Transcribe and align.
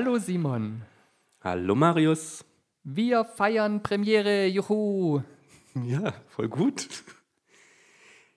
Hallo 0.00 0.16
Simon. 0.16 0.82
Hallo 1.40 1.74
Marius. 1.74 2.44
Wir 2.84 3.24
feiern 3.24 3.82
Premiere, 3.82 4.46
juhu. 4.46 5.24
Ja, 5.74 6.14
voll 6.28 6.48
gut. 6.48 6.88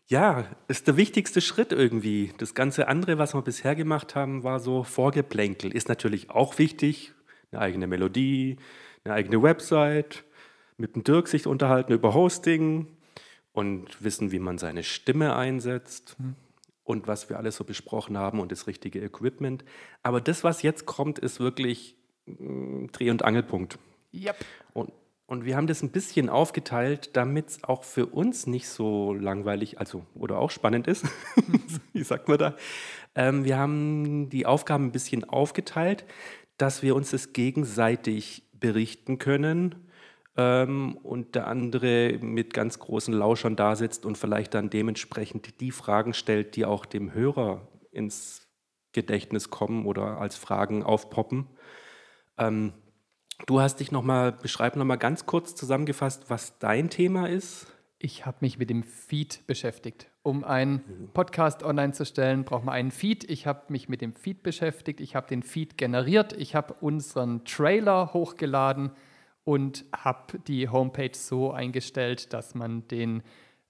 Ja, 0.08 0.48
ist 0.68 0.88
der 0.88 0.98
wichtigste 0.98 1.40
Schritt 1.40 1.72
irgendwie. 1.72 2.34
Das 2.40 2.56
ganze 2.56 2.88
andere, 2.88 3.20
was 3.20 3.36
wir 3.36 3.44
bisher 3.44 3.76
gemacht 3.76 4.16
haben, 4.16 4.44
war 4.44 4.60
so 4.60 4.84
Vorgeplänkel. 4.84 5.72
Ist 5.72 5.88
natürlich 5.88 6.32
auch 6.32 6.58
wichtig. 6.58 7.14
Eine 7.52 7.62
eigene 7.62 7.86
Melodie, 7.86 8.58
eine 9.04 9.14
eigene 9.14 9.44
Website, 9.44 10.24
mit 10.78 10.96
dem 10.96 11.04
Dirk 11.04 11.28
sich 11.28 11.46
unterhalten 11.46 11.94
über 11.94 12.16
Hosting 12.16 12.88
und 13.52 14.04
wissen, 14.04 14.32
wie 14.32 14.40
man 14.40 14.58
seine 14.58 14.82
Stimme 14.82 15.36
einsetzt. 15.36 16.18
Und 16.92 17.08
was 17.08 17.30
wir 17.30 17.38
alles 17.38 17.56
so 17.56 17.64
besprochen 17.64 18.18
haben 18.18 18.42
und 18.42 18.52
das 18.52 18.68
richtige 18.68 19.00
Equipment. 19.00 19.64
Aber 20.04 20.20
das, 20.20 20.44
was 20.44 20.62
jetzt 20.62 20.86
kommt, 20.86 21.20
ist 21.20 21.40
wirklich 21.40 21.96
äh, 22.28 22.88
Dreh- 22.92 23.10
und 23.10 23.24
Angelpunkt. 23.24 23.80
Yep. 24.14 24.36
Und, 24.74 24.92
und 25.26 25.46
wir 25.46 25.56
haben 25.56 25.68
das 25.68 25.82
ein 25.82 25.92
bisschen 25.92 26.28
aufgeteilt, 26.28 27.12
damit 27.14 27.48
es 27.48 27.64
auch 27.64 27.86
für 27.86 28.08
uns 28.08 28.46
nicht 28.46 28.68
so 28.68 29.14
langweilig, 29.14 29.80
also 29.80 30.06
oder 30.16 30.38
auch 30.38 30.52
spannend 30.52 30.86
ist. 30.88 31.06
Wie 31.94 32.04
sagt 32.04 32.28
man 32.28 32.38
da? 32.38 32.58
Ähm, 33.16 33.46
wir 33.46 33.58
haben 33.58 34.30
die 34.30 34.46
Aufgaben 34.46 34.88
ein 34.88 34.92
bisschen 34.92 35.24
aufgeteilt, 35.24 36.04
dass 36.58 36.84
wir 36.84 36.94
uns 36.94 37.12
das 37.12 37.32
gegenseitig 37.32 38.44
berichten 38.52 39.18
können 39.18 39.76
ähm, 40.38 40.98
und 40.98 41.36
der 41.36 41.48
andere 41.48 42.18
mit 42.22 42.54
ganz 42.54 42.80
großen 42.80 43.14
Lauschern 43.14 43.56
da 43.56 43.76
sitzt 43.76 44.06
und 44.06 44.18
vielleicht 44.18 44.54
dann 44.54 44.70
dementsprechend 44.70 45.60
die 45.60 45.72
Fragen 45.72 46.14
stellt, 46.14 46.56
die 46.56 46.66
auch 46.66 46.86
dem 46.86 47.14
Hörer 47.14 47.68
ins 47.92 48.48
Gedächtnis 48.94 49.50
kommen 49.50 49.86
oder 49.86 50.20
als 50.20 50.36
Fragen 50.36 50.84
aufpoppen. 50.84 51.48
Ähm, 52.38 52.74
du 53.46 53.60
hast 53.62 53.80
dich 53.80 53.92
nochmal, 53.92 54.32
beschreib 54.32 54.76
nochmal 54.76 54.98
ganz 54.98 55.26
kurz 55.26 55.56
zusammengefasst, 55.56 56.30
was 56.30 56.58
dein 56.60 56.90
Thema 56.90 57.28
ist. 57.28 57.68
Ich 58.04 58.26
habe 58.26 58.38
mich 58.42 58.58
mit 58.58 58.70
dem 58.70 58.84
Feed 58.84 59.46
beschäftigt. 59.46 60.10
Um 60.24 60.44
einen 60.44 61.10
Podcast 61.14 61.62
online 61.62 61.94
zu 61.94 62.04
stellen, 62.04 62.46
braucht 62.46 62.66
man 62.66 62.74
einen 62.74 62.92
Feed. 62.92 63.30
Ich 63.30 63.46
habe 63.46 63.66
mich 63.70 63.90
mit 63.90 64.02
dem 64.02 64.16
Feed 64.16 64.42
beschäftigt. 64.42 65.00
Ich 65.02 65.16
habe 65.16 65.28
den 65.28 65.44
Feed 65.44 65.78
generiert. 65.78 66.34
Ich 66.34 66.56
habe 66.56 66.74
unseren 66.80 67.46
Trailer 67.46 68.14
hochgeladen 68.14 68.92
und 69.44 69.86
habe 69.96 70.40
die 70.40 70.70
Homepage 70.70 71.16
so 71.16 71.52
eingestellt, 71.52 72.34
dass 72.34 72.56
man 72.56 72.88
den 72.88 73.24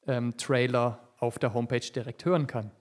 ähm, 0.08 0.36
Trailer 0.38 1.00
auf 1.18 1.40
der 1.40 1.54
Homepage 1.54 1.80
direkt 1.80 2.26
hören 2.26 2.48
kann. 2.48 2.72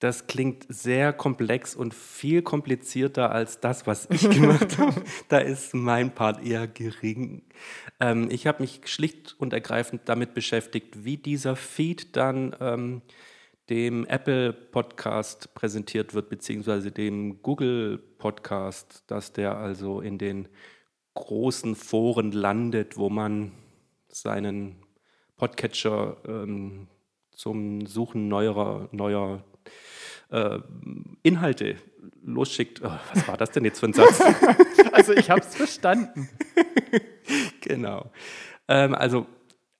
Das 0.00 0.26
klingt 0.26 0.66
sehr 0.68 1.12
komplex 1.12 1.74
und 1.74 1.94
viel 1.94 2.42
komplizierter 2.42 3.30
als 3.30 3.60
das, 3.60 3.86
was 3.86 4.06
ich 4.10 4.20
gemacht 4.30 4.76
habe. 4.78 5.02
Da 5.28 5.38
ist 5.38 5.72
mein 5.72 6.14
Part 6.14 6.44
eher 6.44 6.66
gering. 6.66 7.42
Ähm, 8.00 8.28
ich 8.30 8.46
habe 8.46 8.62
mich 8.62 8.82
schlicht 8.84 9.34
und 9.38 9.52
ergreifend 9.52 10.02
damit 10.06 10.34
beschäftigt, 10.34 11.04
wie 11.04 11.16
dieser 11.16 11.56
Feed 11.56 12.16
dann 12.16 12.54
ähm, 12.60 13.02
dem 13.70 14.04
Apple 14.06 14.52
Podcast 14.52 15.54
präsentiert 15.54 16.12
wird, 16.12 16.28
beziehungsweise 16.28 16.90
dem 16.90 17.40
Google 17.42 17.98
Podcast, 17.98 19.04
dass 19.06 19.32
der 19.32 19.56
also 19.56 20.00
in 20.00 20.18
den 20.18 20.48
großen 21.14 21.76
Foren 21.76 22.32
landet, 22.32 22.96
wo 22.96 23.08
man 23.08 23.52
seinen 24.08 24.76
Podcatcher 25.36 26.16
ähm, 26.26 26.88
zum 27.30 27.86
Suchen 27.86 28.28
neuer, 28.28 28.88
neuer 28.92 29.42
äh, 30.30 30.58
Inhalte 31.22 31.76
losschickt. 32.22 32.82
Oh, 32.84 32.90
was 33.12 33.28
war 33.28 33.36
das 33.36 33.50
denn 33.50 33.64
jetzt 33.64 33.80
für 33.80 33.86
ein 33.86 33.92
Satz? 33.92 34.20
also 34.92 35.12
ich 35.12 35.30
habe 35.30 35.40
es 35.40 35.54
verstanden. 35.54 36.28
genau. 37.60 38.10
Ähm, 38.68 38.94
also 38.94 39.26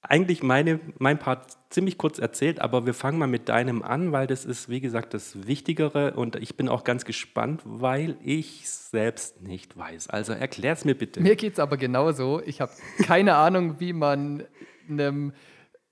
eigentlich 0.09 0.42
meine, 0.42 0.81
mein 0.98 1.19
Part 1.19 1.56
ziemlich 1.70 1.98
kurz 1.98 2.19
erzählt, 2.19 2.60
aber 2.60 2.87
wir 2.87 2.94
fangen 2.94 3.19
mal 3.19 3.26
mit 3.26 3.48
deinem 3.48 3.82
an, 3.82 4.12
weil 4.12 4.26
das 4.26 4.44
ist, 4.44 4.69
wie 4.69 4.81
gesagt, 4.81 5.15
das 5.15 5.47
Wichtigere 5.47 6.15
und 6.15 6.37
ich 6.37 6.56
bin 6.56 6.69
auch 6.69 6.84
ganz 6.84 7.04
gespannt, 7.04 7.62
weil 7.65 8.16
ich 8.22 8.69
selbst 8.69 9.43
nicht 9.43 9.76
weiß. 9.76 10.10
Also 10.10 10.32
erklär 10.32 10.72
es 10.75 10.84
mir 10.84 10.94
bitte. 10.94 11.20
Mir 11.20 11.37
geht 11.37 11.54
es 11.54 11.59
aber 11.59 11.76
genauso. 11.76 12.41
Ich 12.44 12.60
habe 12.60 12.72
keine 13.03 13.34
Ahnung, 13.37 13.81
wie 13.81 13.93
man 13.93 14.44
einem 14.88 15.32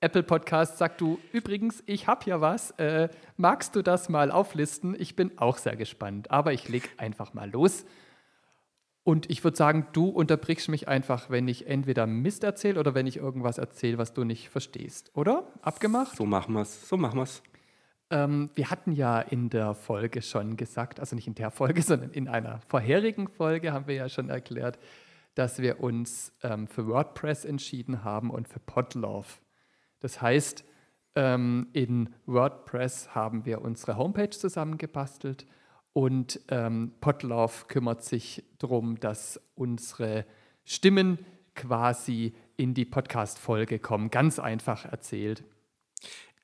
Apple 0.00 0.22
Podcast 0.22 0.78
sagt, 0.78 1.00
du 1.00 1.18
übrigens, 1.32 1.82
ich 1.86 2.06
habe 2.06 2.28
ja 2.28 2.40
was. 2.40 2.72
Äh, 2.72 3.08
magst 3.36 3.76
du 3.76 3.82
das 3.82 4.08
mal 4.08 4.30
auflisten? 4.30 4.96
Ich 4.98 5.16
bin 5.16 5.38
auch 5.38 5.58
sehr 5.58 5.76
gespannt, 5.76 6.30
aber 6.30 6.52
ich 6.52 6.68
leg 6.68 6.90
einfach 6.96 7.34
mal 7.34 7.50
los. 7.50 7.84
Und 9.04 9.30
ich 9.30 9.42
würde 9.42 9.56
sagen, 9.56 9.88
du 9.92 10.08
unterbrichst 10.08 10.68
mich 10.68 10.86
einfach, 10.86 11.28
wenn 11.28 11.48
ich 11.48 11.66
entweder 11.66 12.06
Mist 12.06 12.44
erzähle 12.44 12.78
oder 12.78 12.94
wenn 12.94 13.06
ich 13.06 13.16
irgendwas 13.16 13.58
erzähle, 13.58 13.98
was 13.98 14.12
du 14.12 14.22
nicht 14.22 14.48
verstehst, 14.48 15.10
oder? 15.14 15.48
Abgemacht? 15.60 16.16
So 16.16 16.24
machen 16.24 16.54
wir 16.54 16.62
es. 16.62 16.88
So 16.88 16.96
machen 16.96 17.18
wir 17.18 17.24
es. 17.24 17.42
Ähm, 18.10 18.50
wir 18.54 18.70
hatten 18.70 18.92
ja 18.92 19.20
in 19.20 19.50
der 19.50 19.74
Folge 19.74 20.22
schon 20.22 20.56
gesagt, 20.56 21.00
also 21.00 21.16
nicht 21.16 21.26
in 21.26 21.34
der 21.34 21.50
Folge, 21.50 21.82
sondern 21.82 22.10
in 22.10 22.28
einer 22.28 22.60
vorherigen 22.68 23.26
Folge 23.26 23.72
haben 23.72 23.88
wir 23.88 23.96
ja 23.96 24.08
schon 24.08 24.28
erklärt, 24.28 24.78
dass 25.34 25.58
wir 25.58 25.80
uns 25.80 26.32
ähm, 26.42 26.68
für 26.68 26.86
WordPress 26.86 27.44
entschieden 27.44 28.04
haben 28.04 28.30
und 28.30 28.46
für 28.46 28.60
Podlove. 28.60 29.40
Das 29.98 30.20
heißt, 30.22 30.64
ähm, 31.14 31.68
in 31.72 32.14
WordPress 32.26 33.14
haben 33.14 33.46
wir 33.46 33.62
unsere 33.62 33.96
Homepage 33.96 34.30
zusammengebastelt 34.30 35.46
und 35.92 36.40
ähm, 36.48 36.92
Potlauf 37.00 37.68
kümmert 37.68 38.02
sich 38.02 38.44
darum, 38.58 38.98
dass 38.98 39.40
unsere 39.54 40.24
Stimmen 40.64 41.18
quasi 41.54 42.34
in 42.56 42.74
die 42.74 42.84
Podcast-Folge 42.84 43.78
kommen. 43.78 44.10
Ganz 44.10 44.38
einfach 44.38 44.84
erzählt. 44.84 45.44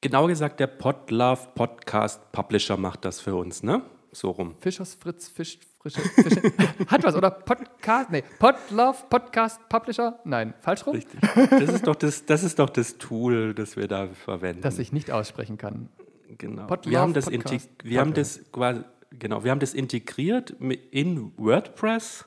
Genau 0.00 0.26
gesagt, 0.26 0.60
der 0.60 0.66
Podlove 0.66 1.48
Podcast 1.54 2.31
Publisher 2.32 2.76
macht 2.76 3.04
das 3.04 3.20
für 3.20 3.34
uns, 3.34 3.62
ne? 3.62 3.82
So 4.12 4.31
rum. 4.31 4.54
Fischers 4.60 4.94
Fritz 4.94 5.28
Fisch 5.28 5.58
Frische, 5.81 6.00
Fische. 6.00 6.42
Hat 6.88 7.04
was, 7.04 7.14
oder? 7.14 7.31
Podcast, 7.31 8.10
nee, 8.10 8.22
Podlove 8.38 8.97
Podcast 9.08 9.69
Publisher? 9.69 10.19
Nein, 10.25 10.54
falsch 10.60 10.87
rum? 10.87 10.94
Richtig. 10.94 11.20
Das 11.50 11.70
ist 11.70 11.87
doch 11.87 11.97
das, 11.97 12.26
das, 12.26 12.42
ist 12.42 12.58
doch 12.58 12.70
das 12.70 12.98
Tool, 12.98 13.54
das 13.54 13.76
wir 13.76 13.88
da 13.88 14.08
verwenden. 14.08 14.62
Das 14.62 14.78
ich 14.78 14.92
nicht 14.92 15.10
aussprechen 15.10 15.56
kann. 15.56 15.88
Genau. 16.37 16.66
Podlove 16.66 16.91
wir 16.91 17.00
haben 17.00 17.14
das, 17.14 17.31
wir 17.31 18.00
haben 18.00 18.14
das 18.14 18.41
quasi 18.53 18.82
genau, 19.10 19.44
wir 19.44 19.50
haben 19.50 19.60
das 19.60 19.74
integriert 19.74 20.50
in 20.91 21.32
WordPress 21.36 22.26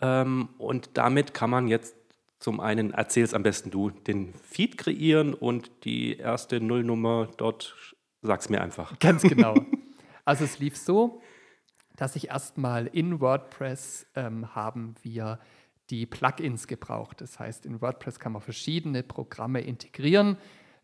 ähm, 0.00 0.48
und 0.58 0.90
damit 0.94 1.34
kann 1.34 1.50
man 1.50 1.68
jetzt 1.68 1.96
zum 2.38 2.58
einen, 2.58 2.92
erzähl 2.92 3.22
es 3.22 3.34
am 3.34 3.44
besten 3.44 3.70
du, 3.70 3.90
den 3.90 4.34
Feed 4.34 4.76
kreieren 4.76 5.32
und 5.32 5.70
die 5.84 6.16
erste 6.16 6.60
Nullnummer 6.60 7.28
dort, 7.36 7.76
sag's 8.20 8.48
mir 8.48 8.60
einfach. 8.60 8.98
Ganz 9.00 9.22
genau. 9.22 9.54
Also 10.24 10.44
es 10.44 10.58
lief 10.58 10.76
so, 10.76 11.22
dass 11.96 12.16
ich 12.16 12.28
erstmal 12.28 12.86
in 12.88 13.20
WordPress 13.20 14.06
ähm, 14.16 14.54
haben 14.54 14.94
wir 15.02 15.38
die 15.90 16.06
Plugins 16.06 16.66
gebraucht. 16.66 17.20
Das 17.20 17.38
heißt, 17.38 17.66
in 17.66 17.80
WordPress 17.80 18.18
kann 18.18 18.32
man 18.32 18.42
verschiedene 18.42 19.02
Programme 19.02 19.60
integrieren 19.60 20.36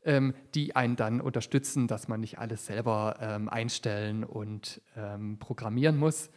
ähm, 0.05 0.35
die 0.55 0.77
einen 0.77 0.97
dann 0.97 1.21
unterstützen, 1.21 1.87
dass 1.87 2.09
man 2.09 2.21
nicht 2.21 2.39
alles 2.39 2.67
selber 2.67 3.17
ähm, 3.21 3.49
einstellen 3.49 4.25
und 4.25 4.81
ähm, 4.97 5.39
programmieren 5.39 5.97
muss. 5.97 6.31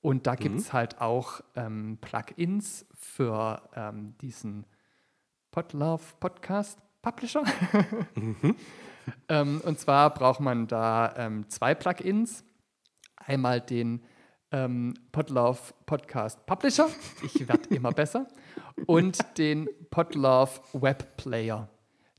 Und 0.00 0.26
da 0.26 0.36
gibt 0.36 0.56
es 0.60 0.68
mhm. 0.68 0.72
halt 0.72 1.00
auch 1.00 1.40
ähm, 1.56 1.98
Plugins 2.00 2.86
für 2.94 3.62
ähm, 3.74 4.14
diesen 4.20 4.64
Podlove 5.50 6.02
Podcast 6.20 6.78
Publisher. 7.02 7.44
mhm. 8.14 8.56
Ähm, 9.30 9.62
und 9.64 9.78
zwar 9.80 10.12
braucht 10.12 10.40
man 10.40 10.66
da 10.66 11.30
zwei 11.48 11.74
Plugins. 11.74 12.44
Einmal 13.16 13.62
den 13.62 14.02
Podlove 14.50 15.58
Podcast 15.86 16.44
Publisher, 16.44 16.90
ich 17.22 17.48
werde 17.48 17.74
immer 17.74 17.92
besser, 17.92 18.28
und 18.84 19.38
den 19.38 19.66
Podlove 19.88 20.60
Web 20.74 21.16
Player. 21.16 21.70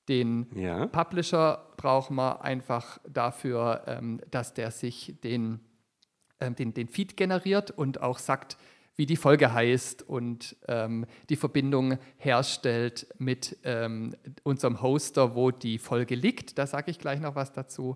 Den 0.09 0.47
ja. 0.55 0.87
Publisher 0.87 1.67
braucht 1.77 2.11
man 2.11 2.37
einfach 2.37 2.99
dafür, 3.07 3.83
ähm, 3.87 4.19
dass 4.31 4.53
der 4.53 4.71
sich 4.71 5.15
den, 5.23 5.59
ähm, 6.39 6.55
den, 6.55 6.73
den 6.73 6.87
Feed 6.87 7.15
generiert 7.15 7.71
und 7.71 8.01
auch 8.01 8.17
sagt, 8.17 8.57
wie 8.95 9.05
die 9.05 9.15
Folge 9.15 9.53
heißt 9.53 10.01
und 10.01 10.57
ähm, 10.67 11.05
die 11.29 11.37
Verbindung 11.37 11.97
herstellt 12.17 13.07
mit 13.17 13.55
ähm, 13.63 14.13
unserem 14.43 14.81
Hoster, 14.81 15.35
wo 15.35 15.51
die 15.51 15.77
Folge 15.77 16.15
liegt. 16.15 16.57
Da 16.57 16.67
sage 16.67 16.91
ich 16.91 16.99
gleich 16.99 17.21
noch 17.21 17.35
was 17.35 17.53
dazu. 17.53 17.95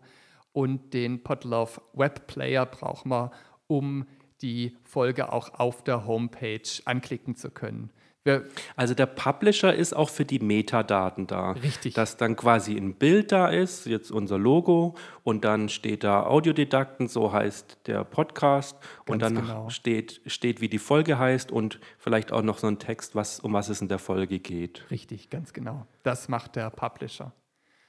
Und 0.54 0.94
den 0.94 1.22
Podlove 1.24 1.82
Web 1.92 2.28
Player 2.28 2.66
braucht 2.66 3.06
man, 3.06 3.32
um 3.68 4.06
die 4.42 4.78
Folge 4.84 5.34
auch 5.34 5.56
auf 5.56 5.84
der 5.84 6.06
Homepage 6.06 6.62
anklicken 6.86 7.36
zu 7.36 7.50
können. 7.50 7.90
Wir, 8.26 8.46
Also 8.78 8.94
der 8.94 9.06
Publisher 9.06 9.74
ist 9.74 9.94
auch 9.94 10.10
für 10.10 10.24
die 10.24 10.40
Metadaten 10.40 11.28
da. 11.28 11.52
Richtig. 11.52 11.94
Dass 11.94 12.16
dann 12.16 12.36
quasi 12.38 12.78
ein 12.78 12.96
Bild 12.96 13.32
da 13.34 13.50
ist, 13.50 13.86
jetzt 13.86 14.12
unser 14.12 14.38
Logo, 14.38 14.96
und 15.24 15.44
dann 15.44 15.68
steht 15.68 16.04
da 16.06 16.26
Audiodidakten, 16.26 17.08
so 17.08 17.34
heißt 17.34 17.80
der 17.88 18.06
Podcast, 18.06 18.78
und 19.08 19.20
Ganz 19.20 19.34
dann 19.34 19.44
genau. 19.46 19.70
steht, 19.70 20.22
steht, 20.26 20.62
wie 20.62 20.70
die 20.70 20.80
Folge 20.80 21.20
heißt 21.20 21.52
und 21.52 21.80
vielleicht 21.98 22.32
auch 22.32 22.44
noch 22.44 22.60
so 22.60 22.68
ein 22.68 22.80
Text, 22.80 23.14
was, 23.14 23.42
um 23.42 23.52
was 23.54 23.68
es 23.68 23.82
in 23.82 23.90
der 23.90 24.00
Folge 24.00 24.40
geht. 24.40 24.90
Richtig, 24.90 25.30
ganz 25.30 25.52
genau. 25.52 25.86
Das 26.04 26.30
macht 26.30 26.56
der 26.56 26.70
Publisher. 26.70 27.34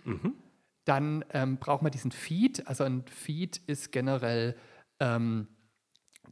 Mhm. 0.05 0.35
Dann 0.85 1.25
ähm, 1.31 1.59
braucht 1.59 1.83
man 1.83 1.93
diesen 1.93 2.11
Feed. 2.11 2.67
Also 2.67 2.85
ein 2.85 3.05
Feed 3.07 3.59
ist 3.67 3.93
generell 3.93 4.57
ähm, 5.01 5.47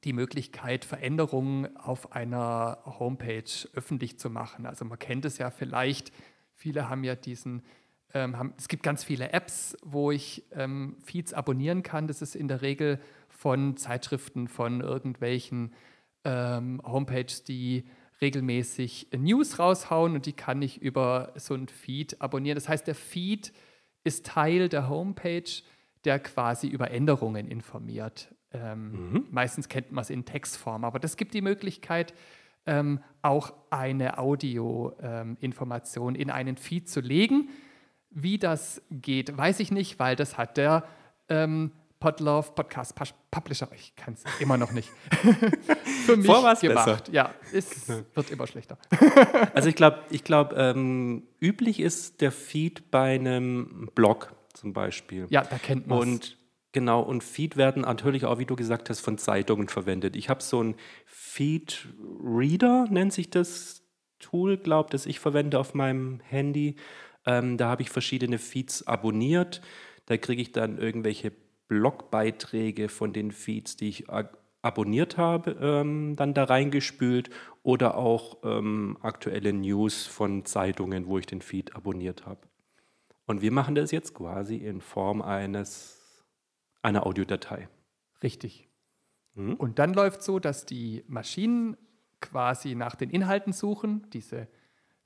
die 0.05 0.13
Möglichkeit, 0.13 0.85
Veränderungen 0.85 1.77
auf 1.77 2.13
einer 2.13 2.79
Homepage 2.85 3.45
öffentlich 3.75 4.19
zu 4.19 4.31
machen. 4.31 4.67
Also 4.67 4.85
man 4.85 4.99
kennt 4.99 5.25
es 5.25 5.39
ja 5.39 5.51
vielleicht, 5.51 6.13
viele 6.55 6.89
haben 6.89 7.05
ja 7.05 7.15
diesen, 7.15 7.63
ähm, 8.13 8.37
haben, 8.37 8.55
es 8.59 8.69
gibt 8.69 8.83
ganz 8.83 9.05
viele 9.05 9.33
Apps, 9.33 9.77
wo 9.83 10.11
ich 10.11 10.45
ähm, 10.53 10.97
Feeds 11.05 11.33
abonnieren 11.33 11.83
kann. 11.83 12.09
Das 12.09 12.21
ist 12.21 12.35
in 12.35 12.49
der 12.49 12.63
Regel 12.63 13.01
von 13.29 13.77
Zeitschriften, 13.77 14.49
von 14.49 14.81
irgendwelchen 14.81 15.73
ähm, 16.25 16.81
Homepages, 16.85 17.45
die 17.45 17.85
regelmäßig 18.21 19.09
News 19.17 19.59
raushauen 19.59 20.15
und 20.15 20.27
die 20.27 20.33
kann 20.33 20.63
ich 20.63 20.81
über 20.81 21.33
so 21.37 21.55
ein 21.55 21.69
Feed 21.69 22.21
abonnieren. 22.21 22.57
Das 22.57 22.69
heißt, 22.69 22.87
der 22.87 22.95
Feed 22.95 23.53
ist 24.05 24.27
Teil 24.27 24.69
der 24.69 24.89
Homepage, 24.89 25.63
der 26.05 26.19
quasi 26.19 26.69
über 26.69 26.91
Änderungen 26.91 27.49
informiert. 27.49 28.35
Ähm, 28.53 29.27
Meistens 29.31 29.69
kennt 29.69 29.93
man 29.93 30.03
es 30.03 30.11
in 30.11 30.25
Textform, 30.25 30.85
aber 30.85 30.99
das 30.99 31.17
gibt 31.17 31.35
die 31.35 31.43
Möglichkeit, 31.43 32.15
ähm, 32.67 33.01
auch 33.23 33.53
eine 33.71 34.19
Audio-Information 34.19 36.15
in 36.15 36.31
einen 36.31 36.57
Feed 36.57 36.89
zu 36.89 37.01
legen. 37.01 37.49
Wie 38.11 38.39
das 38.39 38.83
geht, 38.91 39.37
weiß 39.37 39.61
ich 39.61 39.71
nicht, 39.73 39.99
weil 39.99 40.17
das 40.17 40.37
hat 40.39 40.57
der 40.57 40.85
ähm, 41.29 41.73
Podlove 41.99 42.53
Podcast 42.57 42.95
Publisher, 43.31 43.69
ich 43.75 43.95
kann 43.95 44.15
es 44.15 44.25
immer 44.41 44.57
noch 44.57 44.73
nicht, 44.73 44.91
für 46.05 46.17
mich 46.17 46.27
Vor 46.27 46.55
gemacht. 46.57 47.09
Ja, 47.13 47.33
es 47.53 47.89
wird 47.89 48.31
immer 48.31 48.47
schlechter. 48.49 48.77
Also 49.55 49.69
ich 49.69 49.77
glaube, 49.77 50.01
ich 50.11 50.25
glaub, 50.25 50.53
ähm, 50.57 51.23
üblich 51.41 51.79
ist 51.79 52.21
der 52.21 52.33
Feed 52.33 52.91
bei 52.91 53.15
einem 53.15 53.89
Blog 53.95 54.35
zum 54.53 54.73
Beispiel. 54.73 55.27
Ja, 55.31 55.43
da 55.43 55.59
kennt 55.59 55.87
man 55.87 55.99
Und 56.01 56.37
genau, 56.73 57.01
und 57.03 57.23
Feed 57.23 57.57
werden 57.57 57.83
natürlich 57.83 58.25
auch, 58.25 58.39
wie 58.39 58.47
du 58.47 58.57
gesagt 58.57 58.91
hast, 58.91 59.01
von 59.01 59.19
Zeitungen 59.19 59.69
verwendet. 59.69 60.17
Ich 60.17 60.29
habe 60.29 60.43
so 60.43 60.63
ein 60.63 60.75
Feed 61.07 61.89
Reader, 62.23 62.87
nennt 62.91 63.13
sich 63.13 63.31
das 63.31 63.83
Tool, 64.19 64.57
glaube 64.57 64.91
das 64.91 65.07
ich 65.07 65.21
verwende 65.21 65.59
auf 65.59 65.75
meinem 65.75 66.21
Handy. 66.21 66.77
Ähm, 67.27 67.57
da 67.57 67.69
habe 67.69 67.83
ich 67.83 67.91
verschiedene 67.91 68.39
Feeds 68.39 68.87
abonniert. 68.87 69.61
Da 70.07 70.17
kriege 70.17 70.43
ich 70.43 70.53
dann 70.53 70.79
irgendwelche 70.79 71.33
Blogbeiträge 71.69 72.89
von 72.89 73.13
den 73.13 73.31
Feeds, 73.31 73.77
die 73.77 73.89
ich 73.89 74.05
abonniert 74.63 75.17
habe, 75.17 75.57
ähm, 75.61 76.15
dann 76.17 76.35
da 76.35 76.45
reingespült 76.45 77.31
oder 77.63 77.97
auch 77.97 78.39
ähm, 78.45 78.97
aktuelle 79.01 79.53
News 79.53 80.07
von 80.07 80.45
Zeitungen, 80.45 81.07
wo 81.07 81.19
ich 81.19 81.27
den 81.27 81.43
Feed 81.43 81.75
abonniert 81.75 82.27
habe. 82.27 82.41
Und 83.27 83.43
wir 83.43 83.53
machen 83.53 83.75
das 83.75 83.91
jetzt 83.91 84.15
quasi 84.15 84.57
in 84.57 84.81
Form 84.81 85.23
eines 85.23 86.02
einer 86.82 87.06
Audiodatei. 87.06 87.69
Richtig. 88.23 88.69
Mhm. 89.34 89.55
Und 89.55 89.79
dann 89.79 89.94
läuft 89.94 90.23
so, 90.23 90.38
dass 90.38 90.67
die 90.67 91.05
Maschinen 91.08 91.76
quasi 92.20 92.75
nach 92.75 92.94
den 92.94 93.11
Inhalten 93.11 93.52
suchen, 93.52 94.06
diese 94.12 94.49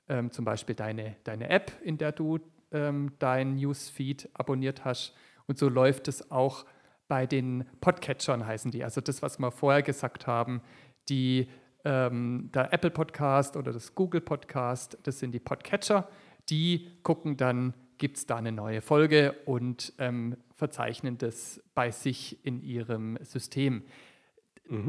ähm, 0.09 0.31
zum 0.31 0.45
Beispiel 0.45 0.75
deine, 0.75 1.15
deine 1.23 1.49
App, 1.49 1.71
in 1.83 1.97
der 1.97 2.11
du 2.11 2.39
ähm, 2.71 3.13
dein 3.19 3.55
Newsfeed 3.55 4.29
abonniert 4.33 4.85
hast. 4.85 5.13
Und 5.47 5.57
so 5.57 5.69
läuft 5.69 6.07
es 6.07 6.31
auch 6.31 6.65
bei 7.07 7.25
den 7.25 7.65
Podcatchern, 7.79 8.45
heißen 8.45 8.71
die. 8.71 8.83
Also 8.83 9.01
das, 9.01 9.21
was 9.21 9.39
wir 9.39 9.51
vorher 9.51 9.81
gesagt 9.81 10.27
haben, 10.27 10.61
die, 11.09 11.49
ähm, 11.85 12.49
der 12.53 12.73
Apple 12.73 12.91
Podcast 12.91 13.55
oder 13.55 13.71
das 13.71 13.95
Google 13.95 14.21
Podcast, 14.21 14.97
das 15.03 15.19
sind 15.19 15.31
die 15.31 15.39
Podcatcher. 15.39 16.09
Die 16.49 16.89
gucken 17.03 17.37
dann, 17.37 17.73
gibt 17.97 18.17
es 18.17 18.25
da 18.25 18.35
eine 18.35 18.51
neue 18.51 18.81
Folge 18.81 19.35
und 19.45 19.93
ähm, 19.97 20.37
verzeichnen 20.57 21.17
das 21.17 21.63
bei 21.73 21.91
sich 21.91 22.43
in 22.45 22.61
ihrem 22.61 23.17
System. 23.21 23.83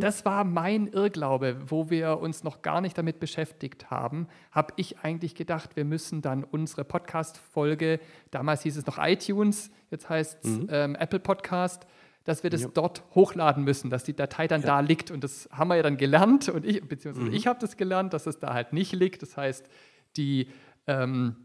Das 0.00 0.25
war 0.25 0.43
mein 0.43 0.88
Irrglaube, 0.88 1.56
wo 1.70 1.88
wir 1.88 2.19
uns 2.19 2.43
noch 2.43 2.62
gar 2.62 2.81
nicht 2.81 2.99
damit 2.99 3.20
beschäftigt 3.20 3.93
haben, 3.93 4.26
habe 4.50 4.75
ich 4.75 4.99
eigentlich 4.99 5.37
gedacht, 5.37 5.76
wir 5.76 5.85
müssen 5.85 6.20
dann 6.20 6.43
unsere 6.43 6.82
Podcast-Folge, 6.85 8.00
damals 8.32 8.62
hieß 8.62 8.76
es 8.76 8.87
noch 8.87 8.99
iTunes, 8.99 9.70
jetzt 9.93 10.09
heißt 10.09 10.44
es 10.44 10.61
ähm, 10.69 10.97
Apple 10.97 11.20
Podcast, 11.20 11.87
dass 12.25 12.43
wir 12.43 12.50
das 12.50 12.62
Ja. 12.62 12.69
dort 12.75 13.05
hochladen 13.14 13.62
müssen, 13.62 13.88
dass 13.88 14.03
die 14.03 14.17
Datei 14.17 14.49
dann 14.49 14.62
da 14.62 14.81
liegt. 14.81 15.12
Und 15.12 15.23
das 15.23 15.49
haben 15.53 15.69
wir 15.69 15.76
ja 15.76 15.82
dann 15.85 15.97
gelernt, 15.97 16.49
und 16.49 16.67
ich, 16.67 16.82
beziehungsweise 16.87 17.31
ich 17.31 17.47
habe 17.47 17.61
das 17.61 17.76
gelernt, 17.76 18.12
dass 18.14 18.26
es 18.26 18.41
da 18.41 18.55
halt 18.55 18.73
nicht 18.73 18.93
liegt. 18.93 19.23
Das 19.23 19.37
heißt, 19.37 19.69
die 20.17 20.49
ähm, 20.88 21.37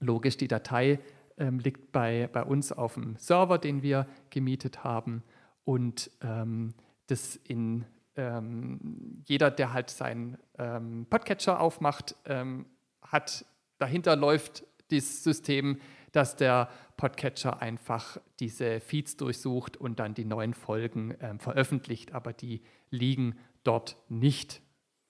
logisch, 0.00 0.38
die 0.38 0.48
Datei 0.48 1.00
ähm, 1.38 1.58
liegt 1.58 1.92
bei, 1.92 2.28
bei 2.32 2.42
uns 2.42 2.72
auf 2.72 2.94
dem 2.94 3.16
Server, 3.16 3.58
den 3.58 3.82
wir 3.82 4.06
gemietet 4.30 4.84
haben. 4.84 5.22
Und 5.64 6.10
ähm, 6.22 6.74
das 7.06 7.36
in 7.36 7.84
ähm, 8.16 9.22
jeder, 9.26 9.50
der 9.50 9.72
halt 9.72 9.90
seinen 9.90 10.38
ähm, 10.58 11.06
Podcatcher 11.10 11.60
aufmacht, 11.60 12.14
ähm, 12.26 12.66
hat 13.02 13.44
dahinter 13.78 14.16
läuft 14.16 14.64
dieses 14.90 15.24
System, 15.24 15.80
dass 16.12 16.36
der 16.36 16.68
Podcatcher 16.96 17.60
einfach 17.60 18.18
diese 18.38 18.80
Feeds 18.80 19.16
durchsucht 19.16 19.76
und 19.76 19.98
dann 19.98 20.14
die 20.14 20.24
neuen 20.24 20.54
Folgen 20.54 21.16
veröffentlicht, 21.38 22.12
aber 22.14 22.32
die 22.32 22.62
liegen 22.90 23.36
dort 23.64 23.96
nicht. 24.08 24.62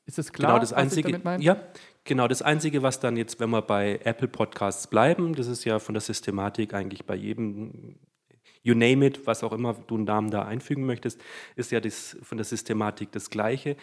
Ist 0.07 0.19
es 0.19 0.33
klar, 0.33 0.53
genau 0.53 0.61
das 0.61 0.73
einzige, 0.73 1.21
ja, 1.39 1.57
genau 2.05 2.29
das 2.29 2.43
einzige, 2.43 2.83
was 2.83 3.01
dann 3.01 3.17
jetzt, 3.17 3.41
wenn 3.41 3.51
wir 3.51 3.63
bei 3.63 4.01
Apple 4.05 4.29
Podcasts 4.29 4.87
bleiben, 4.87 5.35
das 5.35 5.47
ist 5.47 5.65
ja 5.65 5.79
von 5.79 5.95
der 5.95 6.03
Systematik 6.03 6.75
eigentlich 6.75 7.07
bei 7.07 7.15
jedem, 7.15 7.97
you 8.63 8.75
name 8.75 9.07
it, 9.07 9.27
was 9.27 9.43
auch 9.43 9.53
immer 9.53 9.75
du 9.75 9.95
einen 9.97 10.05
Namen 10.05 10.31
da 10.31 10.43
einfügen 10.43 10.85
möchtest, 10.85 11.21
ist 11.57 11.73
ja 11.73 11.81
das 11.81 12.19
von 12.23 12.37
der 12.37 12.45
Systematik 12.45 13.13
das 13.13 13.31
Gleiche. 13.31 13.77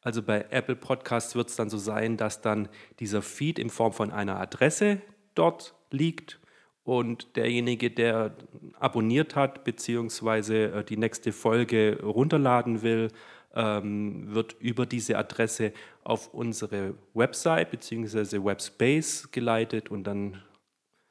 Also 0.00 0.22
bei 0.22 0.46
Apple 0.50 0.76
Podcasts 0.76 1.34
wird 1.34 1.48
es 1.48 1.56
dann 1.56 1.70
so 1.70 1.78
sein, 1.78 2.16
dass 2.16 2.40
dann 2.40 2.68
dieser 3.00 3.22
Feed 3.22 3.58
in 3.58 3.70
Form 3.70 3.92
von 3.92 4.12
einer 4.12 4.38
Adresse 4.38 5.00
dort 5.34 5.74
liegt 5.90 6.38
und 6.84 7.36
derjenige, 7.36 7.90
der 7.90 8.36
abonniert 8.78 9.34
hat, 9.34 9.64
beziehungsweise 9.64 10.72
äh, 10.72 10.84
die 10.84 10.98
nächste 10.98 11.32
Folge 11.32 11.98
runterladen 12.02 12.82
will, 12.82 13.08
ähm, 13.54 14.34
wird 14.34 14.54
über 14.60 14.86
diese 14.86 15.16
Adresse 15.16 15.72
auf 16.02 16.32
unsere 16.34 16.94
Website 17.14 17.70
beziehungsweise 17.70 18.44
Webspace 18.44 19.30
geleitet 19.30 19.90
und 19.90 20.04
dann 20.04 20.42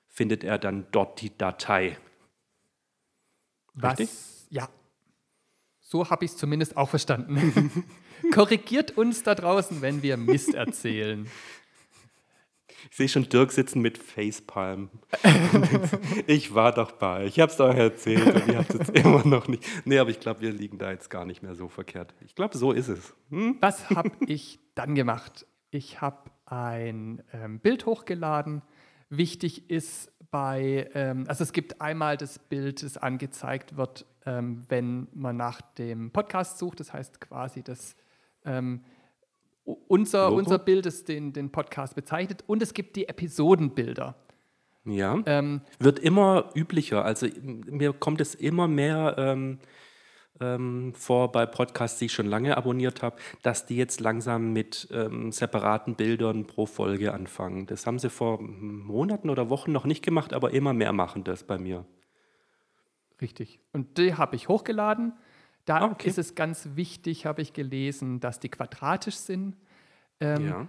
findet 0.08 0.44
er 0.44 0.60
dann 0.60 0.86
dort 0.92 1.22
die 1.22 1.36
Datei. 1.36 1.98
Richtig? 3.76 4.10
Was, 4.10 4.48
ja, 4.50 4.70
so 5.80 6.10
habe 6.10 6.26
ich 6.26 6.32
es 6.32 6.38
zumindest 6.38 6.76
auch 6.76 6.90
verstanden. 6.90 7.86
Korrigiert 8.34 8.98
uns 8.98 9.24
da 9.24 9.36
draußen, 9.36 9.82
wenn 9.82 10.02
wir 10.02 10.18
Mist 10.18 10.54
erzählen. 10.54 11.28
Ich 12.92 12.98
sehe 12.98 13.08
schon 13.08 13.30
Dirk 13.30 13.52
sitzen 13.52 13.82
mit 13.82 13.98
Facepalm. 13.98 14.90
ich 16.28 16.54
war 16.54 16.74
doch 16.74 16.92
bei. 16.94 17.26
Ich 17.26 17.40
habe 17.40 17.52
es 17.52 17.60
euch 17.60 17.78
erzählt 17.78 18.36
und 18.36 18.48
ihr 18.48 18.58
habt 18.58 18.74
es 18.74 18.90
immer 18.90 19.26
noch 19.26 19.48
nicht. 19.48 19.64
Nee, 19.86 20.00
aber 20.00 20.10
ich 20.10 20.20
glaube, 20.20 20.42
wir 20.42 20.52
liegen 20.52 20.78
da 20.78 20.92
jetzt 20.92 21.10
gar 21.10 21.26
nicht 21.26 21.44
mehr 21.44 21.56
so 21.56 21.68
verkehrt. 21.68 22.14
Ich 22.22 22.36
glaube, 22.36 22.58
so 22.58 22.72
ist 22.72 22.88
es. 22.88 23.14
Hm? 23.30 23.58
Was 23.62 23.90
habe 23.90 24.12
ich 24.28 24.60
dann 24.76 24.96
gemacht? 24.96 25.46
Ich 25.72 26.02
habe 26.02 26.32
ein 26.46 27.24
ähm, 27.34 27.60
Bild 27.60 27.86
hochgeladen. 27.86 28.62
Wichtig 29.10 29.70
ist 29.70 30.12
bei, 30.32 30.90
ähm, 30.94 31.26
also 31.28 31.44
es 31.44 31.54
gibt 31.54 31.80
einmal 31.82 32.18
das 32.18 32.40
Bild, 32.40 32.82
das 32.84 32.98
angezeigt 32.98 33.78
wird, 33.78 34.06
ähm, 34.26 34.64
wenn 34.68 35.08
man 35.14 35.38
nach 35.38 35.62
dem 35.62 36.12
Podcast 36.12 36.58
sucht. 36.58 36.80
Das 36.80 36.92
heißt 36.92 37.22
quasi, 37.22 37.64
das 37.64 37.96
ähm, 38.46 38.84
unser, 39.64 40.26
Logo? 40.26 40.38
unser 40.38 40.60
Bild, 40.60 40.86
das 40.86 41.04
den, 41.04 41.34
den 41.34 41.52
Podcast 41.52 41.96
bezeichnet. 41.96 42.44
Und 42.48 42.62
es 42.62 42.74
gibt 42.74 42.96
die 42.96 43.08
Episodenbilder. 43.08 44.16
Ja. 44.86 45.22
Ähm, 45.26 45.62
Wird 45.80 46.00
immer 46.00 46.50
üblicher. 46.56 47.06
Also 47.06 47.28
mir 47.42 47.94
kommt 47.94 48.20
es 48.22 48.36
immer 48.36 48.68
mehr 48.68 49.16
ähm, 49.18 49.60
ähm, 50.42 50.94
vor 50.94 51.32
bei 51.32 51.46
Podcasts, 51.46 52.00
die 52.00 52.06
ich 52.06 52.14
schon 52.14 52.26
lange 52.26 52.58
abonniert 52.58 53.02
habe, 53.02 53.18
dass 53.44 53.66
die 53.66 53.78
jetzt 53.78 54.02
langsam 54.02 54.52
mit 54.52 54.88
ähm, 54.92 55.32
separaten 55.32 55.96
Bildern 55.96 56.48
pro 56.48 56.66
Folge 56.66 57.14
anfangen. 57.14 57.66
Das 57.66 57.88
haben 57.88 58.00
sie 58.00 58.10
vor 58.10 58.42
Monaten 58.42 59.30
oder 59.30 59.50
Wochen 59.50 59.72
noch 59.72 59.86
nicht 59.86 60.04
gemacht, 60.04 60.34
aber 60.34 60.52
immer 60.52 60.74
mehr 60.74 60.92
machen 60.92 61.24
das 61.24 61.44
bei 61.44 61.58
mir. 61.58 61.86
Richtig. 63.22 63.60
Und 63.72 63.98
die 63.98 64.16
habe 64.16 64.36
ich 64.36 64.50
hochgeladen. 64.50 65.14
Da 65.66 65.78
Ah, 65.80 65.92
okay. 65.92 66.10
ist 66.10 66.18
es 66.18 66.36
ganz 66.36 66.70
wichtig, 66.76 67.26
habe 67.26 67.42
ich 67.42 67.54
gelesen, 67.54 68.20
dass 68.20 68.40
die 68.40 68.50
quadratisch 68.50 69.16
sind. 69.16 69.56
Ähm, 70.20 70.48
ja. 70.48 70.68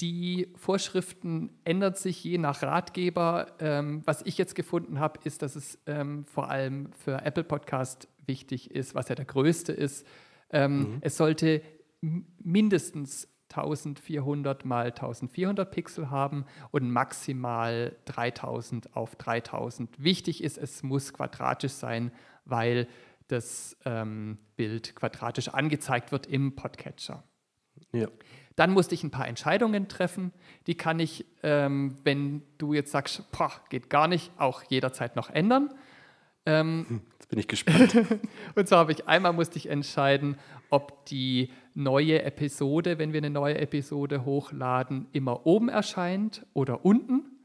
Die 0.00 0.52
Vorschriften 0.54 1.50
ändern 1.64 1.94
sich 1.94 2.22
je 2.22 2.38
nach 2.38 2.62
Ratgeber. 2.62 3.48
Ähm, 3.58 4.02
was 4.04 4.22
ich 4.22 4.38
jetzt 4.38 4.54
gefunden 4.54 5.00
habe, 5.00 5.18
ist, 5.24 5.42
dass 5.42 5.56
es 5.56 5.78
ähm, 5.86 6.24
vor 6.24 6.50
allem 6.50 6.92
für 6.92 7.22
Apple 7.22 7.42
Podcast 7.42 8.06
wichtig 8.24 8.70
ist, 8.70 8.94
was 8.94 9.08
ja 9.08 9.16
der 9.16 9.24
größte 9.24 9.72
ist. 9.72 10.06
Ähm, 10.50 10.78
mhm. 10.78 10.98
Es 11.00 11.16
sollte 11.16 11.62
mindestens 12.00 13.28
1400 13.50 14.64
mal 14.64 14.86
1400 14.86 15.70
Pixel 15.70 16.10
haben 16.10 16.44
und 16.70 16.90
maximal 16.90 17.96
3000 18.04 18.94
auf 18.94 19.16
3000. 19.16 20.02
Wichtig 20.02 20.44
ist, 20.44 20.58
es 20.58 20.82
muss 20.82 21.12
quadratisch 21.12 21.72
sein, 21.72 22.12
weil 22.44 22.86
das 23.28 23.76
ähm, 23.84 24.38
Bild 24.56 24.96
quadratisch 24.96 25.48
angezeigt 25.48 26.12
wird 26.12 26.26
im 26.26 26.56
Podcatcher. 26.56 27.22
Ja. 27.92 28.08
Dann 28.56 28.72
musste 28.72 28.94
ich 28.94 29.04
ein 29.04 29.10
paar 29.10 29.28
Entscheidungen 29.28 29.86
treffen. 29.86 30.32
Die 30.66 30.74
kann 30.74 30.98
ich, 30.98 31.24
ähm, 31.42 31.96
wenn 32.02 32.42
du 32.58 32.74
jetzt 32.74 32.90
sagst, 32.90 33.30
boah, 33.30 33.52
geht 33.68 33.88
gar 33.88 34.08
nicht, 34.08 34.32
auch 34.36 34.64
jederzeit 34.64 35.14
noch 35.14 35.30
ändern. 35.30 35.72
Ähm, 36.44 36.86
hm, 36.88 37.00
jetzt 37.12 37.28
bin 37.28 37.38
ich 37.38 37.46
gespannt. 37.46 37.94
und 38.56 38.68
zwar 38.68 38.80
habe 38.80 38.92
ich 38.92 39.06
einmal 39.06 39.32
musste 39.32 39.58
ich 39.58 39.68
entscheiden, 39.68 40.38
ob 40.70 41.06
die 41.06 41.50
neue 41.74 42.22
Episode, 42.22 42.98
wenn 42.98 43.12
wir 43.12 43.18
eine 43.18 43.30
neue 43.30 43.58
Episode 43.58 44.24
hochladen, 44.24 45.06
immer 45.12 45.46
oben 45.46 45.68
erscheint 45.68 46.44
oder 46.52 46.84
unten. 46.84 47.37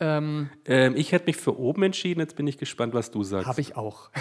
Ähm, 0.00 0.50
ähm, 0.64 0.94
ich 0.96 1.12
hätte 1.12 1.26
mich 1.26 1.36
für 1.36 1.58
oben 1.58 1.82
entschieden, 1.82 2.20
jetzt 2.20 2.36
bin 2.36 2.46
ich 2.46 2.56
gespannt, 2.56 2.94
was 2.94 3.10
du 3.10 3.24
sagst. 3.24 3.48
Habe 3.48 3.60
ich 3.60 3.76
auch. 3.76 4.10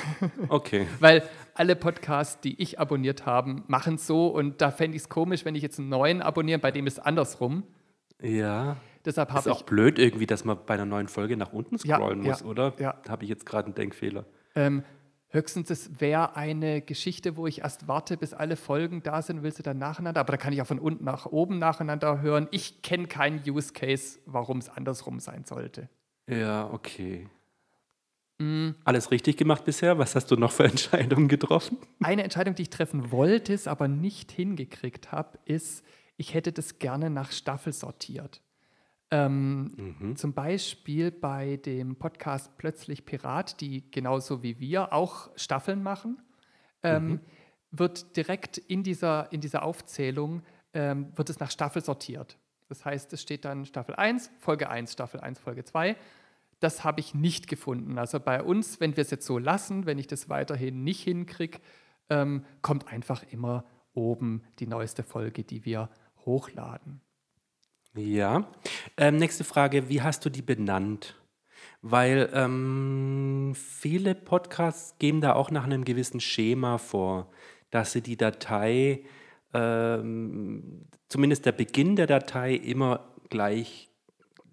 Okay. 0.50 0.88
Weil 1.00 1.24
alle 1.53 1.75
Podcasts, 1.75 2.39
die 2.39 2.60
ich 2.62 2.79
abonniert 2.79 3.25
habe, 3.25 3.63
machen 3.67 3.96
es 3.96 4.07
so 4.07 4.27
und 4.27 4.62
da 4.62 4.72
fände 4.72 4.96
ich 4.96 5.03
es 5.03 5.10
komisch, 5.10 5.46
wenn 5.46 5.55
ich 5.55 5.62
jetzt 5.62 5.79
einen 5.79 5.89
neuen 5.89 6.22
abonniere, 6.22 6.60
bei 6.60 6.72
dem 6.72 6.88
ist 6.88 6.98
es 6.98 7.00
andersrum. 7.00 7.63
Ja. 8.22 8.77
Deshalb 9.05 9.34
ist 9.36 9.48
auch 9.48 9.63
blöd 9.63 10.00
irgendwie, 10.00 10.25
dass 10.25 10.43
man 10.43 10.57
bei 10.65 10.74
einer 10.74 10.86
neuen 10.86 11.07
Folge 11.07 11.38
nach 11.38 11.53
unten 11.53 11.77
scrollen 11.77 12.24
ja, 12.24 12.31
muss, 12.31 12.41
ja, 12.41 12.46
oder? 12.46 12.74
Ja. 12.79 12.96
Da 13.03 13.12
habe 13.12 13.24
ich 13.24 13.29
jetzt 13.29 13.46
gerade 13.46 13.67
einen 13.67 13.75
Denkfehler. 13.75 14.25
Ähm, 14.55 14.84
Höchstens, 15.29 15.69
es 15.69 16.00
wäre 16.00 16.38
eine 16.38 16.81
Geschichte, 16.81 17.36
wo 17.36 17.48
ich 17.48 17.60
erst 17.60 17.88
warte, 17.88 18.15
bis 18.15 18.34
alle 18.34 18.55
Folgen 18.55 19.03
da 19.03 19.22
sind, 19.22 19.43
will 19.43 19.53
sie 19.53 19.63
dann 19.63 19.77
nacheinander. 19.77 20.22
Aber 20.22 20.31
da 20.31 20.38
kann 20.38 20.53
ich 20.53 20.62
auch 20.62 20.67
von 20.67 20.79
unten 20.79 21.03
nach 21.03 21.25
oben 21.25 21.60
nacheinander 21.60 22.22
hören. 22.22 22.48
Ich 22.51 22.81
kenne 22.81 23.07
keinen 23.07 23.41
Use 23.46 23.74
Case, 23.74 24.19
warum 24.25 24.60
es 24.60 24.69
andersrum 24.69 25.19
sein 25.19 25.43
sollte. 25.43 25.89
Ja, 26.29 26.69
okay. 26.72 27.29
Mhm. 28.39 28.75
Alles 28.86 29.12
richtig 29.12 29.36
gemacht 29.36 29.65
bisher? 29.65 29.98
Was 29.98 30.15
hast 30.15 30.31
du 30.31 30.38
noch 30.38 30.51
für 30.51 30.63
Entscheidungen 30.65 31.27
getroffen? 31.27 31.77
Eine 32.01 32.24
Entscheidung, 32.24 32.55
die 32.55 32.63
ich 32.63 32.69
treffen 32.69 33.12
wollte, 33.12 33.53
es 33.53 33.67
aber 33.67 33.89
nicht 33.89 34.31
hingekriegt 34.31 35.12
habe, 35.12 35.39
ist, 35.43 35.84
ich 36.15 36.34
hätte 36.34 36.53
das 36.53 36.79
gerne 36.79 37.10
nach 37.10 37.31
Staffel 37.31 37.74
sortiert. 37.74 38.41
Ähm, 39.10 39.96
mhm. 40.00 40.16
Zum 40.18 40.34
Beispiel 40.34 41.12
bei 41.12 41.58
dem 41.58 41.96
Podcast 41.96 42.58
Plötzlich 42.58 43.06
Pirat, 43.06 43.62
die 43.62 43.90
genauso 43.90 44.44
wie 44.44 44.60
wir 44.60 44.92
auch 44.92 45.30
Staffeln 45.36 45.82
machen, 45.82 46.22
ähm, 46.84 47.08
mhm. 47.08 47.20
wird 47.72 48.18
direkt 48.18 48.58
in 48.58 48.84
dieser, 48.84 49.32
in 49.32 49.40
dieser 49.40 49.64
Aufzählung 49.64 50.44
ähm, 50.74 51.12
wird 51.16 51.30
es 51.30 51.40
nach 51.40 51.52
Staffel 51.52 51.84
sortiert. 51.84 52.38
Das 52.68 52.84
heißt, 52.84 53.14
es 53.14 53.22
steht 53.22 53.46
dann 53.46 53.66
Staffel 53.66 53.96
1, 53.96 54.30
Folge 54.40 54.70
1, 54.70 54.92
Staffel 54.92 55.22
1, 55.22 55.40
Folge 55.40 55.64
2. 55.64 55.96
Das 56.60 56.84
habe 56.84 57.00
ich 57.00 57.14
nicht 57.14 57.48
gefunden. 57.48 57.98
Also 57.98 58.20
bei 58.20 58.44
uns, 58.44 58.80
wenn 58.80 58.98
wir 58.98 59.02
es 59.02 59.12
jetzt 59.12 59.26
so 59.26 59.38
lassen, 59.38 59.86
wenn 59.86 60.00
ich 60.00 60.08
das 60.08 60.28
weiterhin 60.28 60.84
nicht 60.84 61.02
hinkriege, 61.02 61.60
ähm, 62.10 62.44
kommt 62.62 62.88
einfach 62.92 63.24
immer 63.32 63.64
oben 63.94 64.44
die 64.60 64.68
neueste 64.68 65.04
Folge, 65.04 65.44
die 65.44 65.66
wir 65.66 65.90
hochladen. 66.26 67.02
Ja. 67.96 68.48
Ähm, 68.98 69.17
nächste 69.17 69.44
Frage, 69.44 69.89
wie 69.89 70.01
hast 70.01 70.25
du 70.25 70.29
die 70.29 70.41
benannt? 70.41 71.15
Weil 71.82 72.29
ähm, 72.34 73.53
viele 73.56 74.15
Podcasts 74.15 74.98
geben 75.00 75.22
da 75.22 75.34
auch 75.34 75.51
nach 75.51 75.63
einem 75.63 75.86
gewissen 75.86 76.20
Schema 76.20 76.77
vor, 76.77 77.32
dass 77.72 77.91
sie 77.91 78.01
die 78.01 78.17
Datei, 78.17 79.03
ähm, 79.53 80.88
zumindest 81.10 81.46
der 81.46 81.51
Beginn 81.51 81.96
der 81.96 82.08
Datei, 82.08 82.53
immer 82.53 83.13
gleich 83.29 83.89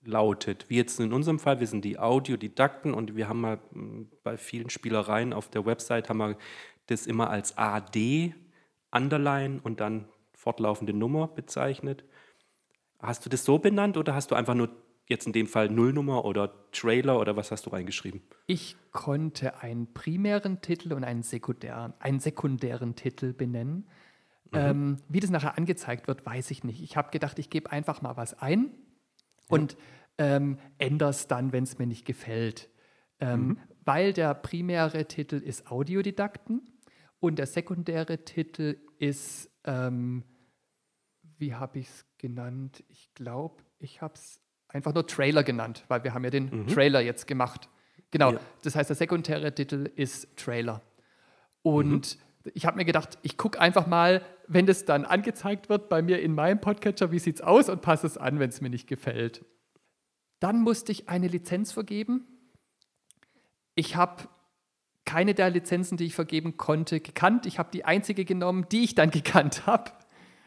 lautet. 0.05 0.67
Wie 0.69 0.77
jetzt 0.77 1.01
in 1.01 1.13
unserem 1.13 1.39
Fall, 1.39 1.61
wir 1.61 1.67
sind 1.67 1.85
die 1.85 1.99
Audiodidakten 1.99 2.95
und 2.95 3.17
wir 3.17 3.29
haben 3.29 3.41
mal 3.41 3.59
hm, 3.73 4.11
bei 4.23 4.37
vielen 4.37 4.71
Spielereien 4.71 5.33
auf 5.33 5.49
der 5.49 5.67
Website 5.67 6.09
haben 6.09 6.19
wir 6.19 6.37
das 6.87 7.07
immer 7.07 7.31
als 7.31 7.57
AD, 7.57 8.35
Underline 8.91 9.61
und 9.63 9.81
dann 9.81 10.07
fortlaufende 10.35 10.93
Nummer 10.93 11.29
bezeichnet. 11.29 12.05
Hast 13.07 13.25
du 13.25 13.29
das 13.29 13.45
so 13.45 13.59
benannt 13.59 13.97
oder 13.97 14.15
hast 14.15 14.31
du 14.31 14.35
einfach 14.35 14.55
nur 14.55 14.71
jetzt 15.07 15.27
in 15.27 15.33
dem 15.33 15.47
Fall 15.47 15.69
Nullnummer 15.69 16.25
oder 16.25 16.71
Trailer 16.73 17.21
oder 17.21 17.37
was 17.37 17.51
hast 17.51 17.67
du 17.67 17.71
reingeschrieben? 17.71 18.23
Ich 18.47 18.77
konnte 18.93 19.61
einen 19.61 19.93
primären 19.93 20.61
Titel 20.61 20.93
und 20.95 21.05
einen 21.05 21.23
sekundären, 21.23 21.93
einen 21.99 22.21
sekundären 22.21 22.95
Titel 22.95 23.33
benennen. 23.33 23.89
Mhm. 24.51 24.59
Ähm, 24.59 24.97
wie 25.09 25.21
das 25.21 25.31
nachher 25.31 25.59
angezeigt 25.59 26.09
wird, 26.09 26.25
weiß 26.25 26.51
ich 26.51 26.65
nicht. 26.65 26.83
Ich 26.83 26.97
habe 26.97 27.11
gedacht, 27.11 27.39
ich 27.39 27.51
gebe 27.51 27.71
einfach 27.71 28.03
mal 28.03 28.17
was 28.17 28.41
ein 28.41 28.71
und 29.49 29.77
ähm, 30.17 30.59
ändere 30.79 31.11
es 31.11 31.27
dann, 31.27 31.53
wenn 31.53 31.65
es 31.65 31.79
mir 31.79 31.87
nicht 31.87 32.07
gefällt. 32.07 32.71
Ähm, 33.21 33.47
mhm. 33.49 33.59
Weil 33.85 34.13
der 34.13 34.33
primäre 34.35 35.07
Titel 35.07 35.37
ist 35.37 35.71
Audiodidakten 35.71 36.63
und 37.21 37.39
der 37.39 37.47
sekundäre 37.47 38.25
Titel 38.25 38.79
ist, 38.99 39.51
ähm, 39.65 40.25
wie 41.37 41.55
habe 41.55 41.81
ich 41.81 41.89
es 41.89 42.07
genannt. 42.25 42.83
Ich 42.89 43.13
glaube, 43.13 43.63
ich 43.79 44.01
habe 44.01 44.15
es 44.15 44.41
einfach 44.69 44.95
nur 44.95 45.07
Trailer 45.07 45.43
genannt, 45.43 45.85
weil 45.89 46.05
wir 46.05 46.15
haben 46.15 46.25
ja 46.25 46.31
den 46.31 46.49
mhm. 46.49 46.67
Trailer 46.69 47.03
jetzt 47.03 47.27
gemacht. 47.27 47.69
Genau, 48.11 48.33
ja. 48.33 48.41
das 48.63 48.77
heißt, 48.77 48.89
der 48.89 48.97
sekundäre 48.97 49.55
Titel 49.55 49.91
ist 49.95 50.35
Trailer. 50.39 50.81
Und 51.61 52.17
mhm. 52.17 52.53
ich 52.55 52.65
habe 52.65 52.79
mir 52.79 52.87
gedacht, 52.87 53.19
ich 53.21 53.37
gucke 53.37 53.61
einfach 53.61 53.87
mal, 53.87 54.23
wenn 54.49 54.65
das 54.65 54.87
dann 54.87 55.05
angezeigt 55.05 55.69
wird 55.69 55.91
bei 55.91 56.01
mir 56.01 56.23
in 56.23 56.35
meinem 56.35 56.63
Podcatcher, 56.63 57.13
wie 57.13 57.19
sieht 57.19 57.37
es 57.37 57.43
aus 57.43 57.69
und 57.69 57.83
passe 57.83 58.07
es 58.07 58.17
an, 58.17 58.39
wenn 58.39 58.49
es 58.49 58.63
mir 58.63 58.71
nicht 58.71 58.87
gefällt. 58.87 59.45
Dann 60.41 60.63
musste 60.63 60.93
ich 60.93 61.11
eine 61.11 61.29
Lizenz 61.29 61.73
vergeben. 61.73 62.27
Ich 63.75 63.97
habe 63.97 64.29
keine 65.05 65.35
der 65.35 65.51
Lizenzen, 65.51 65.99
die 65.99 66.07
ich 66.07 66.15
vergeben 66.15 66.57
konnte, 66.57 67.01
gekannt. 67.01 67.45
Ich 67.45 67.59
habe 67.59 67.69
die 67.71 67.85
einzige 67.85 68.25
genommen, 68.25 68.67
die 68.73 68.85
ich 68.85 68.95
dann 68.95 69.11
gekannt 69.11 69.67
habe. 69.67 69.93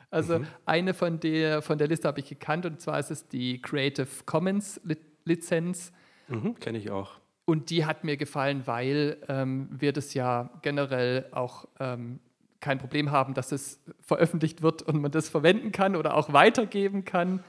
Also 0.10 0.40
mhm. 0.40 0.48
eine 0.66 0.94
von 0.94 1.20
der, 1.20 1.62
von 1.62 1.78
der 1.78 1.88
Liste 1.88 2.08
habe 2.08 2.20
ich 2.20 2.30
gekannt 2.30 2.66
und 2.66 2.80
zwar 2.80 3.00
ist 3.00 3.12
es 3.12 3.28
die 3.28 3.62
Creative 3.62 4.08
Commons 4.26 4.80
Lizenz. 5.26 5.92
Mhm, 6.28 6.56
Kenne 6.60 6.78
ich 6.78 6.90
auch. 6.92 7.12
Und 7.46 7.70
die 7.70 7.86
hat 7.86 8.04
mir 8.04 8.18
gefallen, 8.18 8.64
weil 8.66 9.18
ähm, 9.30 9.70
wir 9.72 9.94
das 9.94 10.14
ja 10.14 10.50
generell 10.62 11.28
auch 11.32 11.66
ähm, 11.80 12.20
kein 12.60 12.78
Problem 12.78 13.12
haben, 13.12 13.34
dass 13.34 13.52
es 13.52 13.82
veröffentlicht 14.02 14.62
wird 14.62 14.82
und 14.82 15.02
man 15.02 15.12
das 15.12 15.30
verwenden 15.30 15.72
kann 15.72 15.96
oder 15.96 16.16
auch 16.16 16.34
weitergeben 16.34 17.06
kann. 17.06 17.44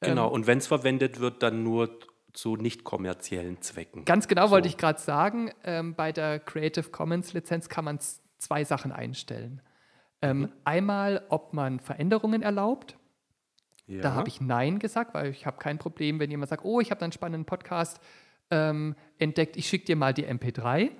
Genau, 0.00 0.28
ähm, 0.28 0.32
und 0.32 0.46
wenn 0.46 0.58
es 0.58 0.66
verwendet 0.66 1.20
wird, 1.20 1.42
dann 1.42 1.62
nur 1.62 1.98
zu 2.32 2.56
nicht 2.56 2.84
kommerziellen 2.84 3.60
Zwecken. 3.60 4.04
Ganz 4.04 4.28
genau 4.28 4.46
so. 4.46 4.52
wollte 4.52 4.68
ich 4.68 4.76
gerade 4.76 5.00
sagen, 5.00 5.50
ähm, 5.64 5.94
bei 5.94 6.12
der 6.12 6.38
Creative 6.38 6.90
Commons 6.90 7.32
Lizenz 7.32 7.68
kann 7.68 7.84
man 7.84 7.98
zwei 8.38 8.64
Sachen 8.64 8.92
einstellen. 8.92 9.62
Ähm, 10.22 10.40
mhm. 10.40 10.52
Einmal, 10.64 11.22
ob 11.28 11.54
man 11.54 11.80
Veränderungen 11.80 12.42
erlaubt. 12.42 12.96
Ja. 13.86 14.02
Da 14.02 14.14
habe 14.14 14.28
ich 14.28 14.40
Nein 14.40 14.78
gesagt, 14.78 15.14
weil 15.14 15.30
ich 15.30 15.46
habe 15.46 15.58
kein 15.58 15.78
Problem, 15.78 16.20
wenn 16.20 16.30
jemand 16.30 16.50
sagt, 16.50 16.64
oh, 16.64 16.80
ich 16.80 16.90
habe 16.90 17.02
einen 17.02 17.12
spannenden 17.12 17.44
Podcast 17.44 18.00
ähm, 18.50 18.94
entdeckt, 19.18 19.56
ich 19.56 19.66
schicke 19.68 19.86
dir 19.86 19.96
mal 19.96 20.14
die 20.14 20.26
MP3. 20.26 20.90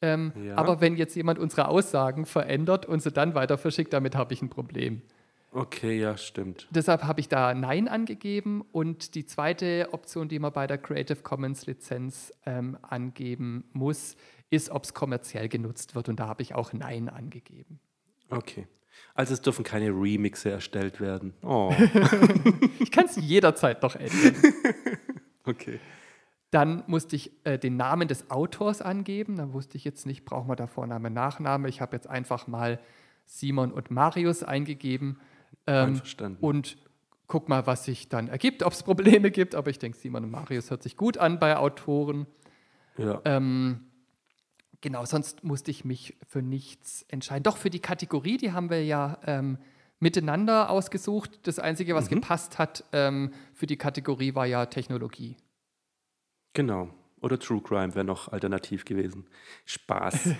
Ähm, 0.00 0.32
ja. 0.42 0.56
Aber 0.56 0.80
wenn 0.80 0.96
jetzt 0.96 1.14
jemand 1.16 1.38
unsere 1.38 1.68
Aussagen 1.68 2.24
verändert 2.24 2.86
und 2.86 3.02
sie 3.02 3.10
dann 3.10 3.34
weiter 3.34 3.58
verschickt, 3.58 3.92
damit 3.92 4.14
habe 4.14 4.32
ich 4.32 4.42
ein 4.42 4.48
Problem. 4.48 5.02
Okay, 5.50 5.98
ja, 5.98 6.16
stimmt. 6.16 6.68
Deshalb 6.70 7.04
habe 7.04 7.20
ich 7.20 7.28
da 7.28 7.54
Nein 7.54 7.88
angegeben 7.88 8.62
und 8.70 9.14
die 9.14 9.24
zweite 9.24 9.88
Option, 9.92 10.28
die 10.28 10.38
man 10.38 10.52
bei 10.52 10.66
der 10.66 10.78
Creative 10.78 11.22
Commons 11.22 11.66
Lizenz 11.66 12.32
ähm, 12.44 12.76
angeben 12.82 13.64
muss, 13.72 14.16
ist, 14.50 14.70
ob 14.70 14.84
es 14.84 14.94
kommerziell 14.94 15.48
genutzt 15.48 15.94
wird 15.94 16.08
und 16.08 16.20
da 16.20 16.28
habe 16.28 16.42
ich 16.42 16.54
auch 16.54 16.72
Nein 16.72 17.08
angegeben. 17.08 17.80
Okay. 18.30 18.66
Also 19.14 19.34
es 19.34 19.40
dürfen 19.40 19.64
keine 19.64 19.88
Remixe 19.90 20.50
erstellt 20.50 21.00
werden. 21.00 21.34
Oh. 21.42 21.74
ich 22.78 22.90
kann 22.92 23.06
es 23.06 23.16
jederzeit 23.16 23.82
noch 23.82 23.96
ändern. 23.96 24.34
okay. 25.44 25.80
Dann 26.50 26.84
musste 26.86 27.16
ich 27.16 27.32
äh, 27.44 27.58
den 27.58 27.76
Namen 27.76 28.08
des 28.08 28.30
Autors 28.30 28.80
angeben. 28.80 29.36
Da 29.36 29.52
wusste 29.52 29.76
ich 29.76 29.84
jetzt 29.84 30.06
nicht, 30.06 30.24
brauchen 30.24 30.48
wir 30.48 30.56
da 30.56 30.66
Vorname, 30.66 31.10
Nachname. 31.10 31.68
Ich 31.68 31.80
habe 31.80 31.96
jetzt 31.96 32.08
einfach 32.08 32.46
mal 32.46 32.78
Simon 33.26 33.72
und 33.72 33.90
Marius 33.90 34.42
eingegeben. 34.42 35.20
Ähm, 35.66 35.88
Einverstanden. 35.88 36.38
Und 36.40 36.78
guck 37.26 37.48
mal, 37.48 37.66
was 37.66 37.84
sich 37.84 38.08
dann 38.08 38.28
ergibt, 38.28 38.62
ob 38.62 38.72
es 38.72 38.82
Probleme 38.82 39.30
gibt. 39.30 39.54
Aber 39.54 39.70
ich 39.70 39.78
denke, 39.78 39.98
Simon 39.98 40.24
und 40.24 40.30
Marius 40.30 40.70
hört 40.70 40.82
sich 40.82 40.96
gut 40.96 41.18
an 41.18 41.38
bei 41.38 41.56
Autoren. 41.56 42.26
Ja. 42.96 43.20
Ähm, 43.24 43.87
Genau, 44.80 45.04
sonst 45.04 45.42
musste 45.42 45.70
ich 45.70 45.84
mich 45.84 46.16
für 46.28 46.40
nichts 46.42 47.04
entscheiden. 47.08 47.42
Doch 47.42 47.56
für 47.56 47.70
die 47.70 47.80
Kategorie, 47.80 48.36
die 48.36 48.52
haben 48.52 48.70
wir 48.70 48.84
ja 48.84 49.18
ähm, 49.26 49.58
miteinander 49.98 50.70
ausgesucht. 50.70 51.40
Das 51.42 51.58
Einzige, 51.58 51.94
was 51.96 52.08
Mhm. 52.10 52.16
gepasst 52.16 52.58
hat 52.58 52.84
ähm, 52.92 53.32
für 53.54 53.66
die 53.66 53.76
Kategorie, 53.76 54.34
war 54.36 54.46
ja 54.46 54.66
Technologie. 54.66 55.36
Genau. 56.54 56.90
Oder 57.20 57.38
True 57.40 57.60
Crime 57.60 57.94
wäre 57.96 58.04
noch 58.04 58.28
alternativ 58.28 58.84
gewesen. 58.84 59.26
Spaß. 59.64 60.30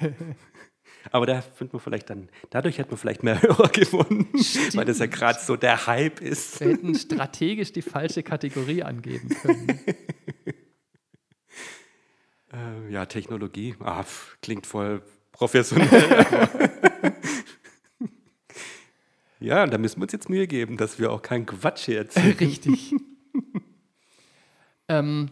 Aber 1.10 1.26
da 1.26 1.40
finden 1.42 1.72
wir 1.74 1.80
vielleicht 1.80 2.08
dann, 2.10 2.28
dadurch 2.50 2.78
hätten 2.78 2.90
wir 2.90 2.96
vielleicht 2.96 3.22
mehr 3.24 3.40
Hörer 3.42 3.68
gewonnen, 3.68 4.28
weil 4.74 4.84
das 4.84 5.00
ja 5.00 5.06
gerade 5.06 5.38
so 5.40 5.56
der 5.56 5.86
Hype 5.88 6.20
ist. 6.20 6.60
Wir 6.60 6.68
hätten 6.68 6.94
strategisch 6.94 7.72
die 7.72 7.82
falsche 7.82 8.22
Kategorie 8.22 8.82
angeben 8.84 9.28
können. 9.30 9.80
Äh, 12.52 12.90
ja, 12.90 13.06
Technologie. 13.06 13.74
Ah, 13.80 14.02
pf, 14.02 14.38
klingt 14.40 14.66
voll 14.66 15.02
professionell. 15.32 15.88
ja, 19.40 19.66
da 19.66 19.78
müssen 19.78 20.00
wir 20.00 20.04
uns 20.04 20.12
jetzt 20.12 20.28
Mühe 20.28 20.46
geben, 20.46 20.76
dass 20.76 20.98
wir 20.98 21.12
auch 21.12 21.22
keinen 21.22 21.46
Quatsch 21.46 21.84
hier 21.86 21.98
erzählen. 21.98 22.36
Richtig. 22.38 22.94
ähm, 24.88 25.30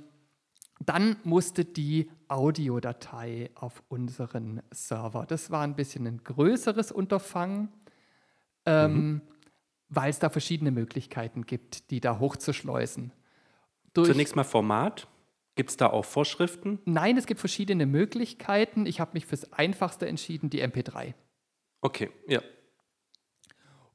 dann 0.84 1.16
musste 1.24 1.64
die 1.64 2.10
Audiodatei 2.28 3.50
auf 3.54 3.82
unseren 3.88 4.62
Server. 4.70 5.24
Das 5.26 5.50
war 5.50 5.62
ein 5.62 5.74
bisschen 5.74 6.06
ein 6.06 6.22
größeres 6.22 6.92
Unterfangen, 6.92 7.68
ähm, 8.66 9.22
weil 9.88 10.10
es 10.10 10.18
da 10.18 10.28
verschiedene 10.28 10.70
Möglichkeiten 10.70 11.46
gibt, 11.46 11.90
die 11.90 12.00
da 12.00 12.18
hochzuschleusen. 12.18 13.12
Durch, 13.94 14.10
Zunächst 14.10 14.36
mal 14.36 14.44
Format. 14.44 15.08
Gibt 15.56 15.70
es 15.70 15.76
da 15.78 15.88
auch 15.88 16.04
Vorschriften? 16.04 16.78
Nein, 16.84 17.16
es 17.16 17.26
gibt 17.26 17.40
verschiedene 17.40 17.86
Möglichkeiten. 17.86 18.84
Ich 18.86 19.00
habe 19.00 19.12
mich 19.14 19.26
fürs 19.26 19.52
Einfachste 19.54 20.06
entschieden, 20.06 20.50
die 20.50 20.62
MP3. 20.62 21.14
Okay, 21.80 22.10
ja. 22.28 22.42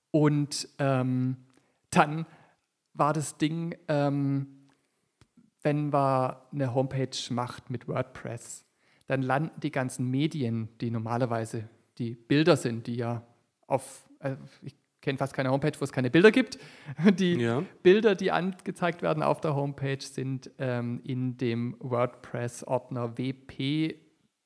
Und 0.10 0.68
ähm, 0.80 1.38
dann 1.92 2.26
war 2.94 3.14
das 3.14 3.38
Ding, 3.38 3.78
ähm, 3.88 4.68
wenn 5.62 5.90
man 5.90 6.36
eine 6.52 6.74
Homepage 6.74 7.18
macht 7.30 7.70
mit 7.70 7.88
WordPress, 7.88 8.66
dann 9.06 9.22
landen 9.22 9.60
die 9.62 9.72
ganzen 9.72 10.10
Medien, 10.10 10.70
die 10.82 10.90
normalerweise 10.90 11.70
die 12.00 12.16
Bilder 12.16 12.58
sind, 12.58 12.88
die 12.88 12.96
ja 12.96 13.24
auf, 13.68 14.10
äh, 14.20 14.36
ich 14.64 14.76
kenne 15.02 15.18
fast 15.18 15.34
keine 15.34 15.50
Homepage, 15.52 15.74
wo 15.80 15.84
es 15.84 15.92
keine 15.92 16.10
Bilder 16.10 16.32
gibt. 16.32 16.60
Die 17.20 17.34
Ja. 17.36 17.64
Bilder, 17.84 18.16
die 18.16 18.32
angezeigt 18.32 19.02
werden 19.02 19.24
auf 19.24 19.42
der 19.42 19.56
Homepage, 19.56 20.02
sind 20.02 20.52
ähm, 20.60 21.02
in 21.04 21.38
dem 21.38 21.76
WordPress-Ordner 21.80 23.18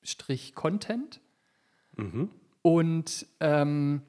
wp-content. 0.01 1.21
Mhm. 1.97 2.29
Und 2.61 3.27
ähm, 3.39 4.01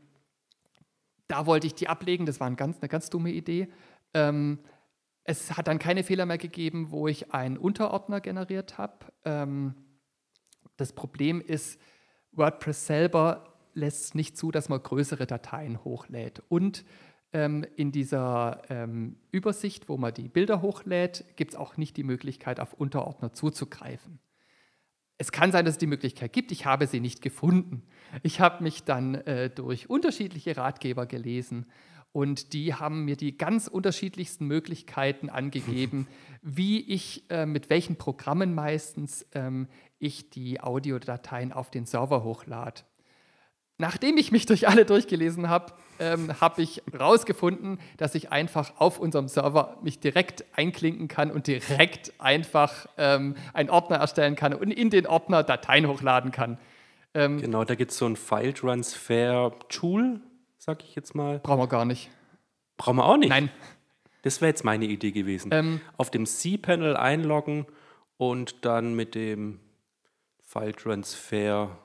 da 1.29 1.47
wollte 1.47 1.67
ich 1.67 1.75
die 1.75 1.89
ablegen. 1.89 2.27
Das 2.27 2.41
war 2.41 2.47
ein 2.47 2.57
ganz, 2.57 2.79
eine 2.81 2.89
ganz 2.89 3.11
dumme 3.11 3.31
Idee. 3.31 3.69
Ähm, 4.15 4.61
es 5.25 5.57
hat 5.57 5.67
dann 5.67 5.79
keine 5.81 6.05
Fehler 6.05 6.25
mehr 6.25 6.39
gegeben, 6.39 6.91
wo 6.91 7.09
ich 7.09 7.33
einen 7.35 7.59
Unterordner 7.59 8.21
generiert 8.21 8.79
habe. 8.79 9.07
Ähm, 9.25 9.75
das 10.77 10.93
Problem 10.93 11.41
ist, 11.41 11.81
WordPress 12.33 12.87
selber 12.87 13.56
lässt 13.77 14.05
es 14.05 14.15
nicht 14.15 14.37
zu, 14.37 14.51
dass 14.51 14.69
man 14.69 14.83
größere 14.83 15.27
Dateien 15.27 15.85
hochlädt. 15.85 16.43
Und 16.49 16.85
ähm, 17.33 17.65
in 17.77 17.93
dieser 17.93 18.63
ähm, 18.71 19.17
Übersicht, 19.31 19.89
wo 19.89 19.97
man 19.97 20.15
die 20.15 20.29
Bilder 20.29 20.63
hochlädt, 20.63 21.25
gibt 21.37 21.53
es 21.53 21.57
auch 21.59 21.77
nicht 21.77 21.97
die 21.97 22.05
Möglichkeit, 22.05 22.61
auf 22.61 22.73
Unterordner 22.73 23.33
zuzugreifen. 23.33 24.19
Es 25.19 25.33
kann 25.33 25.53
sein, 25.53 25.65
dass 25.65 25.75
es 25.75 25.79
die 25.79 25.87
Möglichkeit 25.87 26.33
gibt. 26.33 26.53
Ich 26.53 26.67
habe 26.67 26.87
sie 26.87 27.01
nicht 27.01 27.23
gefunden. 27.23 27.83
Ich 28.23 28.41
habe 28.41 28.63
mich 28.63 28.85
dann 28.85 29.15
äh, 29.15 29.51
durch 29.51 29.89
unterschiedliche 29.89 30.57
Ratgeber 30.57 31.07
gelesen 31.07 31.67
und 32.13 32.55
die 32.55 32.73
haben 32.73 33.05
mir 33.05 33.17
die 33.17 33.37
ganz 33.37 33.67
unterschiedlichsten 33.67 34.47
Möglichkeiten 34.47 35.29
angegeben, 35.29 36.07
wie 36.43 36.81
ich 36.81 37.25
äh, 37.31 37.45
mit 37.45 37.69
welchen 37.69 37.97
Programmen 37.97 38.55
meistens 38.55 39.27
ähm, 39.35 39.69
ich 39.99 40.31
die 40.31 40.61
Audiodateien 40.61 41.53
auf 41.53 41.71
den 41.71 41.85
Server 41.85 42.25
hochlade. 42.25 42.83
Nachdem 43.79 44.17
ich 44.17 44.33
mich 44.33 44.47
durch 44.47 44.69
alle 44.69 44.87
durchgelesen 44.87 45.49
habe, 45.51 45.73
ähm, 45.99 46.41
habe 46.41 46.63
ich 46.63 46.83
herausgefunden, 46.91 47.79
dass 47.99 48.15
ich 48.15 48.33
einfach 48.33 48.73
auf 48.79 48.99
unserem 48.99 49.29
Server 49.29 49.77
mich 49.83 50.01
direkt 50.01 50.45
einklinken 50.55 51.09
kann 51.09 51.31
und 51.31 51.47
direkt 51.47 52.13
einfach 52.19 52.87
ähm, 52.97 53.37
einen 53.53 53.69
Ordner 53.71 53.97
erstellen 53.97 54.35
kann 54.37 54.55
und 54.55 54.71
in 54.71 54.91
den 54.91 55.07
Ordner 55.07 55.43
Dateien 55.43 55.87
hochladen 55.89 56.31
kann. 56.33 56.59
Ähm, 57.15 57.41
Genau, 57.41 57.65
da 57.65 57.75
gibt 57.75 57.91
es 57.93 57.99
so 57.99 58.07
ein 58.07 58.17
File-Transfer-Tool, 58.17 60.21
sag 60.59 60.83
ich 60.85 60.95
jetzt 60.95 61.15
mal. 61.15 61.39
brauchen 61.41 61.61
wir 61.61 61.69
gar 61.69 61.85
nicht. 61.85 62.11
Brauchen 62.77 62.97
wir 62.97 63.05
auch 63.07 63.17
nicht. 63.17 63.31
Nein. 63.31 63.51
Das 64.23 64.41
wäre 64.41 64.49
jetzt 64.51 64.65
meine 64.65 64.87
Idee 64.87 65.13
gewesen. 65.13 65.51
Ähm, 65.53 65.81
Auf 65.97 66.11
dem 66.11 66.27
C-Panel 66.27 66.97
einloggen 66.97 67.67
und 68.17 68.65
dann 68.65 68.95
mit 68.95 69.15
dem 69.15 69.61
File-Transfer 70.43 71.79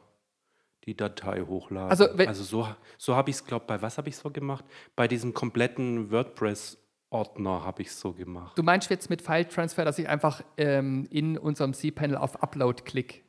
die 0.86 0.96
Datei 0.98 1.42
hochladen. 1.42 1.90
Also, 1.90 2.08
wenn- 2.16 2.34
so, 2.34 2.68
so 2.98 3.16
habe 3.16 3.30
ich 3.30 3.38
es, 3.38 3.46
glaube 3.46 3.66
bei 3.68 3.82
was 3.82 3.98
habe 3.98 4.10
ich 4.10 4.18
so 4.18 4.30
gemacht? 4.32 4.66
Bei 4.96 5.08
diesem 5.08 5.34
kompletten 5.34 6.10
WordPress-Ordner 6.12 7.64
habe 7.64 7.82
ich 7.84 7.90
es 7.90 8.00
so 8.00 8.14
gemacht. 8.14 8.58
du 8.58 8.64
meinst 8.64 8.90
jetzt 8.90 9.10
mit 9.10 9.22
File 9.22 9.48
Transfer, 9.48 9.86
dass 9.86 10.00
ich 10.00 10.08
einfach 10.10 10.42
ähm, 10.58 11.08
in 11.12 11.38
unserem 11.38 11.74
C-Panel 11.74 12.18
auf 12.18 12.42
Upload 12.42 12.84
klicke? 12.84 13.20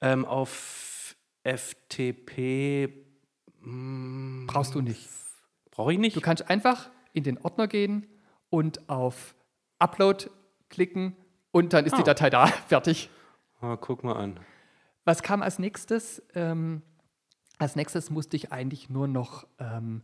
Ähm, 0.00 0.24
auf 0.24 1.16
FTP 1.44 2.88
mm, 3.60 4.46
Brauchst 4.46 4.74
du 4.74 4.80
nicht. 4.80 5.08
brauche 5.70 5.92
ich 5.92 5.98
nicht. 5.98 6.16
Du 6.16 6.20
kannst 6.20 6.48
einfach 6.50 6.90
in 7.12 7.24
den 7.24 7.38
Ordner 7.38 7.68
gehen 7.68 8.06
und 8.50 8.88
auf 8.88 9.34
Upload 9.78 10.26
klicken 10.70 11.16
und 11.52 11.72
dann 11.72 11.84
ist 11.84 11.96
die 11.96 12.00
Ah. 12.02 12.04
Datei 12.04 12.30
da, 12.30 12.46
fertig. 12.68 13.10
Ah, 13.60 13.76
guck 13.76 14.02
mal 14.04 14.14
an. 14.16 14.40
Was 15.04 15.22
kam 15.22 15.42
als 15.42 15.58
nächstes? 15.58 16.22
Ähm, 16.34 16.82
als 17.58 17.76
nächstes 17.76 18.10
musste 18.10 18.36
ich 18.36 18.52
eigentlich 18.52 18.88
nur 18.88 19.06
noch 19.06 19.46
ähm, 19.58 20.02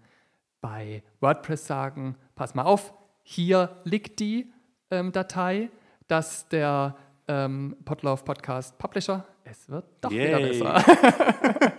bei 0.61 1.03
WordPress 1.21 1.67
sagen, 1.67 2.17
pass 2.35 2.55
mal 2.55 2.65
auf, 2.65 2.93
hier 3.23 3.81
liegt 3.85 4.21
die 4.21 4.53
ähm, 4.91 5.11
Datei, 5.13 5.71
dass 6.07 6.49
der 6.49 6.97
ähm, 7.29 7.77
Podlove 7.85 8.25
Podcast 8.25 8.77
Publisher, 8.77 9.25
es 9.45 9.69
wird 9.71 9.87
doch 10.03 10.11
wieder 10.11 10.39
Yay. 10.39 10.59
besser, 10.59 10.85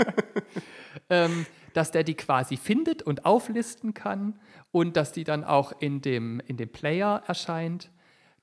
ähm, 1.10 1.46
dass 1.74 1.92
der 1.92 2.04
die 2.04 2.16
quasi 2.16 2.58
findet 2.58 3.04
und 3.04 3.26
auflisten 3.26 3.94
kann 3.94 4.40
und 4.72 4.98
dass 4.98 5.12
die 5.12 5.24
dann 5.24 5.44
auch 5.44 5.74
in 5.80 6.02
dem, 6.02 6.40
in 6.48 6.58
dem 6.58 6.70
Player 6.70 7.22
erscheint. 7.28 7.92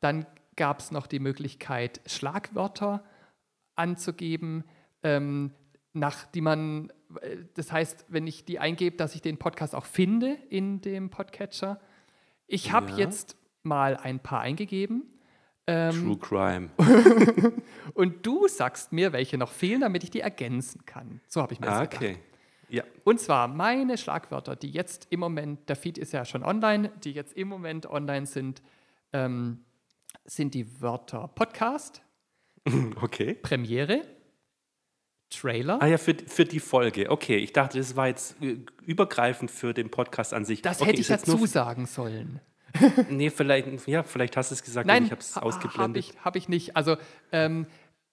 Dann 0.00 0.24
gab 0.54 0.78
es 0.78 0.92
noch 0.92 1.08
die 1.08 1.18
Möglichkeit, 1.18 2.00
Schlagwörter 2.06 3.02
anzugeben, 3.78 4.64
ähm, 5.02 5.52
nach 5.92 6.26
die 6.26 6.40
man, 6.40 6.92
äh, 7.20 7.36
das 7.54 7.72
heißt, 7.72 8.06
wenn 8.08 8.26
ich 8.26 8.44
die 8.44 8.58
eingebe, 8.58 8.96
dass 8.96 9.14
ich 9.14 9.22
den 9.22 9.38
Podcast 9.38 9.74
auch 9.74 9.86
finde 9.86 10.36
in 10.50 10.80
dem 10.80 11.10
Podcatcher. 11.10 11.80
Ich 12.46 12.72
habe 12.72 12.90
Ja. 12.90 12.96
jetzt 12.98 13.36
mal 13.62 13.96
ein 13.96 14.20
paar 14.20 14.40
eingegeben 14.40 15.04
ähm, 15.66 16.02
True 16.04 16.18
Crime. 16.18 16.70
und 17.94 18.24
du 18.26 18.48
sagst 18.48 18.92
mir, 18.92 19.12
welche 19.12 19.36
noch 19.36 19.50
fehlen, 19.52 19.82
damit 19.82 20.02
ich 20.02 20.10
die 20.10 20.20
ergänzen 20.20 20.86
kann. 20.86 21.20
So 21.26 21.42
habe 21.42 21.52
ich 21.52 21.60
mir 21.60 21.66
das 21.66 21.76
Ah, 21.76 21.84
gedacht. 21.84 21.96
okay. 22.02 22.18
Ja. 22.70 22.84
Und 23.04 23.20
zwar 23.20 23.48
meine 23.48 23.96
Schlagwörter, 23.98 24.56
die 24.56 24.70
jetzt 24.70 25.06
im 25.10 25.20
Moment, 25.20 25.68
der 25.68 25.76
Feed 25.76 25.98
ist 25.98 26.12
ja 26.12 26.24
schon 26.24 26.42
online, 26.42 26.90
die 27.04 27.12
jetzt 27.12 27.34
im 27.34 27.48
Moment 27.48 27.86
online 27.86 28.26
sind, 28.26 28.62
ähm, 29.12 29.64
sind 30.24 30.54
die 30.54 30.80
Wörter 30.80 31.28
Podcast, 31.28 32.02
Okay. 33.00 33.34
Premiere, 33.34 34.02
Trailer. 35.30 35.80
Ah 35.82 35.86
ja, 35.86 35.98
für, 35.98 36.14
für 36.26 36.44
die 36.44 36.60
Folge. 36.60 37.10
Okay, 37.10 37.36
ich 37.36 37.52
dachte, 37.52 37.78
das 37.78 37.96
war 37.96 38.08
jetzt 38.08 38.40
äh, 38.42 38.56
übergreifend 38.86 39.50
für 39.50 39.74
den 39.74 39.90
Podcast 39.90 40.32
an 40.32 40.44
sich. 40.44 40.62
Das 40.62 40.80
okay, 40.80 40.90
hätte 40.90 41.00
ich 41.00 41.08
dazu 41.08 41.46
sagen 41.46 41.86
sollen. 41.86 42.40
Nee, 43.08 43.30
vielleicht, 43.30 43.88
ja, 43.88 44.02
vielleicht 44.02 44.36
hast 44.36 44.50
du 44.50 44.54
es 44.54 44.62
gesagt, 44.62 44.86
Nein, 44.86 45.04
ich 45.06 45.10
habe 45.10 45.22
es 45.22 45.38
ausgeblendet. 45.38 45.80
Habe 45.80 45.98
ich, 45.98 46.24
hab 46.24 46.36
ich 46.36 46.48
nicht. 46.50 46.76
Also 46.76 46.96
ähm, 47.32 47.66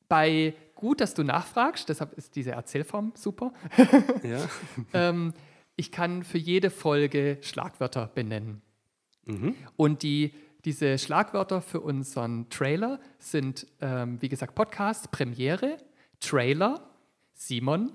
bei 0.07 0.53
gut, 0.75 1.01
dass 1.01 1.13
du 1.13 1.23
nachfragst, 1.23 1.89
deshalb 1.89 2.13
ist 2.13 2.35
diese 2.35 2.51
Erzählform 2.51 3.13
super. 3.15 3.53
Ja. 4.23 4.47
ähm, 4.93 5.33
ich 5.75 5.91
kann 5.91 6.23
für 6.23 6.37
jede 6.37 6.69
Folge 6.69 7.37
Schlagwörter 7.41 8.07
benennen. 8.07 8.61
Mhm. 9.25 9.55
Und 9.75 10.03
die, 10.03 10.33
diese 10.65 10.97
Schlagwörter 10.97 11.61
für 11.61 11.79
unseren 11.79 12.49
Trailer 12.49 12.99
sind, 13.19 13.67
ähm, 13.81 14.19
wie 14.21 14.29
gesagt, 14.29 14.55
Podcast, 14.55 15.11
Premiere, 15.11 15.77
Trailer, 16.19 16.89
Simon, 17.33 17.91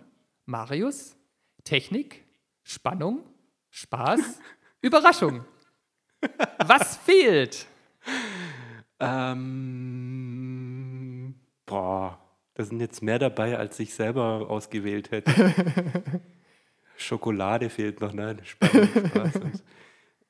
Marius, 0.46 1.16
Technik, 1.64 2.24
Spannung, 2.62 3.24
Spaß, 3.70 4.20
Überraschung. 4.80 5.44
Was 6.64 6.96
fehlt? 6.98 7.66
Ähm, 9.00 9.74
boah, 11.66 12.18
da 12.54 12.64
sind 12.64 12.80
jetzt 12.80 13.02
mehr 13.02 13.18
dabei, 13.18 13.58
als 13.58 13.80
ich 13.80 13.92
selber 13.94 14.48
ausgewählt 14.48 15.10
hätte. 15.10 15.32
Schokolade 16.96 17.68
fehlt 17.70 18.00
noch, 18.00 18.12
ne? 18.12 18.36
Spaß. 18.42 18.70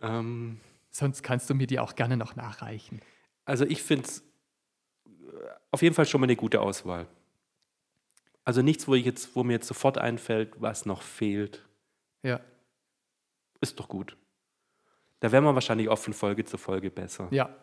ähm, 0.00 0.60
Sonst 0.90 1.22
kannst 1.22 1.48
du 1.48 1.54
mir 1.54 1.66
die 1.66 1.78
auch 1.78 1.94
gerne 1.94 2.16
noch 2.16 2.36
nachreichen. 2.36 3.00
Also 3.44 3.64
ich 3.64 3.82
finde 3.82 4.06
es 4.06 4.22
auf 5.70 5.82
jeden 5.82 5.94
Fall 5.94 6.06
schon 6.06 6.20
mal 6.20 6.26
eine 6.26 6.36
gute 6.36 6.60
Auswahl. 6.60 7.06
Also 8.44 8.62
nichts, 8.62 8.88
wo, 8.88 8.94
ich 8.94 9.04
jetzt, 9.04 9.36
wo 9.36 9.44
mir 9.44 9.54
jetzt 9.54 9.68
sofort 9.68 9.98
einfällt, 9.98 10.60
was 10.60 10.86
noch 10.86 11.02
fehlt. 11.02 11.64
Ja. 12.22 12.40
Ist 13.60 13.78
doch 13.78 13.88
gut. 13.88 14.16
Da 15.20 15.30
wären 15.30 15.44
wir 15.44 15.54
wahrscheinlich 15.54 15.88
auch 15.88 15.98
von 15.98 16.14
Folge 16.14 16.44
zu 16.44 16.58
Folge 16.58 16.90
besser. 16.90 17.28
Ja. 17.30 17.54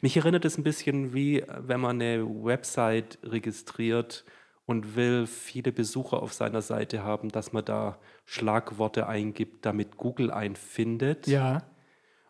Mich 0.00 0.16
erinnert 0.16 0.44
es 0.44 0.58
ein 0.58 0.64
bisschen 0.64 1.14
wie, 1.14 1.44
wenn 1.46 1.80
man 1.80 2.00
eine 2.00 2.26
Website 2.26 3.18
registriert 3.22 4.24
und 4.64 4.96
will 4.96 5.26
viele 5.26 5.70
Besucher 5.70 6.22
auf 6.22 6.32
seiner 6.32 6.62
Seite 6.62 7.04
haben, 7.04 7.28
dass 7.28 7.52
man 7.52 7.64
da 7.64 7.98
Schlagworte 8.24 9.06
eingibt, 9.06 9.64
damit 9.64 9.96
Google 9.96 10.32
einfindet. 10.32 11.28
Ja. 11.28 11.62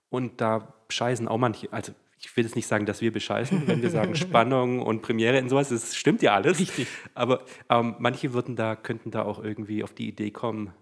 Und 0.09 0.41
da 0.41 0.75
scheißen 0.89 1.29
auch 1.29 1.39
manche, 1.39 1.73
also 1.73 1.93
ich 2.19 2.37
will 2.37 2.45
jetzt 2.45 2.57
nicht 2.57 2.67
sagen, 2.67 2.87
dass 2.87 3.01
wir 3.01 3.13
bescheißen, 3.13 3.63
wenn 3.67 3.83
wir 3.83 3.91
sagen 3.91 4.15
Spannung 4.15 4.81
und 4.81 5.03
Premiere 5.03 5.41
und 5.41 5.49
sowas, 5.49 5.69
das 5.69 5.95
stimmt 5.95 6.23
ja 6.23 6.35
alles. 6.35 6.59
Richtig. 6.59 6.89
Aber 7.15 7.45
ähm, 7.69 7.97
manche 7.99 8.33
würden 8.33 8.57
da, 8.57 8.77
könnten 8.77 9.11
da 9.11 9.23
auch 9.23 9.43
irgendwie 9.43 9.85
auf 9.85 9.93
die 9.93 10.09
Idee 10.09 10.31
kommen, 10.31 10.73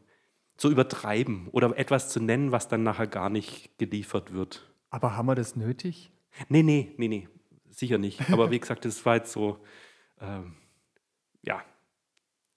zu 0.57 0.71
übertreiben 0.71 1.49
oder 1.51 1.77
etwas 1.77 2.11
zu 2.11 2.21
nennen, 2.21 2.53
was 2.53 2.69
dann 2.69 2.83
nachher 2.85 3.07
gar 3.07 3.29
nicht 3.29 3.77
geliefert 3.79 4.33
wird. 4.33 4.71
Aber 4.91 5.17
haben 5.17 5.27
wir 5.27 5.35
das 5.35 5.57
nötig? 5.57 6.13
Nee, 6.49 6.63
nee, 6.63 6.95
nee, 6.97 7.09
nee, 7.09 7.29
sicher 7.71 7.99
nicht. 7.99 8.31
Aber 8.31 8.51
wie 8.51 8.61
gesagt, 8.61 8.85
das 8.85 9.05
war 9.05 9.17
jetzt 9.17 9.33
so, 9.33 9.59
ähm, 10.21 10.55
ja, 11.43 11.63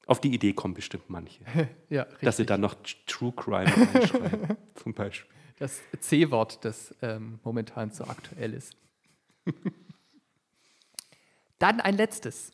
auf 0.05 0.21
die 0.21 0.33
Idee 0.33 0.53
kommen 0.53 0.73
bestimmt 0.73 1.09
manche. 1.09 1.43
ja, 1.89 2.03
richtig. 2.03 2.21
Dass 2.21 2.37
sie 2.37 2.45
dann 2.45 2.61
noch 2.61 2.75
True 3.05 3.33
Crime 3.35 3.65
reinschreiben, 3.93 4.57
zum 4.75 4.93
Beispiel. 4.93 5.36
Das 5.57 5.81
C-Wort, 5.99 6.63
das 6.63 6.93
ähm, 7.01 7.39
momentan 7.43 7.91
so 7.91 8.03
aktuell 8.05 8.53
ist. 8.53 8.75
dann 11.59 11.81
ein 11.81 11.95
letztes. 11.95 12.51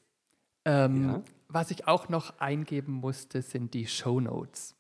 Ähm, 0.66 1.10
ja? 1.10 1.24
Was 1.48 1.72
ich 1.72 1.88
auch 1.88 2.10
noch 2.10 2.40
eingeben 2.40 2.94
musste, 2.94 3.42
sind 3.42 3.74
die 3.74 3.88
Show 3.88 4.20
Notes. 4.20 4.76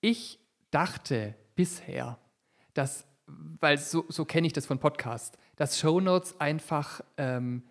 Ich 0.00 0.40
dachte 0.70 1.34
bisher, 1.54 2.18
dass, 2.74 3.06
weil 3.26 3.78
so, 3.78 4.04
so 4.08 4.24
kenne 4.24 4.48
ich 4.48 4.52
das 4.52 4.66
von 4.66 4.78
Podcasts, 4.78 5.38
dass 5.56 5.78
Show 5.78 6.00
Notes 6.00 6.40
einfach 6.40 7.02
ähm, 7.16 7.62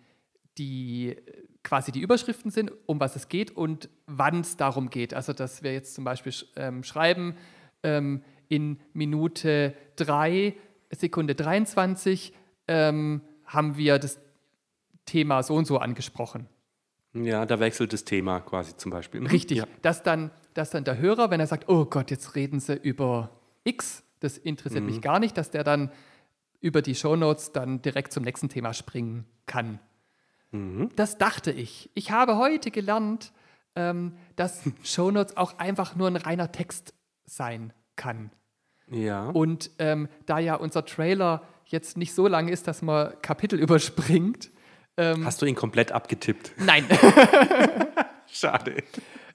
die 0.56 1.16
quasi 1.62 1.92
die 1.92 2.00
Überschriften 2.00 2.50
sind, 2.50 2.72
um 2.86 2.98
was 3.00 3.16
es 3.16 3.28
geht 3.28 3.50
und 3.52 3.88
wann 4.06 4.40
es 4.40 4.56
darum 4.56 4.90
geht. 4.90 5.14
Also, 5.14 5.32
dass 5.32 5.62
wir 5.62 5.72
jetzt 5.72 5.94
zum 5.94 6.04
Beispiel 6.04 6.32
ähm, 6.56 6.82
schreiben, 6.82 7.36
ähm, 7.82 8.22
in 8.52 8.78
Minute 8.92 9.74
3, 9.96 10.54
Sekunde 10.90 11.34
23 11.34 12.34
ähm, 12.68 13.22
haben 13.46 13.78
wir 13.78 13.98
das 13.98 14.20
Thema 15.06 15.42
so 15.42 15.54
und 15.54 15.66
so 15.66 15.78
angesprochen. 15.78 16.48
Ja, 17.14 17.46
da 17.46 17.60
wechselt 17.60 17.94
das 17.94 18.04
Thema 18.04 18.40
quasi 18.40 18.76
zum 18.76 18.90
Beispiel. 18.90 19.20
Mhm. 19.20 19.28
Richtig, 19.28 19.58
ja. 19.58 19.66
dass, 19.80 20.02
dann, 20.02 20.30
dass 20.52 20.68
dann 20.68 20.84
der 20.84 20.98
Hörer, 20.98 21.30
wenn 21.30 21.40
er 21.40 21.46
sagt, 21.46 21.70
oh 21.70 21.86
Gott, 21.86 22.10
jetzt 22.10 22.34
reden 22.34 22.60
sie 22.60 22.74
über 22.74 23.30
X, 23.64 24.02
das 24.20 24.36
interessiert 24.36 24.84
mhm. 24.84 24.90
mich 24.90 25.00
gar 25.00 25.18
nicht, 25.18 25.38
dass 25.38 25.50
der 25.50 25.64
dann 25.64 25.90
über 26.60 26.82
die 26.82 26.94
Shownotes 26.94 27.52
dann 27.52 27.80
direkt 27.80 28.12
zum 28.12 28.22
nächsten 28.22 28.50
Thema 28.50 28.74
springen 28.74 29.24
kann. 29.46 29.78
Mhm. 30.50 30.90
Das 30.94 31.16
dachte 31.16 31.52
ich. 31.52 31.90
Ich 31.94 32.10
habe 32.10 32.36
heute 32.36 32.70
gelernt, 32.70 33.32
ähm, 33.76 34.12
dass 34.36 34.60
Shownotes 34.84 35.38
auch 35.38 35.58
einfach 35.58 35.96
nur 35.96 36.06
ein 36.06 36.16
reiner 36.16 36.52
Text 36.52 36.92
sein 37.24 37.72
kann. 37.96 38.30
Ja. 38.92 39.28
Und 39.30 39.70
ähm, 39.78 40.08
da 40.26 40.38
ja 40.38 40.54
unser 40.54 40.84
Trailer 40.84 41.42
jetzt 41.66 41.96
nicht 41.96 42.14
so 42.14 42.26
lang 42.26 42.48
ist, 42.48 42.68
dass 42.68 42.82
man 42.82 43.14
Kapitel 43.22 43.58
überspringt. 43.60 44.50
Ähm, 44.96 45.24
Hast 45.24 45.40
du 45.42 45.46
ihn 45.46 45.54
komplett 45.54 45.92
abgetippt? 45.92 46.52
Nein. 46.58 46.86
Schade. 48.26 48.82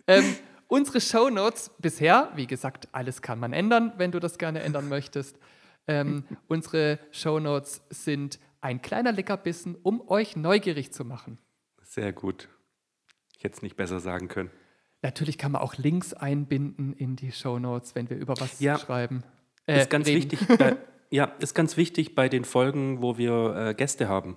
Ähm, 0.07 0.35
unsere 0.67 1.01
Shownotes 1.01 1.71
bisher, 1.79 2.31
wie 2.35 2.47
gesagt, 2.47 2.87
alles 2.91 3.21
kann 3.21 3.39
man 3.39 3.53
ändern, 3.53 3.93
wenn 3.97 4.11
du 4.11 4.19
das 4.19 4.37
gerne 4.37 4.61
ändern 4.61 4.87
möchtest. 4.87 5.37
Ähm, 5.87 6.25
unsere 6.47 6.99
Shownotes 7.11 7.81
sind 7.89 8.39
ein 8.61 8.81
kleiner 8.81 9.11
Leckerbissen, 9.11 9.75
um 9.75 10.07
euch 10.07 10.35
neugierig 10.35 10.91
zu 10.91 11.05
machen. 11.05 11.37
Sehr 11.81 12.11
gut. 12.11 12.49
Ich 13.37 13.43
hätte 13.43 13.55
es 13.55 13.61
nicht 13.61 13.77
besser 13.77 13.99
sagen 13.99 14.27
können. 14.27 14.51
Natürlich 15.01 15.37
kann 15.37 15.51
man 15.51 15.61
auch 15.61 15.75
Links 15.75 16.13
einbinden 16.13 16.93
in 16.93 17.15
die 17.15 17.31
Shownotes, 17.31 17.95
wenn 17.95 18.09
wir 18.09 18.17
über 18.17 18.33
was 18.39 18.59
ja. 18.59 18.77
schreiben. 18.77 19.23
Äh, 19.67 19.81
ist 19.81 19.89
ganz 19.89 20.07
wichtig. 20.07 20.39
Bei, 20.57 20.77
ja, 21.09 21.25
ist 21.39 21.53
ganz 21.53 21.77
wichtig 21.77 22.15
bei 22.15 22.27
den 22.27 22.43
Folgen, 22.43 23.01
wo 23.01 23.17
wir 23.17 23.55
äh, 23.55 23.73
Gäste 23.73 24.09
haben. 24.09 24.35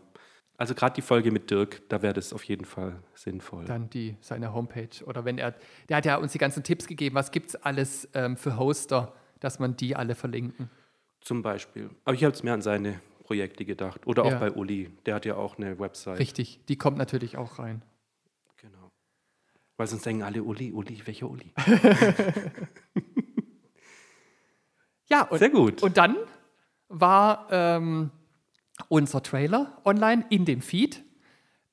Also 0.56 0.74
gerade 0.74 0.94
die 0.94 1.02
Folge 1.02 1.32
mit 1.32 1.50
Dirk, 1.50 1.88
da 1.88 2.02
wäre 2.02 2.12
das 2.12 2.32
auf 2.32 2.44
jeden 2.44 2.66
Fall 2.66 3.02
sinnvoll. 3.14 3.64
Dann 3.64 3.88
die 3.88 4.16
seine 4.20 4.52
Homepage 4.52 5.02
oder 5.06 5.24
wenn 5.24 5.38
er, 5.38 5.54
der 5.88 5.96
hat 5.96 6.04
ja 6.04 6.16
uns 6.16 6.32
die 6.32 6.38
ganzen 6.38 6.62
Tipps 6.62 6.86
gegeben. 6.86 7.14
Was 7.14 7.30
gibt 7.30 7.48
es 7.48 7.56
alles 7.56 8.08
ähm, 8.12 8.36
für 8.36 8.58
Hoster, 8.58 9.14
dass 9.40 9.58
man 9.58 9.74
die 9.76 9.96
alle 9.96 10.14
verlinken? 10.14 10.68
Zum 11.22 11.42
Beispiel. 11.42 11.88
Aber 12.04 12.14
ich 12.14 12.24
habe 12.24 12.34
es 12.34 12.42
mir 12.42 12.52
an 12.52 12.60
seine 12.60 13.00
Projekte 13.24 13.64
gedacht 13.64 14.06
oder 14.06 14.24
auch 14.24 14.32
ja. 14.32 14.38
bei 14.38 14.52
Uli. 14.52 14.90
Der 15.06 15.14
hat 15.14 15.24
ja 15.24 15.36
auch 15.36 15.56
eine 15.56 15.78
Website. 15.78 16.18
Richtig, 16.18 16.60
die 16.68 16.76
kommt 16.76 16.98
natürlich 16.98 17.38
auch 17.38 17.58
rein. 17.58 17.82
Genau. 18.58 18.90
Weil 19.78 19.86
sonst 19.86 20.04
denken 20.04 20.22
alle 20.22 20.42
Uli, 20.42 20.72
Uli, 20.72 21.00
welcher 21.06 21.30
Uli? 21.30 21.54
Ja, 25.10 25.22
und, 25.22 25.38
sehr 25.38 25.50
gut. 25.50 25.82
Und 25.82 25.96
dann 25.96 26.16
war 26.88 27.46
ähm, 27.50 28.10
unser 28.88 29.22
Trailer 29.22 29.78
online 29.84 30.24
in 30.30 30.44
dem 30.44 30.62
Feed. 30.62 31.02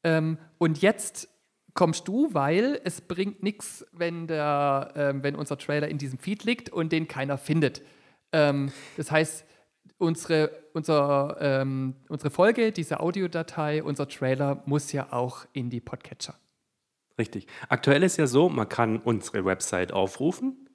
Ähm, 0.03 0.37
und 0.57 0.81
jetzt 0.81 1.29
kommst 1.73 2.07
du, 2.07 2.33
weil 2.33 2.81
es 2.83 3.01
bringt 3.01 3.43
nichts, 3.43 3.85
wenn, 3.91 4.27
ähm, 4.29 5.23
wenn 5.23 5.35
unser 5.35 5.57
Trailer 5.57 5.87
in 5.87 5.97
diesem 5.97 6.17
Feed 6.17 6.43
liegt 6.43 6.69
und 6.69 6.91
den 6.91 7.07
keiner 7.07 7.37
findet. 7.37 7.83
Ähm, 8.31 8.71
das 8.97 9.11
heißt, 9.11 9.45
unsere, 9.99 10.51
unser, 10.73 11.37
ähm, 11.39 11.95
unsere 12.09 12.31
Folge, 12.31 12.71
diese 12.71 12.99
Audiodatei, 12.99 13.83
unser 13.83 14.07
Trailer 14.07 14.63
muss 14.65 14.91
ja 14.91 15.13
auch 15.13 15.45
in 15.53 15.69
die 15.69 15.79
Podcatcher. 15.79 16.35
Richtig. 17.17 17.47
Aktuell 17.69 18.03
ist 18.03 18.17
ja 18.17 18.27
so, 18.27 18.49
man 18.49 18.69
kann 18.69 18.97
unsere 18.97 19.45
Website 19.45 19.91
aufrufen 19.91 20.66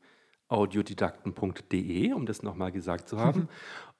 audiodidakten.de, 0.52 2.12
um 2.12 2.26
das 2.26 2.42
nochmal 2.42 2.72
gesagt 2.72 3.08
zu 3.08 3.18
haben. 3.20 3.48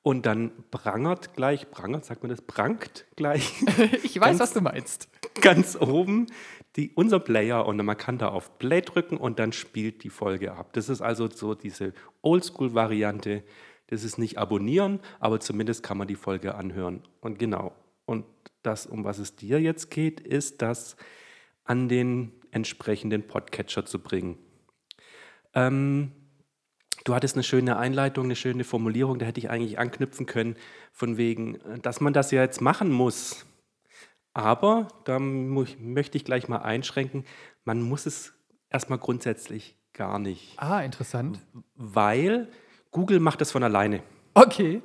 Und 0.02 0.26
dann 0.26 0.50
prangert 0.72 1.34
gleich, 1.34 1.70
prangert, 1.70 2.04
sagt 2.04 2.22
man 2.22 2.30
das, 2.30 2.42
prangt 2.42 3.06
gleich. 3.14 3.52
ich 4.02 4.18
weiß, 4.18 4.38
ganz, 4.38 4.40
was 4.40 4.52
du 4.52 4.60
meinst. 4.60 5.08
Ganz 5.40 5.76
oben 5.80 6.26
die, 6.76 6.90
unser 6.94 7.20
Player 7.20 7.66
und 7.66 7.76
man 7.84 7.96
kann 7.96 8.18
da 8.18 8.28
auf 8.28 8.58
Play 8.58 8.80
drücken 8.80 9.16
und 9.16 9.38
dann 9.38 9.52
spielt 9.52 10.04
die 10.04 10.10
Folge 10.10 10.52
ab. 10.52 10.72
Das 10.72 10.88
ist 10.88 11.02
also 11.02 11.28
so 11.28 11.54
diese 11.54 11.92
Oldschool-Variante. 12.22 13.44
Das 13.88 14.04
ist 14.04 14.18
nicht 14.18 14.38
abonnieren, 14.38 15.00
aber 15.20 15.38
zumindest 15.38 15.82
kann 15.82 15.98
man 15.98 16.08
die 16.08 16.14
Folge 16.14 16.54
anhören. 16.54 17.02
Und 17.20 17.38
genau. 17.38 17.72
Und 18.06 18.24
das, 18.62 18.86
um 18.86 19.04
was 19.04 19.18
es 19.18 19.36
dir 19.36 19.60
jetzt 19.60 19.90
geht, 19.90 20.20
ist 20.20 20.62
das 20.62 20.96
an 21.64 21.88
den 21.88 22.32
entsprechenden 22.50 23.26
Podcatcher 23.26 23.84
zu 23.84 23.98
bringen. 23.98 24.38
Ähm, 25.54 26.12
Du 27.04 27.14
hattest 27.14 27.34
eine 27.34 27.42
schöne 27.42 27.76
Einleitung, 27.76 28.24
eine 28.24 28.36
schöne 28.36 28.64
Formulierung, 28.64 29.18
da 29.18 29.26
hätte 29.26 29.40
ich 29.40 29.50
eigentlich 29.50 29.78
anknüpfen 29.78 30.26
können, 30.26 30.56
von 30.92 31.16
wegen, 31.16 31.58
dass 31.82 32.00
man 32.00 32.12
das 32.12 32.30
ja 32.30 32.42
jetzt 32.42 32.60
machen 32.60 32.90
muss. 32.90 33.44
Aber 34.34 34.88
da 35.04 35.18
möchte 35.18 36.16
ich 36.16 36.24
gleich 36.24 36.48
mal 36.48 36.58
einschränken, 36.58 37.24
man 37.64 37.82
muss 37.82 38.06
es 38.06 38.32
erstmal 38.70 38.98
grundsätzlich 38.98 39.76
gar 39.92 40.18
nicht. 40.18 40.54
Ah, 40.58 40.80
interessant. 40.80 41.38
Weil 41.74 42.48
Google 42.90 43.20
macht 43.20 43.40
das 43.40 43.50
von 43.50 43.62
alleine. 43.62 44.02
Okay. 44.34 44.80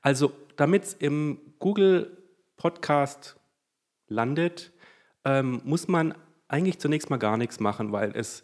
Also, 0.00 0.32
damit 0.56 0.84
es 0.84 0.94
im 0.94 1.38
Google 1.58 2.16
Podcast 2.56 3.36
landet, 4.08 4.72
ähm, 5.24 5.60
muss 5.64 5.88
man 5.88 6.14
eigentlich 6.48 6.78
zunächst 6.78 7.10
mal 7.10 7.18
gar 7.18 7.36
nichts 7.36 7.60
machen, 7.60 7.92
weil 7.92 8.12
es 8.14 8.42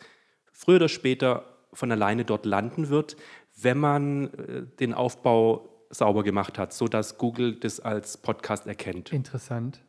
früher 0.51 0.77
oder 0.77 0.89
später 0.89 1.52
von 1.73 1.91
alleine 1.91 2.25
dort 2.25 2.47
landen 2.47 2.89
wird, 2.89 3.17
wenn 3.57 3.79
man 3.79 4.33
äh, 4.35 4.63
den 4.79 4.95
Aufbau 4.95 5.69
sauber 5.91 6.23
gemacht 6.23 6.59
hat, 6.59 6.73
sodass 6.73 7.19
Google 7.19 7.57
das 7.57 7.81
als 7.81 8.17
Podcast 8.17 8.67
erkennt. 8.67 9.13
Interessant. 9.13 9.81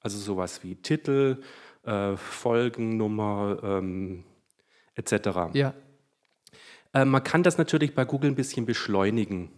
Also 0.00 0.18
sowas 0.18 0.62
wie 0.62 0.76
Titel, 0.76 1.42
äh, 1.84 2.16
Folgennummer 2.16 3.58
ähm, 3.62 4.24
etc. 4.94 5.54
Ja. 5.54 5.74
Äh, 6.92 7.04
man 7.04 7.24
kann 7.24 7.42
das 7.42 7.58
natürlich 7.58 7.94
bei 7.94 8.04
Google 8.04 8.30
ein 8.30 8.36
bisschen 8.36 8.66
beschleunigen. 8.66 9.50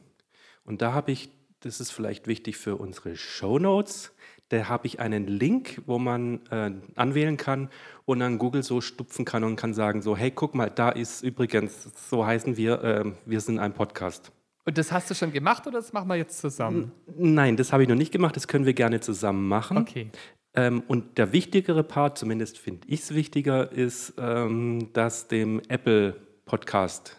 Und 0.64 0.82
da 0.82 0.92
habe 0.92 1.12
ich, 1.12 1.30
das 1.60 1.80
ist 1.80 1.90
vielleicht 1.90 2.26
wichtig 2.26 2.56
für 2.56 2.76
unsere 2.76 3.16
Show 3.16 3.58
Notes, 3.58 4.12
Da 4.50 4.68
habe 4.68 4.86
ich 4.86 5.00
einen 5.00 5.26
Link, 5.26 5.80
wo 5.86 5.98
man 5.98 6.40
äh, 6.50 6.72
anwählen 6.96 7.36
kann 7.36 7.70
und 8.04 8.18
dann 8.18 8.38
Google 8.38 8.62
so 8.62 8.80
stupfen 8.80 9.24
kann 9.24 9.44
und 9.44 9.56
kann 9.56 9.74
sagen 9.74 10.02
so, 10.02 10.16
hey, 10.16 10.30
guck 10.30 10.54
mal, 10.54 10.70
da 10.70 10.90
ist 10.90 11.22
übrigens, 11.22 11.88
so 12.08 12.26
heißen 12.26 12.56
wir, 12.56 12.82
äh, 12.82 13.04
wir 13.26 13.40
sind 13.40 13.58
ein 13.58 13.72
Podcast. 13.72 14.32
Und 14.66 14.76
das 14.76 14.92
hast 14.92 15.08
du 15.10 15.14
schon 15.14 15.32
gemacht 15.32 15.66
oder 15.66 15.78
das 15.78 15.92
machen 15.92 16.08
wir 16.08 16.16
jetzt 16.16 16.38
zusammen? 16.38 16.92
Nein, 17.16 17.56
das 17.56 17.72
habe 17.72 17.84
ich 17.84 17.88
noch 17.88 17.96
nicht 17.96 18.12
gemacht, 18.12 18.36
das 18.36 18.46
können 18.48 18.66
wir 18.66 18.74
gerne 18.74 19.00
zusammen 19.00 19.48
machen. 19.48 19.78
Okay. 19.78 20.10
Ähm, 20.54 20.82
und 20.88 21.16
der 21.16 21.32
wichtigere 21.32 21.84
Part, 21.84 22.18
zumindest 22.18 22.58
finde 22.58 22.86
ich 22.88 23.00
es 23.00 23.14
wichtiger, 23.14 23.70
ist, 23.70 24.14
ähm, 24.18 24.88
das 24.92 25.28
dem 25.28 25.62
Apple 25.68 26.16
Podcast 26.44 27.16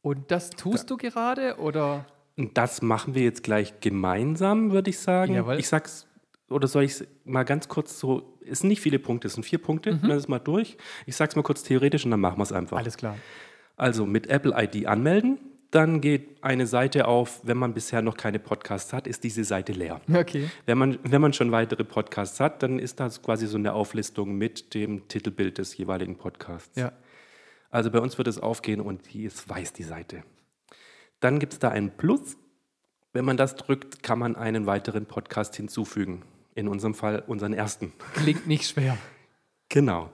Und 0.00 0.30
das 0.30 0.48
tust 0.48 0.88
du 0.88 0.96
gerade 0.96 1.58
oder? 1.58 2.06
Und 2.36 2.56
das 2.56 2.82
machen 2.82 3.14
wir 3.14 3.22
jetzt 3.22 3.42
gleich 3.42 3.80
gemeinsam, 3.80 4.72
würde 4.72 4.90
ich 4.90 4.98
sagen. 4.98 5.34
Jawohl. 5.34 5.58
Ich 5.58 5.68
sag's, 5.68 6.06
oder 6.48 6.66
soll 6.66 6.84
ich 6.84 6.92
es 6.92 7.06
mal 7.24 7.44
ganz 7.44 7.68
kurz 7.68 7.98
so, 7.98 8.38
es 8.46 8.60
sind 8.60 8.68
nicht 8.68 8.80
viele 8.80 8.98
Punkte, 8.98 9.28
es 9.28 9.34
sind 9.34 9.44
vier 9.44 9.58
Punkte, 9.58 9.92
mhm. 9.92 10.08
das 10.08 10.28
mal 10.28 10.38
durch. 10.38 10.76
Ich 11.06 11.16
sag's 11.16 11.36
mal 11.36 11.42
kurz 11.42 11.62
theoretisch 11.62 12.04
und 12.04 12.10
dann 12.10 12.20
machen 12.20 12.38
wir 12.38 12.42
es 12.42 12.52
einfach. 12.52 12.78
Alles 12.78 12.96
klar. 12.96 13.16
Also 13.76 14.06
mit 14.06 14.26
Apple 14.28 14.54
ID 14.56 14.86
anmelden, 14.86 15.38
dann 15.70 16.00
geht 16.00 16.42
eine 16.42 16.66
Seite 16.66 17.06
auf, 17.06 17.40
wenn 17.44 17.56
man 17.56 17.74
bisher 17.74 18.02
noch 18.02 18.16
keine 18.16 18.40
Podcasts 18.40 18.92
hat, 18.92 19.06
ist 19.06 19.22
diese 19.22 19.44
Seite 19.44 19.72
leer. 19.72 20.00
Okay. 20.12 20.50
Wenn 20.66 20.78
man, 20.78 20.98
wenn 21.04 21.20
man 21.20 21.32
schon 21.32 21.52
weitere 21.52 21.84
Podcasts 21.84 22.40
hat, 22.40 22.62
dann 22.62 22.78
ist 22.78 22.98
das 22.98 23.22
quasi 23.22 23.46
so 23.46 23.56
eine 23.56 23.72
Auflistung 23.72 24.36
mit 24.36 24.74
dem 24.74 25.06
Titelbild 25.06 25.58
des 25.58 25.76
jeweiligen 25.76 26.16
Podcasts. 26.16 26.76
Ja. 26.76 26.92
Also 27.70 27.90
bei 27.90 28.00
uns 28.00 28.18
wird 28.18 28.26
es 28.26 28.40
aufgehen 28.40 28.80
und 28.80 29.12
die 29.14 29.24
ist 29.24 29.48
weiß, 29.48 29.72
die 29.72 29.84
Seite. 29.84 30.24
Dann 31.20 31.38
gibt 31.38 31.52
es 31.52 31.58
da 31.58 31.68
ein 31.68 31.96
Plus. 31.96 32.36
Wenn 33.12 33.24
man 33.24 33.36
das 33.36 33.56
drückt, 33.56 34.02
kann 34.02 34.18
man 34.18 34.36
einen 34.36 34.66
weiteren 34.66 35.06
Podcast 35.06 35.56
hinzufügen. 35.56 36.22
In 36.54 36.68
unserem 36.68 36.94
Fall 36.94 37.22
unseren 37.26 37.52
ersten. 37.52 37.92
Klingt 38.14 38.46
nicht 38.46 38.66
schwer. 38.66 38.96
Genau. 39.68 40.10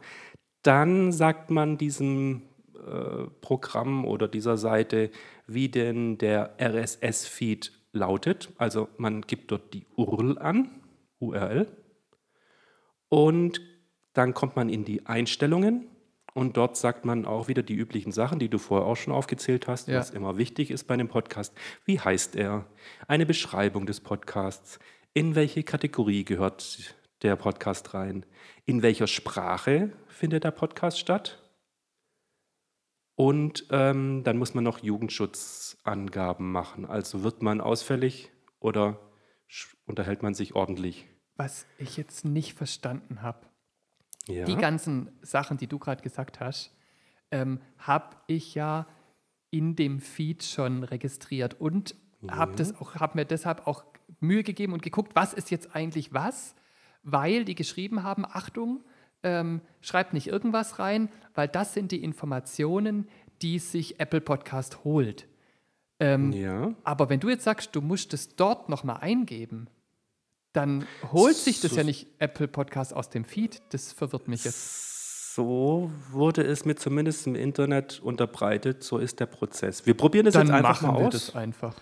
Dann 0.63 1.13
sagt 1.13 1.51
man 1.51 1.79
diesem 1.79 2.43
äh, 2.75 3.29
Programm 3.41 4.05
oder 4.05 4.29
dieser 4.29 4.59
Seite, 4.59 5.11
wie 5.47 5.69
denn 5.69 6.19
der 6.19 6.57
RSS-Feed 6.61 7.73
lautet. 7.93 8.53
Also 8.59 8.89
man 8.99 9.23
gibt 9.23 9.51
dort 9.51 9.73
die 9.75 9.87
URL 9.97 10.39
an, 10.39 10.71
URL. 11.19 11.69
Und 13.09 13.61
dann 14.13 14.35
kommt 14.35 14.57
man 14.57 14.69
in 14.69 14.85
die 14.85 15.07
Einstellungen 15.07 15.87
und 16.37 16.57
dort 16.59 16.77
sagt 16.77 17.07
man 17.07 17.25
auch 17.25 17.49
wieder 17.49 17.63
die 17.63 17.75
üblichen 17.75 18.13
Sachen, 18.13 18.39
die 18.39 18.51
du 18.51 18.59
vorher 18.59 18.87
auch 18.87 18.95
schon 18.97 19.15
aufgezählt 19.15 19.67
hast, 19.69 19.89
Ja. 19.89 19.99
was 19.99 20.11
immer 20.11 20.37
wichtig 20.37 20.71
ist 20.71 20.85
bei 20.85 20.93
einem 20.95 21.09
Podcast. 21.09 21.55
Wie 21.87 21.99
heißt 21.99 22.37
er? 22.37 22.67
Eine 23.09 23.25
Beschreibung 23.25 23.87
des 23.87 24.01
Podcasts. 24.01 24.79
In 25.15 25.35
welche 25.35 25.63
Kategorie 25.63 26.25
gehört 26.25 26.95
der 27.23 27.37
Podcast 27.37 27.95
rein? 27.95 28.27
In 28.67 28.83
welcher 28.83 29.07
Sprache 29.07 29.93
findet 30.09 30.45
der 30.45 30.51
Podcast 30.51 30.99
statt? 30.99 31.43
Und 33.15 33.65
ähm, 33.71 34.23
dann 34.25 34.37
muss 34.37 34.53
man 34.53 34.63
noch 34.63 34.81
Jugendschutzangaben 34.81 36.53
machen. 36.53 36.85
Also 36.85 37.23
wird 37.23 37.41
man 37.41 37.63
ausfällig 37.63 38.31
oder 38.61 39.01
unterhält 39.87 40.23
man 40.23 40.35
sich 40.35 40.55
ordentlich? 40.55 41.07
Was 41.37 41.67
ich 41.79 41.97
jetzt 41.97 42.27
nicht 42.27 42.53
verstanden 42.53 43.23
habe. 43.23 43.47
Ja. 44.29 44.45
Die 44.45 44.57
ganzen 44.57 45.11
Sachen, 45.23 45.57
die 45.57 45.67
du 45.67 45.79
gerade 45.79 46.03
gesagt 46.03 46.41
hast, 46.41 46.73
ähm, 47.31 47.61
habe 47.79 48.17
ich 48.27 48.55
ja 48.55 48.87
in 49.51 49.77
dem 49.77 50.01
Feed 50.01 50.43
schon 50.43 50.83
registriert 50.83 51.61
und 51.61 51.95
habe 52.29 52.63
hab 52.99 53.15
mir 53.15 53.25
deshalb 53.25 53.67
auch 53.67 53.85
Mühe 54.21 54.43
gegeben 54.43 54.73
und 54.73 54.83
geguckt, 54.83 55.13
was 55.15 55.33
ist 55.33 55.51
jetzt 55.51 55.75
eigentlich 55.75 56.13
was, 56.13 56.55
weil 57.03 57.45
die 57.45 57.55
geschrieben 57.55 58.03
haben, 58.03 58.25
Achtung, 58.25 58.85
ähm, 59.23 59.61
schreibt 59.81 60.13
nicht 60.13 60.27
irgendwas 60.27 60.79
rein, 60.79 61.09
weil 61.35 61.49
das 61.49 61.75
sind 61.75 61.93
die 61.93 62.03
Informationen, 62.03 63.09
die 63.43 63.59
sich 63.59 64.01
Apple 64.01 64.21
Podcast 64.21 64.85
holt. 64.85 65.29
Ähm, 65.99 66.33
ja. 66.33 66.75
Aber 66.85 67.09
wenn 67.09 67.21
du 67.21 67.29
jetzt 67.29 67.45
sagst, 67.45 67.75
du 67.75 67.81
musst 67.81 68.13
es 68.13 68.37
dort 68.37 68.69
nochmal 68.69 68.99
eingeben, 69.01 69.69
dann 70.57 70.87
holt 71.13 71.37
sich 71.37 71.61
das 71.61 71.73
So- 71.73 71.77
ja 71.77 71.85
nicht 71.85 72.07
Apple 72.19 72.49
Podcast 72.49 72.95
aus 72.95 73.11
dem 73.11 73.25
Feed. 73.25 73.61
Das 73.71 73.93
verwirrt 73.93 74.27
mich 74.29 74.45
jetzt. 74.45 75.35
So 75.35 75.91
wurde 76.11 76.43
es 76.45 76.65
mir 76.65 76.77
zumindest 76.77 77.27
im 77.27 77.35
Internet 77.35 78.01
unterbreitet. 78.01 78.83
So 78.83 78.97
ist 78.99 79.21
der 79.21 79.27
Prozess. 79.27 79.85
Wir 79.85 79.95
probieren 79.95 80.25
das 80.25 80.33
Dann 80.35 80.47
jetzt 80.47 80.55
einfach 80.57 80.81
machen 80.83 80.95
mal 80.95 81.01
wir 81.01 81.07
aus. 81.09 81.13
das 81.13 81.35
einfach. 81.37 81.75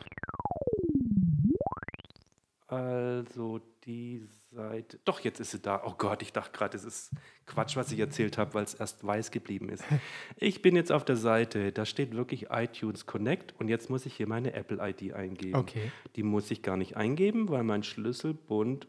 Also 2.66 3.60
die 3.86 4.26
Seite. 4.54 4.98
Doch, 5.04 5.20
jetzt 5.20 5.40
ist 5.40 5.50
sie 5.50 5.60
da. 5.60 5.82
Oh 5.84 5.94
Gott, 5.98 6.22
ich 6.22 6.32
dachte 6.32 6.56
gerade, 6.56 6.76
es 6.76 6.84
ist 6.84 7.10
Quatsch, 7.46 7.76
was 7.76 7.92
ich 7.92 7.98
erzählt 7.98 8.38
habe, 8.38 8.54
weil 8.54 8.64
es 8.64 8.74
erst 8.74 9.04
weiß 9.04 9.30
geblieben 9.30 9.68
ist. 9.68 9.84
Ich 10.36 10.62
bin 10.62 10.76
jetzt 10.76 10.92
auf 10.92 11.04
der 11.04 11.16
Seite. 11.16 11.72
Da 11.72 11.84
steht 11.84 12.14
wirklich 12.14 12.46
iTunes 12.50 13.06
Connect 13.06 13.54
und 13.58 13.68
jetzt 13.68 13.90
muss 13.90 14.06
ich 14.06 14.14
hier 14.14 14.26
meine 14.26 14.52
Apple-ID 14.52 15.12
eingeben. 15.12 15.56
Okay. 15.56 15.90
Die 16.16 16.22
muss 16.22 16.50
ich 16.50 16.62
gar 16.62 16.76
nicht 16.76 16.96
eingeben, 16.96 17.48
weil 17.48 17.62
mein 17.62 17.82
Schlüsselbund 17.82 18.88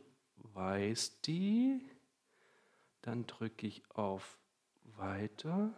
weiß 0.53 1.21
die. 1.21 1.81
Dann 3.01 3.27
drücke 3.27 3.67
ich 3.67 3.83
auf 3.89 4.37
Weiter. 4.97 5.73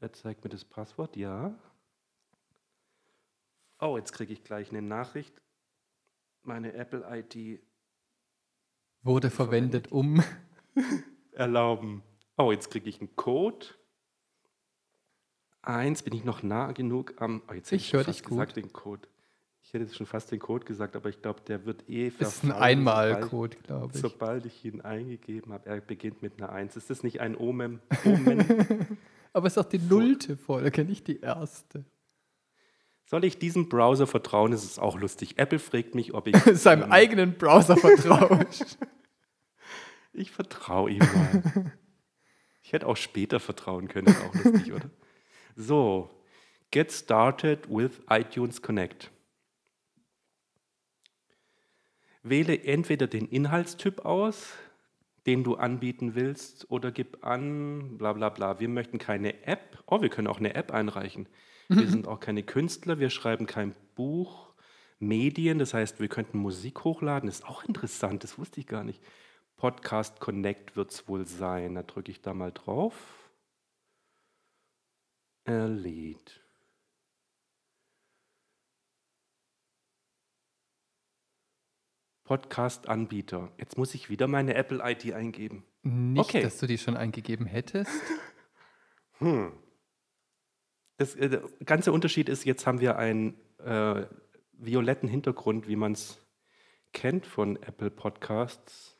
Er 0.00 0.12
zeigt 0.12 0.44
mir 0.44 0.50
das 0.50 0.64
Passwort, 0.64 1.16
ja. 1.16 1.54
Oh, 3.80 3.96
jetzt 3.96 4.12
kriege 4.12 4.32
ich 4.32 4.44
gleich 4.44 4.70
eine 4.70 4.82
Nachricht. 4.82 5.40
Meine 6.42 6.72
Apple-ID 6.72 7.60
Wurde 9.08 9.30
verwendet, 9.30 9.90
um. 9.90 10.22
erlauben. 11.32 12.02
Oh, 12.36 12.52
jetzt 12.52 12.70
kriege 12.70 12.90
ich 12.90 13.00
einen 13.00 13.16
Code. 13.16 13.64
Eins, 15.62 16.02
bin 16.02 16.12
ich 16.14 16.24
noch 16.24 16.42
nah 16.42 16.72
genug 16.72 17.14
am. 17.16 17.42
Oh, 17.48 17.54
jetzt 17.54 17.72
Ich 17.72 17.88
schon 17.88 18.00
hör 18.00 18.04
fast 18.04 18.18
dich 18.18 18.22
gut. 18.24 18.32
gesagt, 18.32 18.56
den 18.56 18.70
Code. 18.72 19.08
Ich 19.62 19.72
hätte 19.72 19.84
jetzt 19.84 19.96
schon 19.96 20.04
fast 20.06 20.30
den 20.30 20.38
Code 20.38 20.66
gesagt, 20.66 20.94
aber 20.94 21.08
ich 21.08 21.22
glaube, 21.22 21.40
der 21.40 21.64
wird 21.64 21.88
eh 21.88 22.08
Ist 22.08 22.20
ein 22.20 22.26
verfallen, 22.26 22.52
Einmalcode, 22.62 23.62
glaube 23.64 23.92
ich. 23.94 24.00
sobald 24.02 24.44
ich 24.44 24.62
ihn 24.66 24.82
eingegeben 24.82 25.54
habe, 25.54 25.66
er 25.70 25.80
beginnt 25.80 26.20
mit 26.20 26.40
einer 26.40 26.52
Eins. 26.52 26.76
Ist 26.76 26.90
das 26.90 27.02
nicht 27.02 27.20
ein 27.20 27.34
Omen? 27.34 27.80
Omen? 28.04 28.98
Aber 29.32 29.46
es 29.46 29.54
ist 29.54 29.58
auch 29.58 29.68
die 29.68 29.78
nullte 29.78 30.36
Folge, 30.36 30.84
nicht 30.84 31.06
die 31.06 31.20
erste. 31.20 31.84
Soll 33.06 33.24
ich 33.24 33.38
diesem 33.38 33.70
Browser 33.70 34.06
vertrauen? 34.06 34.52
Das 34.52 34.64
ist 34.64 34.78
auch 34.78 34.98
lustig. 34.98 35.38
Apple 35.38 35.58
fragt 35.58 35.94
mich, 35.94 36.12
ob 36.12 36.26
ich. 36.26 36.36
Seinem 36.58 36.90
eigenen 36.92 37.38
Browser 37.38 37.78
vertraut. 37.78 38.76
Ich 40.18 40.30
vertraue 40.30 40.90
ihm 40.90 40.98
mal. 40.98 41.72
ich 42.62 42.72
hätte 42.72 42.86
auch 42.86 42.96
später 42.96 43.40
vertrauen 43.40 43.88
können, 43.88 44.08
auch 44.08 44.34
lustig, 44.34 44.72
oder? 44.72 44.90
So, 45.56 46.10
Get 46.70 46.92
started 46.92 47.66
with 47.70 48.02
iTunes 48.10 48.60
Connect. 48.60 49.10
Wähle 52.22 52.62
entweder 52.62 53.06
den 53.06 53.26
Inhaltstyp 53.26 54.04
aus, 54.04 54.52
den 55.26 55.44
du 55.44 55.54
anbieten 55.54 56.14
willst, 56.14 56.70
oder 56.70 56.92
gib 56.92 57.24
an, 57.24 57.96
bla 57.96 58.12
bla 58.12 58.28
bla. 58.28 58.60
Wir 58.60 58.68
möchten 58.68 58.98
keine 58.98 59.46
App. 59.46 59.82
Oh, 59.86 60.02
wir 60.02 60.10
können 60.10 60.26
auch 60.26 60.38
eine 60.38 60.54
App 60.54 60.72
einreichen. 60.72 61.26
Wir 61.68 61.88
sind 61.88 62.06
auch 62.06 62.20
keine 62.20 62.42
Künstler, 62.42 62.98
wir 62.98 63.08
schreiben 63.08 63.46
kein 63.46 63.74
Buch. 63.94 64.52
Medien, 64.98 65.58
das 65.58 65.72
heißt, 65.72 66.00
wir 66.00 66.08
könnten 66.08 66.38
Musik 66.38 66.84
hochladen. 66.84 67.28
Das 67.28 67.38
ist 67.38 67.46
auch 67.46 67.64
interessant, 67.64 68.24
das 68.24 68.36
wusste 68.36 68.60
ich 68.60 68.66
gar 68.66 68.84
nicht. 68.84 69.00
Podcast 69.58 70.20
Connect 70.20 70.76
wird 70.76 70.92
es 70.92 71.08
wohl 71.08 71.26
sein. 71.26 71.74
Da 71.74 71.82
drücke 71.82 72.10
ich 72.12 72.22
da 72.22 72.32
mal 72.32 72.52
drauf. 72.52 72.94
Erledigt. 75.44 76.40
Podcast-Anbieter. 82.24 83.50
Jetzt 83.56 83.78
muss 83.78 83.94
ich 83.94 84.10
wieder 84.10 84.26
meine 84.28 84.54
Apple-ID 84.54 85.12
eingeben. 85.14 85.64
Nicht, 85.82 86.20
Okay. 86.20 86.42
dass 86.42 86.58
du 86.58 86.66
die 86.66 86.78
schon 86.78 86.96
eingegeben 86.96 87.46
hättest. 87.46 87.90
Hm. 89.20 89.52
Das, 90.96 91.16
äh, 91.16 91.28
der 91.28 91.40
ganze 91.64 91.90
Unterschied 91.90 92.28
ist, 92.28 92.44
jetzt 92.44 92.68
haben 92.68 92.78
wir 92.78 92.98
einen 92.98 93.34
äh, 93.58 94.06
violetten 94.52 95.08
Hintergrund, 95.08 95.66
wie 95.66 95.74
man 95.74 95.90
es 95.90 96.24
kennt 96.92 97.26
von 97.26 97.60
Apple 97.60 97.90
Podcasts. 97.90 98.96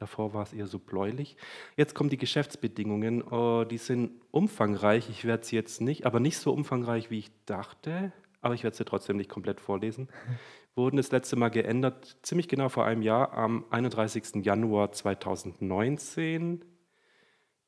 Davor 0.00 0.32
war 0.34 0.42
es 0.42 0.52
eher 0.54 0.66
so 0.66 0.78
bläulich. 0.78 1.36
Jetzt 1.76 1.94
kommen 1.94 2.08
die 2.10 2.16
Geschäftsbedingungen. 2.16 3.22
Oh, 3.22 3.64
die 3.64 3.76
sind 3.78 4.12
umfangreich. 4.30 5.10
Ich 5.10 5.24
werde 5.26 5.44
sie 5.44 5.56
jetzt 5.56 5.80
nicht, 5.82 6.06
aber 6.06 6.18
nicht 6.20 6.38
so 6.38 6.52
umfangreich, 6.52 7.10
wie 7.10 7.18
ich 7.18 7.30
dachte. 7.44 8.12
Aber 8.40 8.54
ich 8.54 8.64
werde 8.64 8.74
sie 8.76 8.86
trotzdem 8.86 9.18
nicht 9.18 9.28
komplett 9.28 9.60
vorlesen. 9.60 10.08
Wurden 10.74 10.96
das 10.96 11.10
letzte 11.10 11.36
Mal 11.36 11.50
geändert, 11.50 12.16
ziemlich 12.22 12.48
genau 12.48 12.70
vor 12.70 12.86
einem 12.86 13.02
Jahr, 13.02 13.32
am 13.34 13.66
31. 13.70 14.36
Januar 14.44 14.92
2019. 14.92 16.64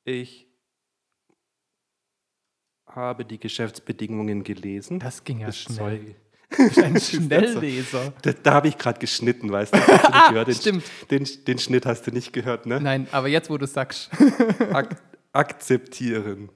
Ich 0.04 0.48
habe 2.86 3.24
die 3.24 3.38
Geschäftsbedingungen 3.38 4.42
gelesen. 4.44 4.98
Das 5.00 5.24
ging 5.24 5.40
ja 5.40 5.46
Das 5.46 5.58
schnell. 5.58 5.76
Zeug- 5.76 6.16
ein 6.82 7.00
Schnellleser. 7.00 8.12
Da, 8.22 8.32
da 8.32 8.54
habe 8.54 8.68
ich 8.68 8.78
gerade 8.78 8.98
geschnitten, 8.98 9.50
weißt 9.50 9.74
du? 9.74 9.78
Du 9.78 9.84
gehört? 10.30 10.48
Den, 10.48 10.54
stimmt. 10.54 10.84
Den, 11.10 11.28
den 11.46 11.58
Schnitt 11.58 11.86
hast 11.86 12.06
du 12.06 12.10
nicht 12.10 12.32
gehört, 12.32 12.66
ne? 12.66 12.80
Nein, 12.80 13.06
aber 13.12 13.28
jetzt, 13.28 13.50
wo 13.50 13.58
du 13.58 13.66
sagst. 13.66 14.10
Ak 14.72 14.96
akzeptieren. 15.32 16.50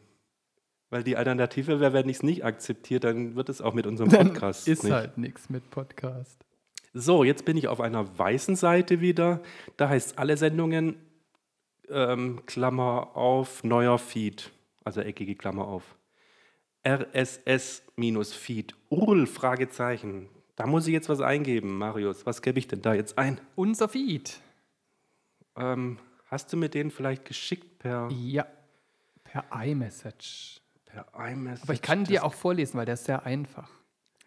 Weil 0.91 1.03
die 1.03 1.17
Alternative 1.17 1.81
wäre, 1.81 1.93
wenn 1.93 2.09
ich 2.09 2.19
es 2.19 2.23
nicht 2.23 2.45
akzeptiere, 2.45 3.01
dann 3.01 3.35
wird 3.35 3.49
es 3.49 3.61
auch 3.61 3.75
mit 3.75 3.87
unserem 3.87 4.11
Dann 4.11 4.29
Podcast 4.29 4.69
ist 4.69 4.85
nicht. 4.85 4.93
halt 4.93 5.19
nichts 5.19 5.49
mit 5.51 5.71
Podcast. 5.71 6.45
So, 6.93 7.25
jetzt 7.25 7.45
bin 7.45 7.57
ich 7.57 7.69
auf 7.69 7.81
einer 7.81 8.19
weißen 8.19 8.55
Seite 8.57 9.01
wieder. 9.01 9.41
Da 9.77 9.89
heißt 9.89 10.19
alle 10.19 10.37
Sendungen, 10.37 10.97
ähm, 11.91 12.43
Klammer 12.47 13.17
auf, 13.17 13.65
neuer 13.65 13.99
Feed, 13.99 14.51
also 14.85 15.01
eckige 15.01 15.35
Klammer 15.35 15.67
auf. 15.67 15.96
RSS-Feed, 16.87 18.75
URL, 18.91 19.27
Fragezeichen. 19.27 20.29
Da 20.55 20.67
muss 20.67 20.87
ich 20.87 20.93
jetzt 20.93 21.09
was 21.09 21.21
eingeben, 21.21 21.77
Marius. 21.79 22.27
Was 22.27 22.43
gebe 22.43 22.59
ich 22.59 22.69
denn 22.69 22.83
da 22.83 22.95
jetzt 22.95 23.19
ein? 23.19 23.41
Unser 23.57 23.89
Feed. 23.89 24.41
Ähm, 25.57 25.99
hast 26.27 26.53
du 26.53 26.57
mir 26.57 26.69
den 26.69 26.91
vielleicht 26.91 27.25
geschickt 27.25 27.79
per, 27.79 28.09
Ja, 28.11 28.47
per 29.25 29.45
iMessage. 29.53 30.61
per 30.85 31.07
iMessage? 31.15 31.63
Aber 31.65 31.73
ich 31.75 31.83
kann 31.83 32.05
dir 32.05 32.25
auch 32.25 32.35
vorlesen, 32.35 32.79
weil 32.79 32.87
der 32.87 32.95
ist 32.95 33.05
sehr 33.05 33.25
einfach. 33.27 33.69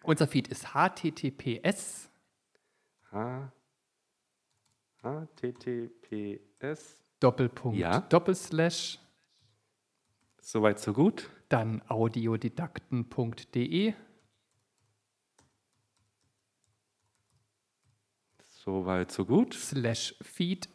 Unser 0.03 0.27
Feed 0.27 0.47
ist 0.49 0.73
https 0.73 2.09
H 3.11 3.51
HTTPS. 5.01 7.01
Doppelpunkt 7.19 7.77
Ja. 7.79 8.01
Doppelslash 8.01 8.99
Soweit, 10.41 10.79
so 10.79 10.93
gut. 10.93 11.29
Dann 11.49 11.81
audiodidakten.de 11.87 13.93
Soweit, 18.47 19.11
so 19.11 19.25
gut. 19.25 19.53
slash 19.53 20.15
feed 20.21 20.69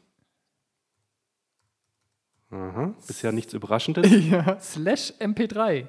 Aha. 2.55 2.95
Bisher 3.07 3.33
nichts 3.33 3.53
Überraschendes. 3.53 4.09
ja, 4.31 4.59
slash 4.61 5.13
mp3. 5.19 5.89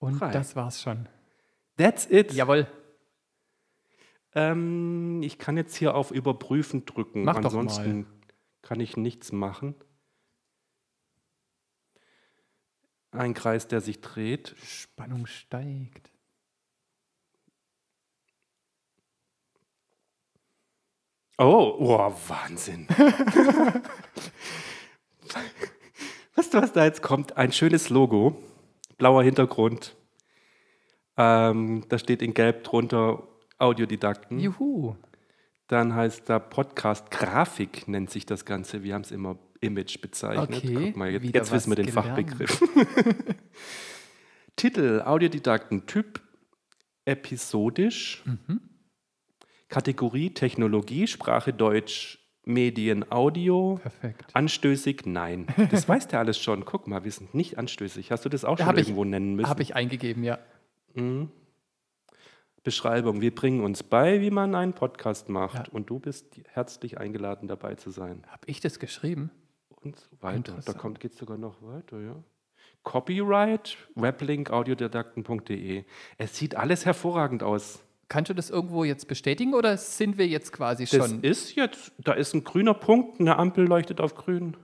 Und 0.00 0.20
Drei. 0.20 0.32
das 0.32 0.56
war's 0.56 0.82
schon. 0.82 1.08
That's 1.76 2.06
it. 2.10 2.32
Jawohl. 2.32 2.66
Ähm, 4.34 5.22
ich 5.22 5.38
kann 5.38 5.56
jetzt 5.56 5.76
hier 5.76 5.94
auf 5.94 6.10
Überprüfen 6.10 6.84
drücken. 6.84 7.24
Mach 7.24 7.36
doch 7.36 7.44
Ansonsten 7.44 8.06
kann 8.62 8.80
ich 8.80 8.96
nichts 8.96 9.32
machen. 9.32 9.74
Ein 13.14 13.34
Kreis, 13.34 13.68
der 13.68 13.80
sich 13.80 14.00
dreht. 14.00 14.54
Spannung 14.62 15.26
steigt. 15.26 16.10
Oh, 21.38 21.76
oh 21.78 22.12
Wahnsinn. 22.28 22.86
weißt 26.34 26.54
du, 26.54 26.62
was 26.62 26.72
da 26.72 26.84
jetzt 26.84 27.02
kommt? 27.02 27.36
Ein 27.36 27.52
schönes 27.52 27.88
Logo, 27.88 28.40
blauer 28.98 29.22
Hintergrund. 29.24 29.96
Ähm, 31.16 31.84
da 31.88 31.98
steht 31.98 32.22
in 32.22 32.34
Gelb 32.34 32.64
drunter 32.64 33.26
Audiodidakten. 33.58 34.38
Juhu. 34.38 34.96
Dann 35.66 35.94
heißt 35.94 36.28
da 36.28 36.38
Podcast 36.38 37.10
Grafik, 37.10 37.88
nennt 37.88 38.10
sich 38.10 38.26
das 38.26 38.44
Ganze. 38.44 38.82
Wir 38.82 38.94
haben 38.94 39.02
es 39.02 39.10
immer 39.10 39.36
Image 39.64 40.00
bezeichnet. 40.00 40.50
Okay, 40.62 40.74
Guck 40.86 40.96
mal, 40.96 41.10
jetzt, 41.10 41.34
jetzt 41.34 41.52
wissen 41.52 41.70
wir 41.70 41.76
den 41.76 41.86
gelernt. 41.86 42.06
Fachbegriff. 42.08 42.62
Titel: 44.56 45.02
Audiodidakten, 45.04 45.86
Typ 45.86 46.20
episodisch. 47.04 48.22
Mhm. 48.24 48.60
Kategorie 49.68 50.30
Technologie, 50.32 51.06
Sprache 51.06 51.52
Deutsch, 51.52 52.18
Medien, 52.44 53.10
Audio. 53.10 53.78
Perfekt. 53.82 54.24
Anstößig? 54.34 55.02
Nein. 55.06 55.46
Das 55.70 55.88
weißt 55.88 56.12
du 56.12 56.18
alles 56.18 56.38
schon. 56.38 56.64
Guck 56.64 56.86
mal, 56.86 57.02
wir 57.04 57.10
sind 57.10 57.34
nicht 57.34 57.58
anstößig. 57.58 58.10
Hast 58.12 58.24
du 58.24 58.28
das 58.28 58.44
auch 58.44 58.58
schon 58.58 58.66
Hab 58.66 58.76
ich- 58.76 58.84
irgendwo 58.88 59.04
nennen 59.04 59.34
müssen? 59.34 59.48
Habe 59.48 59.62
ich 59.62 59.74
eingegeben, 59.74 60.22
ja. 60.22 60.38
Mhm. 60.94 61.30
Beschreibung. 62.62 63.20
Wir 63.20 63.34
bringen 63.34 63.62
uns 63.62 63.82
bei, 63.82 64.20
wie 64.22 64.30
man 64.30 64.54
einen 64.54 64.72
Podcast 64.72 65.28
macht. 65.28 65.66
Ja. 65.68 65.72
Und 65.72 65.90
du 65.90 65.98
bist 65.98 66.40
herzlich 66.52 66.96
eingeladen, 66.98 67.46
dabei 67.48 67.74
zu 67.74 67.90
sein. 67.90 68.22
Habe 68.28 68.42
ich 68.46 68.60
das 68.60 68.78
geschrieben? 68.78 69.30
Und 69.84 69.96
so 69.96 70.06
weiter. 70.20 70.58
Da 70.64 70.72
kommt, 70.72 71.00
geht 71.00 71.12
es 71.12 71.18
sogar 71.18 71.36
noch 71.38 71.62
weiter, 71.62 72.00
ja. 72.00 72.16
Copyright, 72.82 73.76
weblink, 73.94 74.50
audiodidakten.de. 74.50 75.84
Es 76.18 76.36
sieht 76.36 76.54
alles 76.54 76.84
hervorragend 76.84 77.42
aus. 77.42 77.82
Kannst 78.08 78.28
du 78.30 78.34
das 78.34 78.50
irgendwo 78.50 78.84
jetzt 78.84 79.08
bestätigen 79.08 79.54
oder 79.54 79.76
sind 79.78 80.18
wir 80.18 80.26
jetzt 80.26 80.52
quasi 80.52 80.84
Das 80.84 81.08
schon? 81.08 81.22
ist 81.22 81.54
jetzt, 81.56 81.92
da 81.98 82.12
ist 82.12 82.34
ein 82.34 82.44
grüner 82.44 82.74
Punkt, 82.74 83.20
eine 83.20 83.36
Ampel 83.38 83.66
leuchtet 83.66 84.00
auf 84.00 84.14
grün. 84.14 84.56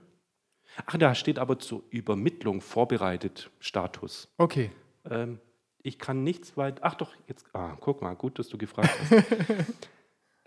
Ach, 0.85 0.97
da 0.97 1.15
steht 1.15 1.39
aber 1.39 1.59
zur 1.59 1.83
Übermittlung 1.89 2.61
vorbereitet 2.61 3.49
Status. 3.59 4.29
Okay. 4.37 4.71
Ähm, 5.09 5.39
ich 5.81 5.97
kann 5.97 6.23
nichts 6.23 6.55
weit. 6.55 6.83
Ach 6.83 6.93
doch, 6.93 7.13
jetzt. 7.27 7.45
Ah, 7.53 7.75
guck 7.79 8.01
mal, 8.03 8.13
gut, 8.15 8.37
dass 8.39 8.47
du 8.49 8.57
gefragt 8.57 8.91
hast. 9.09 9.11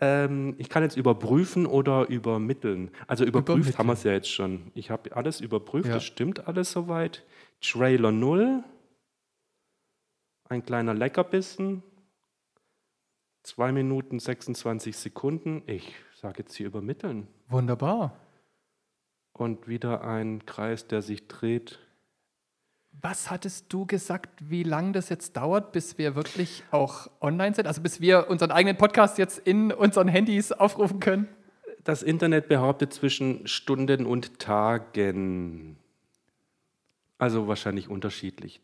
ähm, 0.01 0.55
ich 0.59 0.69
kann 0.69 0.83
jetzt 0.83 0.97
überprüfen 0.97 1.67
oder 1.67 2.09
übermitteln. 2.09 2.91
Also 3.07 3.25
überprüft 3.25 3.49
Übermitteln. 3.59 3.79
haben 3.79 3.87
wir 3.89 3.93
es 3.95 4.03
ja 4.05 4.13
jetzt 4.13 4.31
schon. 4.31 4.71
Ich 4.75 4.91
habe 4.91 5.15
alles 5.17 5.41
überprüft, 5.41 5.87
Ja. 5.89 5.95
das 5.95 6.05
stimmt 6.05 6.47
alles 6.49 6.73
soweit. 6.73 7.25
Trailer 7.61 8.13
0. 8.13 8.65
Ein 10.49 10.65
kleiner 10.65 10.95
Leckerbissen. 10.95 11.83
2 13.45 13.73
Minuten 13.73 14.19
26 14.19 14.97
Sekunden. 14.97 15.63
Ich 15.67 15.95
sage 16.15 16.41
jetzt 16.41 16.55
hier 16.55 16.67
übermitteln. 16.67 17.29
Wunderbar. 17.49 18.19
Und 19.33 19.69
wieder 19.69 20.03
ein 20.05 20.47
Kreis, 20.47 20.87
der 20.87 21.03
sich 21.03 21.27
dreht. 21.29 21.79
Was 23.01 23.31
hattest 23.31 23.73
du 23.73 23.87
gesagt, 23.87 24.51
wie 24.51 24.63
lange 24.63 24.93
das 24.93 25.09
jetzt 25.09 25.37
dauert, 25.37 25.73
bis 25.73 25.99
wir 25.99 26.15
wirklich 26.15 26.65
auch 26.71 27.11
online 27.21 27.55
sind? 27.55 27.67
Also 27.67 27.83
bis 27.83 28.01
wir 28.01 28.31
unseren 28.31 28.51
eigenen 28.51 28.77
Podcast 28.77 29.19
jetzt 29.19 29.39
in 29.39 29.73
unseren 29.73 30.09
Handys 30.09 30.53
aufrufen 30.53 31.01
können? 31.01 31.29
Das 31.83 32.03
Internet 32.03 32.49
behauptet 32.49 32.95
zwischen 32.95 33.47
Stunden 33.47 34.07
und 34.07 34.39
Tagen. 34.39 35.77
Also 37.19 37.47
wahrscheinlich 37.47 37.89
unterschiedlich. 37.89 38.63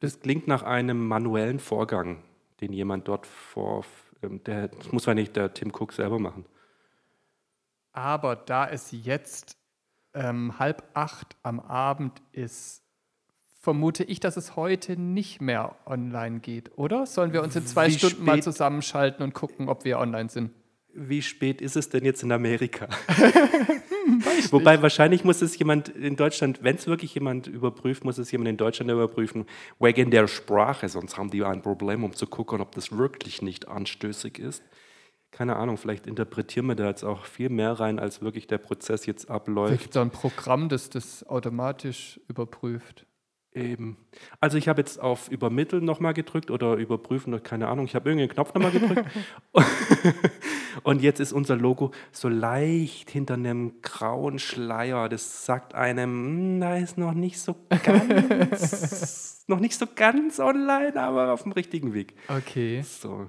Das 0.00 0.20
klingt 0.20 0.46
nach 0.48 0.62
einem 0.62 1.06
manuellen 1.06 1.58
Vorgang, 1.58 2.22
den 2.60 2.72
jemand 2.72 3.08
dort 3.08 3.26
vor. 3.26 3.84
ähm, 4.22 4.42
Der, 4.44 4.68
das 4.68 4.92
muss 4.92 5.06
wahrscheinlich 5.06 5.32
der 5.32 5.54
Tim 5.54 5.70
Cook 5.70 5.92
selber 5.92 6.18
machen. 6.18 6.46
Aber 7.92 8.36
da 8.36 8.68
es 8.68 8.90
jetzt 8.90 9.56
ähm, 10.14 10.58
halb 10.58 10.88
acht 10.94 11.36
am 11.42 11.60
Abend 11.60 12.22
ist 12.32 12.81
vermute 13.62 14.02
ich, 14.02 14.18
dass 14.20 14.36
es 14.36 14.56
heute 14.56 15.00
nicht 15.00 15.40
mehr 15.40 15.76
online 15.86 16.40
geht, 16.40 16.76
oder? 16.76 17.06
Sollen 17.06 17.32
wir 17.32 17.42
uns 17.42 17.54
in 17.54 17.64
zwei 17.64 17.86
Wie 17.88 17.92
Stunden 17.92 18.24
mal 18.24 18.42
zusammenschalten 18.42 19.22
und 19.22 19.34
gucken, 19.34 19.68
ob 19.68 19.84
wir 19.84 19.98
online 19.98 20.28
sind? 20.28 20.50
Wie 20.94 21.22
spät 21.22 21.62
ist 21.62 21.76
es 21.76 21.88
denn 21.88 22.04
jetzt 22.04 22.22
in 22.22 22.32
Amerika? 22.32 22.88
Wobei 24.50 24.82
wahrscheinlich 24.82 25.24
muss 25.24 25.40
es 25.40 25.56
jemand 25.58 25.88
in 25.88 26.16
Deutschland, 26.16 26.62
wenn 26.62 26.76
es 26.76 26.86
wirklich 26.86 27.14
jemand 27.14 27.46
überprüft, 27.46 28.04
muss 28.04 28.18
es 28.18 28.30
jemand 28.32 28.48
in 28.48 28.56
Deutschland 28.56 28.90
überprüfen, 28.90 29.46
wegen 29.78 30.10
der 30.10 30.26
Sprache, 30.26 30.88
sonst 30.88 31.16
haben 31.16 31.30
die 31.30 31.44
ein 31.44 31.62
Problem, 31.62 32.04
um 32.04 32.12
zu 32.12 32.26
gucken, 32.26 32.60
ob 32.60 32.74
das 32.74 32.96
wirklich 32.96 33.42
nicht 33.42 33.68
anstößig 33.68 34.38
ist. 34.38 34.62
Keine 35.30 35.56
Ahnung, 35.56 35.78
vielleicht 35.78 36.06
interpretieren 36.06 36.66
wir 36.66 36.74
da 36.74 36.88
jetzt 36.88 37.04
auch 37.04 37.24
viel 37.24 37.48
mehr 37.48 37.72
rein, 37.72 37.98
als 37.98 38.20
wirklich 38.20 38.48
der 38.48 38.58
Prozess 38.58 39.06
jetzt 39.06 39.26
Vielleicht 39.26 39.40
abläuft. 39.40 39.78
gibt 39.80 39.96
es 39.96 40.02
ein 40.02 40.10
Programm, 40.10 40.68
das 40.68 40.90
das 40.90 41.26
automatisch 41.26 42.20
überprüft. 42.28 43.06
Eben. 43.54 43.98
Also 44.40 44.56
ich 44.56 44.66
habe 44.68 44.80
jetzt 44.80 44.98
auf 44.98 45.28
Übermitteln 45.28 45.84
nochmal 45.84 46.14
gedrückt 46.14 46.50
oder 46.50 46.76
überprüfen, 46.76 47.34
oder 47.34 47.42
keine 47.42 47.68
Ahnung. 47.68 47.84
Ich 47.84 47.94
habe 47.94 48.08
irgendeinen 48.08 48.30
Knopf 48.34 48.54
nochmal 48.54 48.70
gedrückt. 48.70 49.04
Und 50.84 51.02
jetzt 51.02 51.20
ist 51.20 51.32
unser 51.32 51.56
Logo 51.56 51.90
so 52.12 52.28
leicht 52.30 53.10
hinter 53.10 53.34
einem 53.34 53.82
grauen 53.82 54.38
Schleier. 54.38 55.10
Das 55.10 55.44
sagt 55.44 55.74
einem, 55.74 56.10
"Hm, 56.10 56.60
da 56.60 56.76
ist 56.78 56.96
noch 56.96 57.12
nicht 57.12 57.38
so 57.40 57.54
ganz, 57.84 59.44
noch 59.48 59.60
nicht 59.60 59.78
so 59.78 59.86
ganz 59.94 60.40
online, 60.40 60.96
aber 60.96 61.32
auf 61.32 61.42
dem 61.42 61.52
richtigen 61.52 61.92
Weg. 61.92 62.14
Okay. 62.28 62.82
So. 62.82 63.28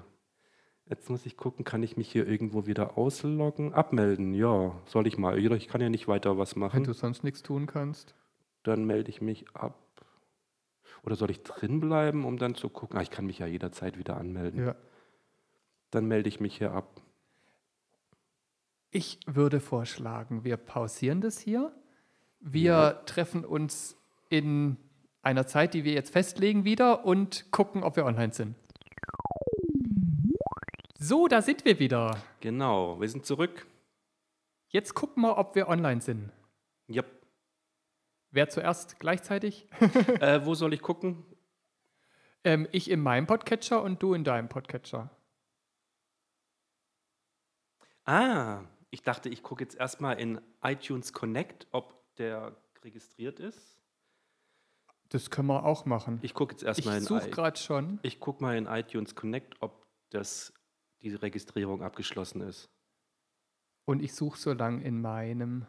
Jetzt 0.86 1.10
muss 1.10 1.26
ich 1.26 1.36
gucken, 1.36 1.64
kann 1.64 1.82
ich 1.82 1.96
mich 1.96 2.10
hier 2.10 2.26
irgendwo 2.26 2.66
wieder 2.66 2.96
ausloggen? 2.96 3.72
Abmelden, 3.74 4.32
ja, 4.34 4.72
soll 4.86 5.06
ich 5.06 5.16
mal. 5.18 5.38
Ich 5.38 5.68
kann 5.68 5.80
ja 5.80 5.88
nicht 5.90 6.08
weiter 6.08 6.38
was 6.38 6.54
Wenn 6.54 6.60
machen. 6.60 6.84
du 6.84 6.92
sonst 6.94 7.24
nichts 7.24 7.42
tun 7.42 7.66
kannst. 7.66 8.14
Dann 8.62 8.84
melde 8.86 9.10
ich 9.10 9.20
mich 9.20 9.44
ab. 9.54 9.78
Oder 11.04 11.16
soll 11.16 11.30
ich 11.30 11.42
drin 11.42 11.80
bleiben, 11.80 12.24
um 12.24 12.38
dann 12.38 12.54
zu 12.54 12.68
gucken? 12.68 12.98
Ah, 12.98 13.02
ich 13.02 13.10
kann 13.10 13.26
mich 13.26 13.38
ja 13.38 13.46
jederzeit 13.46 13.98
wieder 13.98 14.16
anmelden. 14.16 14.66
Ja. 14.66 14.74
Dann 15.90 16.06
melde 16.06 16.28
ich 16.28 16.40
mich 16.40 16.56
hier 16.58 16.72
ab. 16.72 17.02
Ich 18.90 19.18
würde 19.26 19.60
vorschlagen, 19.60 20.44
wir 20.44 20.56
pausieren 20.56 21.20
das 21.20 21.38
hier. 21.38 21.72
Wir 22.40 22.62
Ja. 22.62 22.92
treffen 22.92 23.44
uns 23.44 23.96
in 24.28 24.76
einer 25.22 25.46
Zeit, 25.46 25.74
die 25.74 25.84
wir 25.84 25.92
jetzt 25.92 26.10
festlegen, 26.10 26.64
wieder 26.64 27.04
und 27.04 27.50
gucken, 27.50 27.82
ob 27.82 27.96
wir 27.96 28.04
online 28.06 28.32
sind. 28.32 28.54
So, 30.98 31.28
da 31.28 31.42
sind 31.42 31.64
wir 31.64 31.78
wieder. 31.78 32.16
Genau, 32.40 33.00
wir 33.00 33.08
sind 33.08 33.26
zurück. 33.26 33.66
Jetzt 34.68 34.94
gucken 34.94 35.22
wir, 35.22 35.36
ob 35.38 35.54
wir 35.54 35.68
online 35.68 36.00
sind. 36.00 36.30
Ja. 36.88 37.02
Wer 38.34 38.48
zuerst 38.48 38.98
gleichzeitig? 38.98 39.68
äh, 40.20 40.44
wo 40.44 40.56
soll 40.56 40.74
ich 40.74 40.82
gucken? 40.82 41.24
Ähm, 42.42 42.66
ich 42.72 42.90
in 42.90 43.00
meinem 43.00 43.28
Podcatcher 43.28 43.80
und 43.80 44.02
du 44.02 44.12
in 44.12 44.24
deinem 44.24 44.48
Podcatcher. 44.48 45.08
Ah, 48.04 48.64
ich 48.90 49.02
dachte, 49.02 49.28
ich 49.28 49.44
gucke 49.44 49.62
jetzt 49.62 49.76
erstmal 49.76 50.18
in 50.18 50.40
iTunes 50.64 51.12
Connect, 51.12 51.68
ob 51.70 51.94
der 52.16 52.56
registriert 52.82 53.38
ist. 53.38 53.78
Das 55.10 55.30
können 55.30 55.46
wir 55.46 55.64
auch 55.64 55.86
machen. 55.86 56.18
Ich 56.22 56.34
gucke 56.34 56.54
jetzt 56.54 56.62
Ich 56.62 56.66
erstmal 56.68 56.98
in 56.98 57.04
suche 57.04 57.28
i- 57.28 57.30
gerade 57.30 57.56
schon. 57.58 58.00
Ich 58.02 58.18
gucke 58.18 58.42
mal 58.42 58.56
in 58.56 58.66
iTunes 58.66 59.14
Connect, 59.14 59.54
ob 59.62 59.86
das, 60.10 60.52
die 61.02 61.14
Registrierung 61.14 61.82
abgeschlossen 61.82 62.40
ist. 62.40 62.68
Und 63.84 64.02
ich 64.02 64.12
suche 64.12 64.38
so 64.38 64.52
lang 64.52 64.80
in 64.82 65.00
meinem. 65.00 65.68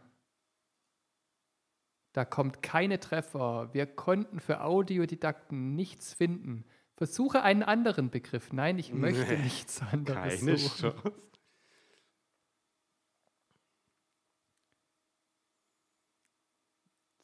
Da 2.16 2.24
kommt 2.24 2.64
keine 2.64 2.98
Treffer. 2.98 3.74
Wir 3.74 3.86
konnten 3.86 4.40
für 4.40 4.62
Audiodidakten 4.62 5.76
nichts 5.76 6.14
finden. 6.14 6.64
Versuche 6.94 7.42
einen 7.42 7.62
anderen 7.62 8.10
Begriff. 8.10 8.54
Nein, 8.54 8.80
ich 8.80 8.94
möchte 8.94 9.34
Nee, 9.34 9.44
nichts 9.44 9.82
anderes 9.92 10.40
Keine 10.40 10.58
suchen. 10.58 10.94
Chance. 10.94 11.14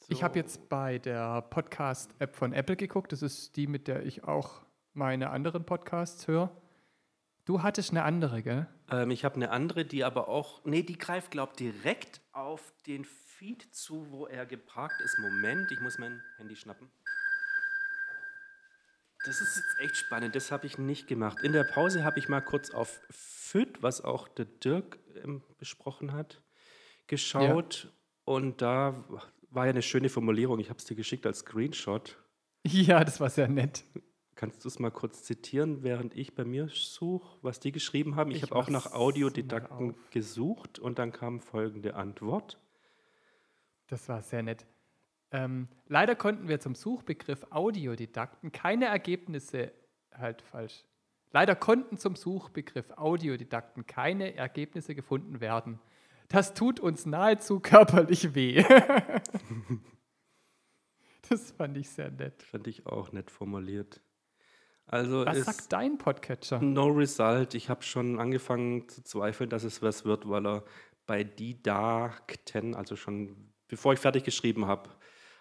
Ich 0.10 0.24
habe 0.24 0.38
jetzt 0.38 0.68
bei 0.68 0.98
der 1.00 1.42
Podcast-App 1.44 2.36
von 2.36 2.52
Apple 2.52 2.76
geguckt. 2.76 3.14
Das 3.14 3.22
ist 3.22 3.56
die, 3.56 3.68
mit 3.68 3.88
der 3.88 4.06
ich 4.06 4.26
auch 4.26 4.66
meine 4.92 5.30
anderen 5.30 5.66
Podcasts 5.66 6.28
höre. 6.28 6.52
Du 7.46 7.64
hattest 7.64 7.92
eine 7.92 8.04
andere, 8.04 8.44
gell? 8.44 8.68
Ähm, 8.90 9.10
ich 9.10 9.24
habe 9.24 9.36
eine 9.36 9.52
andere, 9.52 9.86
die 9.86 10.04
aber 10.04 10.28
auch, 10.28 10.66
nee, 10.66 10.84
die 10.84 10.98
greift, 10.98 11.32
glaube 11.32 11.54
direkt 11.56 12.20
auf 12.34 12.74
den 12.86 13.06
Feed 13.42 13.74
zu, 13.74 14.06
wo 14.12 14.28
er 14.28 14.46
geparkt 14.46 15.02
ist. 15.02 15.18
Moment, 15.18 15.72
ich 15.72 15.80
muss 15.82 15.98
mein 15.98 16.22
Handy 16.38 16.56
schnappen. 16.56 16.92
Das 19.26 19.42
ist 19.42 19.56
jetzt 19.58 19.80
echt 19.80 19.98
spannend, 19.98 20.36
das 20.36 20.52
habe 20.52 20.68
ich 20.68 20.78
nicht 20.78 21.08
gemacht. 21.08 21.40
In 21.42 21.52
der 21.52 21.64
Pause 21.64 22.04
habe 22.04 22.20
ich 22.20 22.30
mal 22.30 22.42
kurz 22.42 22.70
auf 22.70 23.02
FIT, 23.10 23.82
was 23.82 24.02
auch 24.02 24.28
der 24.28 24.46
Dirk 24.46 25.00
ähm, 25.24 25.42
besprochen 25.58 26.14
hat, 26.14 26.44
geschaut. 27.08 27.92
Und 28.26 28.62
da 28.62 29.04
war 29.50 29.66
ja 29.66 29.72
eine 29.72 29.82
schöne 29.82 30.10
Formulierung, 30.10 30.60
ich 30.60 30.70
habe 30.70 30.78
es 30.78 30.86
dir 30.86 30.96
geschickt 30.96 31.26
als 31.26 31.40
Screenshot. 31.40 32.18
Ja, 32.64 33.04
das 33.04 33.20
war 33.20 33.32
sehr 33.32 33.48
nett. 33.48 33.84
Kannst 34.36 34.64
du 34.64 34.68
es 34.68 34.78
mal 34.78 34.92
kurz 34.92 35.24
zitieren, 35.24 35.82
während 35.82 36.16
ich 36.16 36.36
bei 36.36 36.46
mir 36.46 36.70
suche, 36.72 37.40
was 37.42 37.60
die 37.60 37.72
geschrieben 37.72 38.16
haben? 38.16 38.30
Ich, 38.30 38.38
Ich 38.38 38.44
habe 38.44 38.56
auch 38.56 38.70
nach 38.70 38.94
Audiodidakten 38.94 39.96
gesucht 40.12 40.78
und 40.78 41.00
dann 41.00 41.12
kam 41.12 41.40
folgende 41.40 41.96
Antwort. 41.96 42.60
Das 43.92 44.08
war 44.08 44.22
sehr 44.22 44.42
nett. 44.42 44.66
Ähm, 45.32 45.68
leider 45.88 46.16
konnten 46.16 46.48
wir 46.48 46.62
zum 46.62 46.76
Suchbegriff 46.76 47.46
Audiodidakten 47.50 48.54
keine 48.54 48.86
Ergebnisse, 48.86 49.74
halt 50.14 50.42
falsch. 50.42 50.86
Leider 51.32 51.58
konnten 51.58 51.98
zum 51.98 52.16
Suchbegriff 52.16 52.90
Audiodidakten 52.92 53.86
keine 53.86 54.34
Ergebnisse 54.36 54.96
gefunden 54.96 55.42
werden. 55.42 55.82
Das 56.30 56.54
tut 56.54 56.80
uns 56.80 57.06
nahezu 57.06 57.60
körperlich 57.60 58.34
weh. 58.34 58.64
das 61.30 61.52
fand 61.52 61.76
ich 61.76 61.90
sehr 61.90 62.12
nett. 62.12 62.44
Fand 62.44 62.68
ich 62.68 62.86
auch 62.86 63.12
nett 63.12 63.30
formuliert. 63.30 64.00
Also 64.86 65.26
Was 65.26 65.44
sagt 65.44 65.74
dein 65.74 65.98
Podcatcher? 65.98 66.62
no 66.62 66.88
result. 66.88 67.56
Ich 67.56 67.70
habe 67.70 67.84
schon 67.84 68.22
angefangen 68.22 68.88
zu 68.88 69.04
zweifeln, 69.04 69.50
dass 69.50 69.66
es 69.66 69.82
was 69.82 70.06
wird, 70.06 70.30
weil 70.30 70.48
er 70.48 70.64
bei 71.06 71.26
Didakten, 71.26 72.74
also 72.74 72.96
schon 72.96 73.51
bevor 73.72 73.94
ich 73.94 74.00
fertig 74.00 74.24
geschrieben 74.24 74.68
habe, 74.68 74.90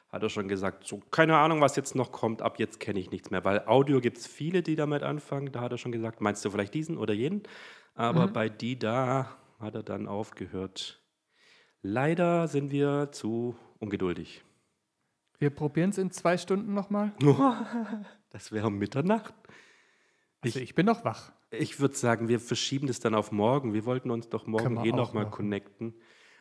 hat 0.08 0.22
er 0.22 0.30
schon 0.30 0.48
gesagt, 0.48 0.86
so 0.86 1.02
keine 1.10 1.36
Ahnung, 1.36 1.60
was 1.60 1.76
jetzt 1.76 1.94
noch 1.94 2.10
kommt, 2.12 2.40
ab 2.40 2.58
jetzt 2.58 2.80
kenne 2.80 2.98
ich 2.98 3.10
nichts 3.10 3.30
mehr. 3.30 3.44
Weil 3.44 3.66
Audio 3.66 4.00
gibt 4.00 4.18
es 4.18 4.26
viele, 4.26 4.62
die 4.62 4.76
damit 4.76 5.02
anfangen. 5.02 5.52
Da 5.52 5.60
hat 5.60 5.72
er 5.72 5.78
schon 5.78 5.92
gesagt, 5.92 6.20
meinst 6.20 6.44
du 6.44 6.50
vielleicht 6.50 6.72
diesen 6.72 6.96
oder 6.96 7.12
jenen? 7.12 7.42
Aber 7.94 8.28
bei 8.28 8.48
Dida 8.48 9.36
hat 9.58 9.74
er 9.74 9.82
dann 9.82 10.08
aufgehört. 10.08 11.02
Leider 11.82 12.48
sind 12.48 12.70
wir 12.70 13.10
zu 13.12 13.56
ungeduldig. 13.78 14.42
Wir 15.38 15.50
probieren 15.50 15.90
es 15.90 15.98
in 15.98 16.10
zwei 16.10 16.38
Stunden 16.38 16.72
nochmal. 16.72 17.12
Das 18.32 18.52
wäre 18.52 18.68
um 18.68 18.78
Mitternacht. 18.78 19.34
Also 20.40 20.60
ich 20.60 20.76
bin 20.76 20.86
noch 20.86 21.04
wach. 21.04 21.32
Ich 21.50 21.80
würde 21.80 21.96
sagen, 21.96 22.28
wir 22.28 22.38
verschieben 22.38 22.86
das 22.86 23.00
dann 23.00 23.16
auf 23.16 23.32
morgen. 23.32 23.74
Wir 23.74 23.84
wollten 23.86 24.12
uns 24.12 24.28
doch 24.28 24.46
morgen 24.46 24.84
eh 24.84 24.92
nochmal 24.92 25.28
connecten. 25.28 25.94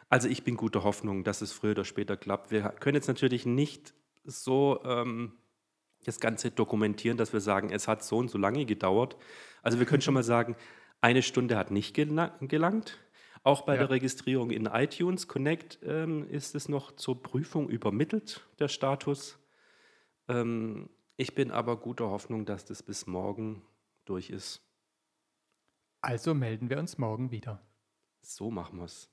Also 0.10 0.28
ich 0.28 0.44
bin 0.44 0.58
guter 0.58 0.84
Hoffnung, 0.84 1.24
dass 1.24 1.42
es 1.42 1.52
früher 1.54 1.72
oder 1.72 1.86
später 1.86 2.18
klappt. 2.18 2.52
Wir 2.52 2.64
können 2.70 2.96
jetzt 2.96 3.08
natürlich 3.08 3.46
nicht 3.46 3.94
so 4.24 4.82
ähm, 4.84 5.34
das 6.04 6.20
Ganze 6.20 6.50
dokumentieren, 6.52 7.18
dass 7.18 7.32
wir 7.32 7.42
sagen, 7.42 7.70
es 7.72 7.88
hat 7.88 8.04
so 8.04 8.18
und 8.18 8.30
so 8.30 8.38
lange 8.38 8.66
gedauert. 8.66 9.18
Also 9.62 9.80
wir 9.80 9.86
können 9.86 10.02
schon 10.02 10.14
mal 10.16 10.24
sagen, 10.24 10.56
eine 11.02 11.22
Stunde 11.22 11.58
hat 11.58 11.72
nicht 11.72 11.96
gela- 11.96 12.34
gelangt. 12.48 12.98
Auch 13.44 13.62
bei 13.62 13.74
Ja. 13.76 13.82
der 13.82 13.90
Registrierung 13.92 14.50
in 14.52 14.66
iTunes 14.66 15.28
Connect 15.28 15.80
ähm, 15.84 16.28
ist 16.30 16.56
es 16.56 16.68
noch 16.68 16.92
zur 16.96 17.22
Prüfung 17.22 17.70
übermittelt, 17.70 18.46
der 18.60 18.68
Status. 18.68 19.40
Ähm, 20.28 20.90
ich 21.18 21.36
bin 21.36 21.52
aber 21.52 21.78
guter 21.78 22.10
Hoffnung, 22.10 22.46
dass 22.46 22.66
das 22.66 22.82
bis 22.84 23.08
morgen 23.08 23.62
durch 24.06 24.30
ist. 24.30 24.62
Also 26.02 26.34
melden 26.34 26.70
wir 26.70 26.80
uns 26.80 26.98
morgen 26.98 27.32
wieder. 27.32 27.62
So 28.22 28.52
machen 28.52 28.80
wir 28.80 28.86
es. 28.86 29.10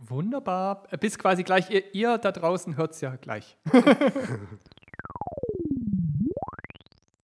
Wunderbar. 0.00 0.86
Äh, 0.90 0.98
Bis 0.98 1.18
quasi 1.18 1.44
gleich. 1.44 1.70
Ihr, 1.70 1.94
ihr 1.94 2.18
da 2.18 2.32
draußen 2.32 2.76
hört 2.76 2.92
es 2.92 3.02
ja 3.02 3.16
gleich. 3.16 3.56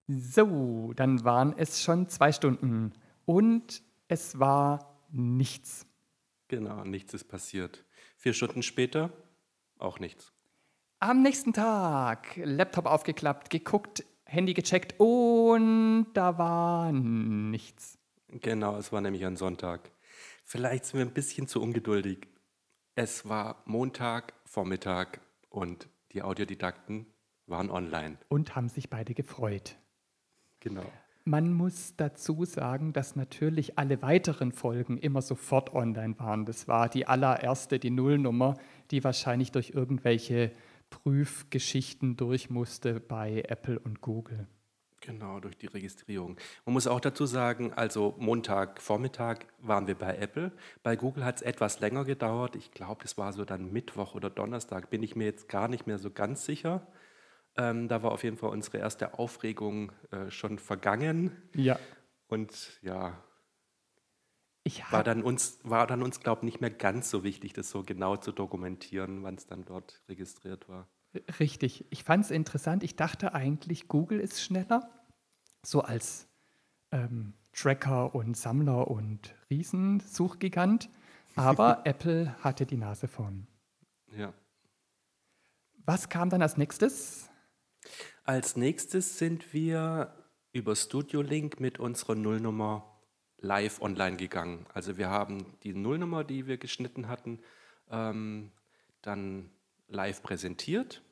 so, 0.07 0.93
dann 0.95 1.25
waren 1.25 1.55
es 1.57 1.83
schon 1.83 2.09
zwei 2.09 2.33
Stunden 2.33 2.93
und 3.25 3.83
es 4.09 4.39
war 4.39 5.01
nichts. 5.11 5.87
Genau, 6.49 6.85
nichts 6.85 7.15
ist 7.15 7.25
passiert. 7.25 7.85
Vier 8.17 8.35
Stunden 8.35 8.63
später 8.63 9.11
auch 9.79 9.99
nichts. 9.99 10.33
Am 11.01 11.23
nächsten 11.23 11.53
Tag 11.53 12.37
Laptop 12.37 12.87
aufgeklappt, 12.87 13.51
geguckt, 13.51 14.05
Handy 14.25 14.55
gecheckt 14.55 14.95
und 14.99 16.09
da 16.15 16.39
war 16.39 16.93
nichts. 16.93 17.99
Genau, 18.29 18.77
es 18.77 18.93
war 18.93 19.01
nämlich 19.01 19.25
ein 19.25 19.37
Sonntag. 19.37 19.91
Vielleicht 20.45 20.85
sind 20.85 20.99
wir 20.99 21.07
ein 21.07 21.13
bisschen 21.13 21.49
zu 21.49 21.61
ungeduldig. 21.61 22.29
Es 22.99 23.29
war 23.29 23.63
Montag, 23.67 24.33
Vormittag 24.47 25.21
und 25.51 25.87
die 26.13 26.23
Audiodidakten 26.23 27.05
waren 27.47 27.71
online. 27.71 28.17
Und 28.29 28.57
haben 28.57 28.71
sich 28.71 28.89
beide 28.89 29.13
gefreut. 29.13 29.77
Genau. 30.61 30.91
Man 31.27 31.53
muss 31.53 31.95
dazu 31.99 32.47
sagen, 32.47 32.95
dass 32.95 33.15
natürlich 33.15 33.79
alle 33.79 34.01
weiteren 34.01 34.51
Folgen 34.51 34.97
immer 34.97 35.21
sofort 35.21 35.75
online 35.75 36.19
waren. 36.19 36.47
Das 36.47 36.69
war 36.69 36.89
die 36.89 37.07
allererste, 37.07 37.79
die 37.79 37.91
Nullnummer, 37.91 38.55
die 38.91 39.05
wahrscheinlich 39.05 39.53
durch 39.53 39.73
irgendwelche 39.75 40.53
Prüfgeschichten 40.89 42.17
durch 42.17 42.49
musste 42.49 42.99
bei 42.99 43.43
Apple 43.47 43.79
und 43.79 44.01
Google. 44.01 44.47
Genau, 45.07 45.39
durch 45.39 45.57
die 45.57 45.67
Registrierung. 45.67 46.37
Man 46.65 46.73
muss 46.73 46.89
auch 46.89 46.99
dazu 46.99 47.27
sagen, 47.27 47.73
also 47.73 48.17
Montagvormittag 48.19 49.47
waren 49.59 49.87
wir 49.87 49.95
bei 49.95 50.17
Apple. 50.17 50.51
Bei 50.83 50.97
Google 50.97 51.25
hat 51.25 51.37
es 51.37 51.43
etwas 51.43 51.79
länger 51.79 52.05
gedauert. 52.05 52.57
Ich 52.57 52.73
glaube, 52.73 53.05
es 53.05 53.17
war 53.17 53.33
so 53.33 53.45
dann 53.45 53.73
Mittwoch 53.73 54.17
oder 54.17 54.31
Donnerstag, 54.31 54.91
bin 54.91 55.05
ich 55.05 55.15
mir 55.15 55.25
jetzt 55.27 55.49
gar 55.49 55.69
nicht 55.69 55.87
mehr 55.87 55.99
so 55.99 56.11
ganz 56.11 56.45
sicher. 56.45 56.89
Ähm, 57.57 57.87
da 57.89 58.03
war 58.03 58.11
auf 58.11 58.25
jeden 58.25 58.37
Fall 58.37 58.51
unsere 58.51 58.79
erste 58.79 59.17
Aufregung 59.19 59.93
äh, 60.11 60.29
schon 60.31 60.59
vergangen. 60.59 61.31
Ja. 61.55 61.79
Und 62.27 62.81
ja, 62.83 63.23
Ich 64.65 64.83
war 64.91 65.05
dann 65.05 65.23
uns, 65.23 65.61
war 65.63 65.87
dann 65.87 66.03
uns, 66.03 66.19
glaube 66.21 66.41
ich, 66.41 66.45
nicht 66.47 66.61
mehr 66.61 66.71
ganz 66.71 67.09
so 67.11 67.23
wichtig, 67.23 67.53
das 67.53 67.71
so 67.71 67.85
genau 67.85 68.17
zu 68.17 68.33
dokumentieren, 68.33 69.23
wann 69.23 69.37
es 69.37 69.47
dann 69.47 69.65
dort 69.65 70.03
registriert 70.09 70.69
war. 70.69 70.89
richtig. 71.41 71.87
Ich 71.91 72.05
fand 72.05 72.25
es 72.25 72.31
interessant. 72.31 72.83
Ich 72.83 72.97
dachte 72.97 73.33
eigentlich, 73.35 73.89
Google 73.89 74.21
ist 74.21 74.43
schneller, 74.43 74.91
so 75.67 75.81
als 75.81 76.29
ähm, 76.93 77.35
Tracker 77.53 78.15
und 78.15 78.37
Sammler 78.37 78.89
und 78.89 79.35
Riesensuchgigant. 79.51 80.89
Aber 81.37 81.83
Apple 81.85 82.35
hatte 82.43 82.67
die 82.67 82.77
Nase 82.77 83.09
vorn. 83.09 83.47
Ja. 84.17 84.33
Was 85.85 86.09
kam 86.09 86.31
dann 86.31 86.41
als 86.41 86.57
nächstes? 86.57 87.29
Als 88.25 88.57
nächstes 88.57 89.19
sind 89.19 89.53
wir 89.53 90.15
über 90.53 90.75
Studio 90.75 91.21
Link 91.21 91.61
mit 91.61 91.79
unserer 91.79 92.15
Nullnummer 92.15 92.99
live 93.39 93.83
online 93.83 94.17
gegangen. 94.17 94.67
Also 94.73 94.97
wir 94.97 95.11
haben 95.11 95.59
die 95.63 95.75
Nullnummer, 95.75 96.25
die 96.25 96.47
wir 96.47 96.57
geschnitten 96.57 97.09
hatten, 97.09 97.41
ähm, 97.91 98.51
dann 99.03 99.51
live 99.89 100.23
präsentiert. 100.23 101.03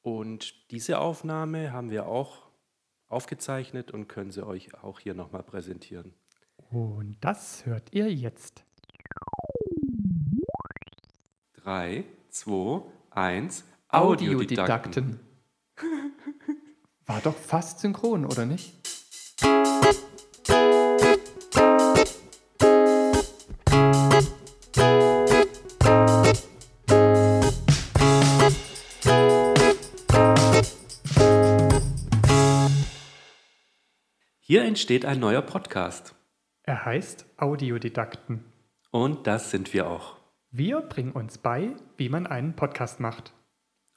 Und 0.00 0.70
diese 0.70 0.98
Aufnahme 0.98 1.72
haben 1.72 1.90
wir 1.90 2.06
auch 2.06 2.51
aufgezeichnet 3.12 3.90
und 3.90 4.08
können 4.08 4.30
sie 4.30 4.46
euch 4.46 4.74
auch 4.82 5.00
hier 5.00 5.14
nochmal 5.14 5.42
präsentieren. 5.42 6.14
Und 6.70 7.16
das 7.20 7.66
hört 7.66 7.92
ihr 7.92 8.12
jetzt. 8.12 8.64
Drei, 11.54 12.04
zwei, 12.30 12.82
eins. 13.10 13.64
Audiodidakten. 13.88 15.20
War 17.06 17.20
doch 17.20 17.36
fast 17.36 17.80
synchron, 17.80 18.24
oder 18.24 18.46
nicht? 18.46 18.81
Hier 34.44 34.64
entsteht 34.64 35.04
ein 35.04 35.20
neuer 35.20 35.42
Podcast. 35.42 36.16
Er 36.64 36.84
heißt 36.84 37.26
Audiodidakten. 37.36 38.44
Und 38.90 39.28
das 39.28 39.52
sind 39.52 39.72
wir 39.72 39.86
auch. 39.88 40.16
Wir 40.50 40.80
bringen 40.80 41.12
uns 41.12 41.38
bei, 41.38 41.70
wie 41.96 42.08
man 42.08 42.26
einen 42.26 42.54
Podcast 42.56 42.98
macht. 42.98 43.32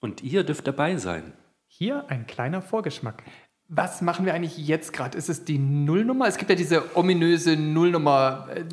Und 0.01 0.21
ihr 0.23 0.43
dürft 0.43 0.67
dabei 0.67 0.97
sein. 0.97 1.33
Hier 1.65 2.05
ein 2.09 2.27
kleiner 2.27 2.61
Vorgeschmack. 2.61 3.23
Was 3.67 4.03
machen 4.03 4.27
wir 4.27 4.35
eigentlich 4.35 4.57
jetzt 4.59 4.93
gerade? 4.93 5.17
Ist 5.17 5.29
es 5.29 5.45
die 5.45 5.57
Nullnummer? 5.57 6.27
Es 6.27 6.37
gibt 6.37 6.51
ja 6.51 6.55
diese 6.55 6.95
ominöse 6.95 7.55
Nullnummer. 7.57 8.47
äh, 8.53 8.63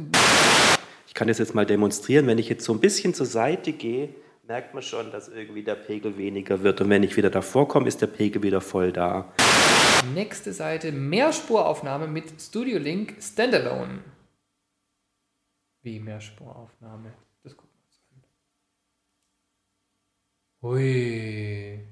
Ich 1.09 1.15
kann 1.15 1.29
das 1.29 1.39
jetzt 1.39 1.55
mal 1.55 1.65
demonstrieren. 1.65 2.27
Wenn 2.27 2.37
ich 2.37 2.51
jetzt 2.51 2.67
so 2.67 2.75
ein 2.75 2.81
bisschen 2.81 3.15
zur 3.15 3.25
Seite 3.27 3.73
gehe, 3.73 4.11
merkt 4.43 4.75
man 4.75 4.83
schon, 4.83 5.11
dass 5.13 5.29
irgendwie 5.29 5.63
der 5.63 5.77
Pegel 5.77 6.17
weniger 6.17 6.63
wird. 6.63 6.81
Und 6.81 6.91
wenn 6.91 7.03
ich 7.03 7.17
wieder 7.17 7.31
davor 7.31 7.69
komme, 7.69 7.89
ist 7.89 8.03
der 8.03 8.09
Pegel 8.09 8.43
wieder 8.43 8.61
voll 8.61 8.93
da. 8.93 9.33
Nächste 10.15 10.53
Seite, 10.53 10.91
Mehrspuraufnahme 10.91 12.09
mit 12.09 12.41
Studio 12.41 12.79
Link 12.79 13.17
Standalone. 13.21 14.01
Wie 15.83 16.01
Mehrspuraufnahme? 16.01 17.13
Das 17.45 17.57
gucken 17.57 17.73
wir 17.77 17.87
uns 17.87 18.01
an. 18.11 18.23
Hui. 20.63 21.87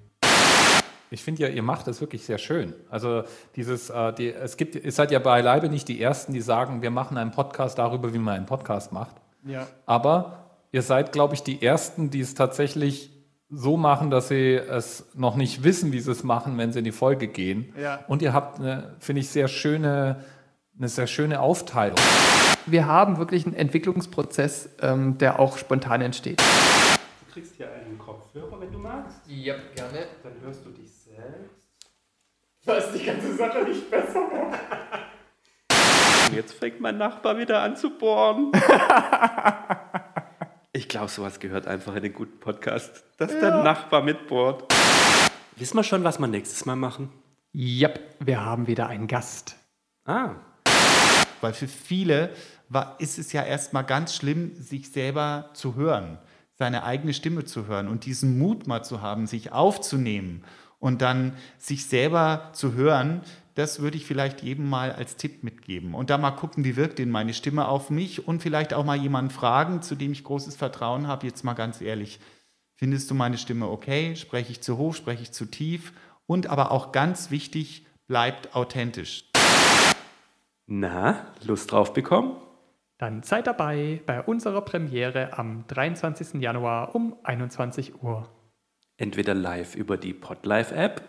Ich 1.13 1.25
finde 1.25 1.43
ja, 1.43 1.49
ihr 1.49 1.63
macht 1.63 1.89
das 1.89 2.01
wirklich 2.01 2.25
sehr 2.25 2.39
schön. 2.39 2.75
Also 2.89 3.25
dieses, 3.57 3.91
äh, 3.91 4.13
die, 4.13 4.33
es 4.33 4.57
gibt, 4.57 4.77
ihr 4.77 4.93
seid 4.93 5.11
ja 5.11 5.19
beileibe 5.19 5.69
nicht 5.69 5.89
die 5.89 6.01
Ersten, 6.01 6.33
die 6.33 6.41
sagen, 6.41 6.83
wir 6.83 6.91
machen 6.91 7.17
einen 7.17 7.33
Podcast 7.33 7.79
darüber, 7.79 8.13
wie 8.15 8.19
man 8.19 8.37
einen 8.37 8.47
Podcast 8.47 8.93
macht. 8.93 9.17
Ja. 9.45 9.67
Aber 9.87 10.40
ihr 10.73 10.83
seid, 10.83 11.13
glaube 11.13 11.35
ich, 11.35 11.43
die 11.43 11.63
Ersten, 11.63 12.11
die 12.11 12.21
es 12.21 12.35
tatsächlich 12.35 13.11
so 13.49 13.77
machen, 13.77 14.11
dass 14.11 14.29
sie 14.29 14.55
es 14.55 15.07
noch 15.15 15.35
nicht 15.35 15.65
wissen, 15.65 15.93
wie 15.93 16.01
sie 16.01 16.13
es 16.13 16.23
machen, 16.23 16.57
wenn 16.59 16.73
sie 16.73 16.79
in 16.79 16.85
die 16.85 16.93
Folge 16.93 17.27
gehen. 17.27 17.75
Ja. 17.81 18.05
Und 18.07 18.23
ihr 18.23 18.33
habt 18.33 18.61
eine, 18.61 18.95
finde 19.01 19.21
ich, 19.21 19.29
sehr 19.29 19.49
schöne, 19.49 20.25
eine 20.79 20.89
sehr 20.89 21.09
schöne 21.09 21.41
Aufteilung. 21.41 21.99
Wir 22.67 22.87
haben 22.87 23.19
wirklich 23.19 23.47
einen 23.47 23.57
Entwicklungsprozess, 23.57 24.71
ähm, 24.81 25.19
der 25.19 25.41
auch 25.41 25.59
spontan 25.59 26.01
entsteht. 26.01 26.41
Du 26.41 27.33
kriegst 27.33 27.57
hier 27.57 27.69
einen 27.73 27.99
Kopfhörer, 27.99 28.61
wenn 28.61 28.71
du 28.71 28.79
magst. 28.79 29.21
Ja, 29.27 29.57
gerne. 29.75 30.07
Dann 30.23 30.33
hörst 30.43 30.65
du 30.65 30.71
dich 30.71 30.91
selbst. 30.93 31.57
Was 32.67 32.93
die 32.93 33.05
ganze 33.05 33.35
Sache 33.35 33.65
nicht 33.65 33.91
besser 33.91 34.21
jetzt 36.35 36.55
fängt 36.55 36.81
mein 36.81 36.97
Nachbar 36.99 37.39
wieder 37.39 37.63
an 37.63 37.77
zu 37.77 37.91
bohren. 37.91 38.53
ich 40.73 40.89
glaube, 40.89 41.09
sowas 41.09 41.41
gehört 41.41 41.67
einfach 41.67 41.95
in 41.97 42.03
den 42.03 42.13
guten 42.13 42.39
Podcast, 42.39 43.05
dass 43.17 43.31
der 43.33 43.63
Nachbar 43.63 44.03
mitbohrt. 44.03 44.73
Wissen 45.57 45.77
wir 45.77 45.85
schon, 45.85 46.05
was 46.05 46.19
wir 46.19 46.29
nächstes 46.29 46.65
Mal 46.65 46.77
machen? 46.77 47.11
Ja, 47.53 47.91
wir 48.21 48.45
haben 48.45 48.67
wieder 48.67 48.87
einen 48.87 49.09
Gast. 49.09 49.57
Ah, 50.05 50.31
Weil 51.41 51.53
für 51.53 51.69
viele 51.69 52.31
war, 52.69 52.97
ist 53.01 53.19
es 53.19 53.33
ja 53.33 53.43
erstmal 53.43 53.85
ganz 53.85 54.15
schlimm, 54.15 54.55
sich 54.55 54.93
selber 54.93 55.51
zu 55.55 55.75
hören, 55.75 56.19
seine 56.55 56.85
eigene 56.85 57.15
Stimme 57.15 57.45
zu 57.45 57.67
hören 57.67 57.89
und 57.89 58.07
diesen 58.07 58.39
Mut 58.39 58.67
mal 58.69 58.85
zu 58.85 59.03
haben, 59.03 59.27
sich 59.27 59.51
aufzunehmen 59.53 60.45
und 60.79 61.03
dann 61.03 61.37
sich 61.59 61.87
selber 61.87 62.51
zu 62.53 62.75
hören, 62.75 63.23
das 63.61 63.81
würde 63.81 63.99
ich 63.99 64.07
vielleicht 64.07 64.41
jedem 64.41 64.71
mal 64.71 64.91
als 64.91 65.17
Tipp 65.17 65.45
mitgeben. 65.45 65.95
Und 65.95 66.09
da 66.09 66.17
mal 66.17 66.31
gucken, 66.31 66.65
wie 66.65 66.77
wirkt 66.77 66.99
denn 66.99 67.11
meine 67.11 67.35
Stimme 67.35 67.69
auf 67.69 67.91
mich 67.91 68.27
und 68.27 68.41
vielleicht 68.41 68.73
auch 68.73 68.87
mal 68.87 68.97
jemanden 68.97 69.31
fragen, 69.31 69.83
zu 69.83 69.97
dem 69.97 70.13
ich 70.13 70.25
großes 70.25 70.57
Vertrauen 70.57 71.07
habe, 71.07 71.27
jetzt 71.27 71.45
mal 71.45 71.53
ganz 71.53 71.83
ehrlich. 71.83 72.21
Findest 72.75 73.11
du 73.11 73.15
meine 73.15 73.37
Stimme 73.37 73.69
okay? 73.69 74.17
Spreche 74.17 74.51
ich 74.51 74.63
zu 74.63 74.79
hoch? 74.79 74.95
Spreche 74.95 75.25
ich 75.25 75.33
zu 75.33 75.45
tief? 75.45 75.93
Und 76.27 76.47
aber 76.47 76.71
auch 76.71 76.91
ganz 76.91 77.31
wichtig, 77.31 77.85
bleibt 78.07 78.57
authentisch. 78.57 79.25
na, 80.67 81.27
Lust 81.45 81.71
drauf 81.71 81.93
bekommen? 81.93 82.37
Dann 82.97 83.23
seid 83.23 83.47
dabei 83.47 84.01
bei 84.07 84.23
unserer 84.23 84.63
Premiere 84.63 85.37
am 85.37 85.65
23. 85.69 86.41
Januar 86.41 86.95
um 86.95 87.15
21 87.25 88.03
Uhr. 88.03 88.27
Entweder 88.97 89.35
live 89.35 89.75
über 89.75 89.99
die 89.99 90.15
Podlife-App 90.15 91.03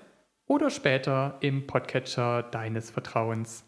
Oder 0.51 0.69
später 0.69 1.37
im 1.39 1.65
Podcatcher 1.65 2.43
deines 2.43 2.89
Vertrauens. 2.89 3.63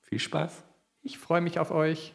Viel 0.00 0.20
Spaß. 0.20 0.62
Ich 1.02 1.18
freue 1.18 1.40
mich 1.40 1.58
auf 1.58 1.72
euch. 1.72 2.14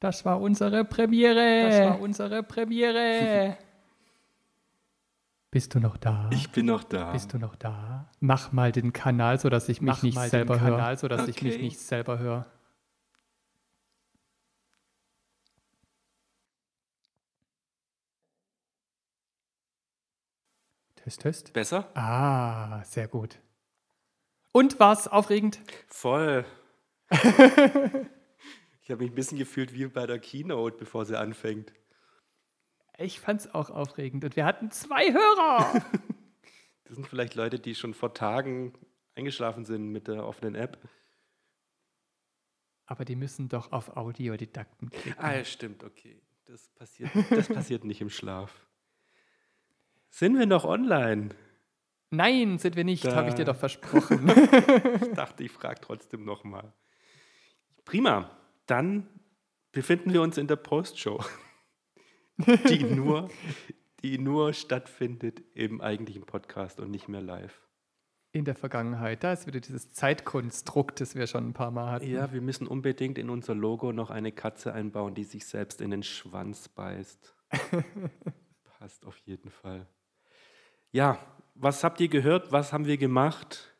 Das 0.00 0.24
war 0.24 0.40
unsere 0.40 0.84
Premiere. 0.84 1.68
Das 1.68 1.80
war 1.82 2.00
unsere 2.00 2.42
Premiere. 2.42 3.58
Bist 5.54 5.72
du 5.72 5.78
noch 5.78 5.96
da? 5.96 6.28
Ich 6.32 6.50
bin 6.50 6.66
noch 6.66 6.82
da. 6.82 7.12
Bist 7.12 7.32
du 7.32 7.38
noch 7.38 7.54
da? 7.54 8.10
Mach 8.18 8.50
mal 8.50 8.72
den 8.72 8.92
Kanal, 8.92 9.38
so 9.38 9.48
dass 9.48 9.68
ich 9.68 9.80
mich 9.80 9.86
Mach 9.94 10.02
nicht 10.02 10.16
mal 10.16 10.24
den 10.24 10.30
selber 10.30 10.58
höre. 10.58 10.70
Kanal, 10.78 10.98
so 10.98 11.06
dass 11.06 11.28
ich 11.28 11.42
mich 11.42 11.54
Okay. 11.54 11.62
nicht 11.62 11.78
selber 11.78 12.18
höre. 12.18 12.44
Test, 20.96 21.20
Test. 21.20 21.52
Besser? 21.52 21.88
Ah, 21.96 22.82
sehr 22.82 23.06
gut. 23.06 23.38
Und 24.50 24.80
war's 24.80 25.06
aufregend? 25.06 25.60
Voll. 25.86 26.44
ich 27.12 27.20
habe 28.90 29.02
mich 29.04 29.12
ein 29.12 29.14
bisschen 29.14 29.38
gefühlt 29.38 29.72
wie 29.72 29.86
bei 29.86 30.08
der 30.08 30.18
Keynote, 30.18 30.76
bevor 30.78 31.04
sie 31.06 31.16
anfängt. 31.16 31.72
Ich 32.98 33.20
fand's 33.20 33.52
auch 33.52 33.70
aufregend. 33.70 34.24
Und 34.24 34.36
wir 34.36 34.44
hatten 34.44 34.70
zwei 34.70 35.12
Hörer. 35.12 35.84
Das 36.86 36.96
sind 36.96 37.08
vielleicht 37.08 37.34
Leute, 37.34 37.58
die 37.58 37.74
schon 37.74 37.94
vor 37.94 38.12
Tagen 38.12 38.74
eingeschlafen 39.16 39.64
sind 39.64 39.90
mit 39.90 40.06
der 40.06 40.24
offenen 40.26 40.54
App. 40.54 40.78
Aber 42.84 43.06
die 43.06 43.16
müssen 43.16 43.48
doch 43.48 43.72
auf 43.72 43.96
Audiodidakten 43.96 44.90
klicken. 44.90 45.18
Ah, 45.18 45.34
ja, 45.34 45.44
stimmt, 45.44 45.82
okay. 45.82 46.20
Das 46.44 46.68
passiert, 46.68 47.10
das 47.30 47.48
passiert 47.48 47.84
nicht 47.84 48.02
im 48.02 48.10
Schlaf. 48.10 48.66
Sind 50.10 50.38
wir 50.38 50.46
noch 50.46 50.64
online? 50.64 51.30
Nein, 52.10 52.58
sind 52.58 52.76
wir 52.76 52.84
nicht, 52.84 53.04
habe 53.06 53.30
ich 53.30 53.34
dir 53.34 53.44
doch 53.44 53.56
versprochen. 53.56 54.28
Ich 55.02 55.12
dachte, 55.14 55.42
ich 55.42 55.50
frage 55.50 55.80
trotzdem 55.80 56.24
nochmal. 56.24 56.72
Prima. 57.84 58.30
Dann 58.66 59.08
befinden 59.72 60.12
wir 60.12 60.22
uns 60.22 60.38
in 60.38 60.46
der 60.46 60.56
Postshow, 60.56 61.22
die 62.68 62.84
nur, 62.84 63.28
die 64.02 64.18
nur 64.18 64.52
stattfindet 64.52 65.42
im 65.54 65.80
eigentlichen 65.80 66.24
Podcast 66.24 66.80
und 66.80 66.90
nicht 66.90 67.08
mehr 67.08 67.22
live. 67.22 67.60
In 68.32 68.44
der 68.44 68.56
Vergangenheit, 68.56 69.22
da 69.22 69.32
ist 69.32 69.46
wieder 69.46 69.60
dieses 69.60 69.92
Zeitkonstrukt, 69.92 71.00
das 71.00 71.14
wir 71.14 71.28
schon 71.28 71.48
ein 71.48 71.52
paar 71.52 71.70
Mal 71.70 71.92
hatten. 71.92 72.10
Ja, 72.10 72.32
wir 72.32 72.40
müssen 72.40 72.66
unbedingt 72.66 73.16
in 73.16 73.30
unser 73.30 73.54
Logo 73.54 73.92
noch 73.92 74.10
eine 74.10 74.32
Katze 74.32 74.72
einbauen, 74.72 75.14
die 75.14 75.22
sich 75.22 75.46
selbst 75.46 75.80
in 75.80 75.92
den 75.92 76.02
Schwanz 76.02 76.68
beißt. 76.68 77.32
Passt 78.78 79.06
auf 79.06 79.16
jeden 79.18 79.50
Fall. 79.50 79.86
Ja, 80.90 81.18
was 81.54 81.84
habt 81.84 82.00
ihr 82.00 82.08
gehört? 82.08 82.50
Was 82.50 82.72
haben 82.72 82.86
wir 82.86 82.96
gemacht? 82.96 83.76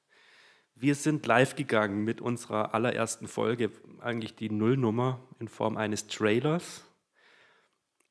Wir 0.77 0.95
sind 0.95 1.27
live 1.27 1.57
gegangen 1.57 2.05
mit 2.05 2.21
unserer 2.21 2.75
allerersten 2.75 3.27
Folge, 3.27 3.73
eigentlich 4.01 4.37
die 4.37 4.51
Nullnummer 4.51 5.21
in 5.41 5.49
Form 5.49 5.77
eines 5.77 6.07
Trailers 6.07 6.85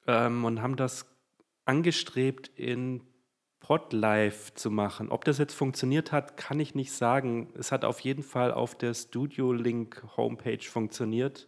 ähm, 0.08 0.45
und 0.45 0.62
haben 0.62 0.76
das 0.76 1.06
angestrebt 1.66 2.49
in 2.56 3.04
Podlive 3.60 4.54
zu 4.56 4.70
machen. 4.70 5.10
Ob 5.10 5.24
das 5.24 5.38
jetzt 5.38 5.54
funktioniert 5.54 6.12
hat, 6.12 6.36
kann 6.36 6.60
ich 6.60 6.76
nicht 6.76 6.91
sagen. 6.91 7.54
Es 7.58 7.72
hat 7.72 7.86
auf 7.86 8.01
jeden 8.01 8.24
Fall 8.24 8.51
auf 8.51 8.78
der 8.78 8.93
Studio 8.93 9.54
Link 9.54 10.04
Homepage 10.18 10.62
funktioniert. 10.62 11.47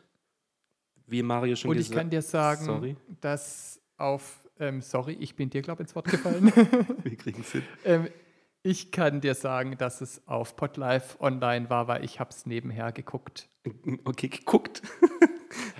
Wie 1.10 1.22
Mario 1.22 1.56
schon 1.56 1.70
Und 1.70 1.76
ich 1.78 1.88
gesagt 1.88 2.00
kann 2.00 2.10
dir 2.10 2.22
sagen, 2.22 2.64
Sorry, 2.64 2.96
dass 3.20 3.80
auf, 3.98 4.48
ähm, 4.58 4.80
sorry, 4.80 5.16
ich 5.20 5.34
bin 5.36 5.50
dir, 5.50 5.60
glaube 5.62 5.82
ich, 5.82 5.88
ins 5.88 5.94
Wort 5.96 6.06
gefallen. 6.06 6.46
wir 7.02 7.16
kriegen 7.16 7.40
es 7.42 7.52
hin. 7.52 7.62
ähm, 7.84 8.08
ich 8.62 8.92
kann 8.92 9.20
dir 9.22 9.34
sagen, 9.34 9.76
dass 9.78 10.00
es 10.02 10.22
auf 10.28 10.54
Podlife 10.54 11.18
online 11.20 11.70
war, 11.70 11.88
weil 11.88 12.04
ich 12.04 12.20
habe 12.20 12.30
es 12.30 12.44
nebenher 12.46 12.92
geguckt. 12.92 13.48
Okay, 14.04 14.28
geguckt. 14.28 14.82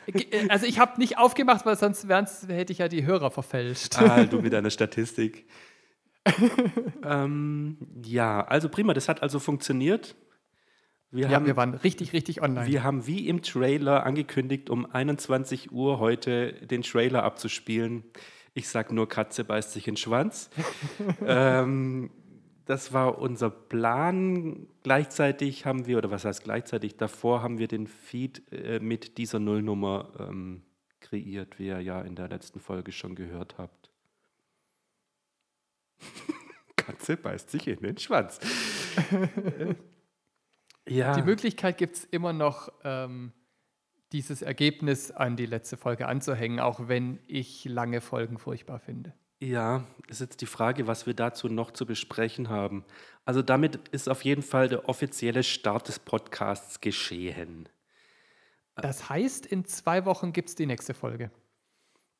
Ge- 0.06 0.26
äh, 0.30 0.48
Also 0.48 0.64
ich 0.66 0.78
habe 0.78 0.98
nicht 0.98 1.18
aufgemacht, 1.18 1.66
weil 1.66 1.76
sonst 1.76 2.08
hätte 2.48 2.72
ich 2.72 2.78
ja 2.78 2.88
die 2.88 3.04
Hörer 3.04 3.30
verfälscht. 3.30 3.98
Ah, 3.98 4.24
du 4.24 4.40
mit 4.40 4.52
deiner 4.52 4.70
Statistik. 4.70 5.46
ähm, 7.04 7.76
ja, 8.04 8.44
also 8.46 8.68
prima, 8.68 8.94
das 8.94 9.08
hat 9.08 9.22
also 9.22 9.38
funktioniert. 9.38 10.16
Wir, 11.12 11.26
ja, 11.26 11.36
haben, 11.36 11.46
wir 11.46 11.56
waren 11.56 11.74
richtig, 11.74 12.12
richtig 12.12 12.40
online. 12.40 12.66
wir 12.68 12.84
haben 12.84 13.06
wie 13.06 13.26
im 13.26 13.42
Trailer 13.42 14.06
angekündigt, 14.06 14.70
um 14.70 14.86
21 14.86 15.72
Uhr 15.72 15.98
heute 15.98 16.52
den 16.52 16.82
Trailer 16.82 17.24
abzuspielen. 17.24 18.04
Ich 18.54 18.68
sag 18.68 18.92
nur, 18.92 19.08
Katze 19.08 19.44
beißt 19.44 19.72
sich 19.72 19.88
in 19.88 19.94
den 19.94 19.98
Schwanz. 19.98 20.50
ähm, 21.26 22.10
das 22.64 22.92
war 22.92 23.18
unser 23.18 23.50
Plan. 23.50 24.68
Gleichzeitig 24.84 25.66
haben 25.66 25.86
wir, 25.86 25.98
oder 25.98 26.12
was 26.12 26.24
heißt 26.24 26.44
gleichzeitig, 26.44 26.96
davor 26.96 27.42
haben 27.42 27.58
wir 27.58 27.66
den 27.66 27.88
Feed 27.88 28.42
äh, 28.52 28.78
mit 28.78 29.18
dieser 29.18 29.40
Nullnummer 29.40 30.12
ähm, 30.20 30.62
kreiert, 31.00 31.58
wie 31.58 31.66
ihr 31.66 31.80
ja 31.80 32.02
in 32.02 32.14
der 32.14 32.28
letzten 32.28 32.60
Folge 32.60 32.92
schon 32.92 33.16
gehört 33.16 33.56
habt. 33.58 33.90
Katze 36.76 37.16
beißt 37.16 37.50
sich 37.50 37.66
in 37.66 37.80
den 37.80 37.98
Schwanz. 37.98 38.38
ja. 40.90 41.14
Die 41.14 41.22
Möglichkeit 41.22 41.78
gibt 41.78 41.96
es 41.96 42.04
immer 42.04 42.32
noch, 42.32 42.70
ähm, 42.84 43.32
dieses 44.12 44.42
Ergebnis 44.42 45.10
an 45.10 45.36
die 45.36 45.46
letzte 45.46 45.76
Folge 45.76 46.08
anzuhängen, 46.08 46.58
auch 46.58 46.88
wenn 46.88 47.20
ich 47.26 47.64
lange 47.64 48.00
Folgen 48.00 48.38
furchtbar 48.38 48.80
finde. 48.80 49.14
Ja, 49.42 49.84
ist 50.08 50.20
jetzt 50.20 50.42
die 50.42 50.46
Frage, 50.46 50.86
was 50.86 51.06
wir 51.06 51.14
dazu 51.14 51.48
noch 51.48 51.70
zu 51.70 51.86
besprechen 51.86 52.48
haben. 52.48 52.84
Also 53.24 53.40
damit 53.40 53.88
ist 53.88 54.08
auf 54.08 54.22
jeden 54.22 54.42
Fall 54.42 54.68
der 54.68 54.88
offizielle 54.88 55.42
Start 55.42 55.88
des 55.88 55.98
Podcasts 55.98 56.80
geschehen. 56.80 57.68
Das 58.74 59.08
heißt, 59.08 59.46
in 59.46 59.64
zwei 59.64 60.04
Wochen 60.04 60.32
gibt 60.32 60.50
es 60.50 60.54
die 60.56 60.66
nächste 60.66 60.92
Folge. 60.92 61.30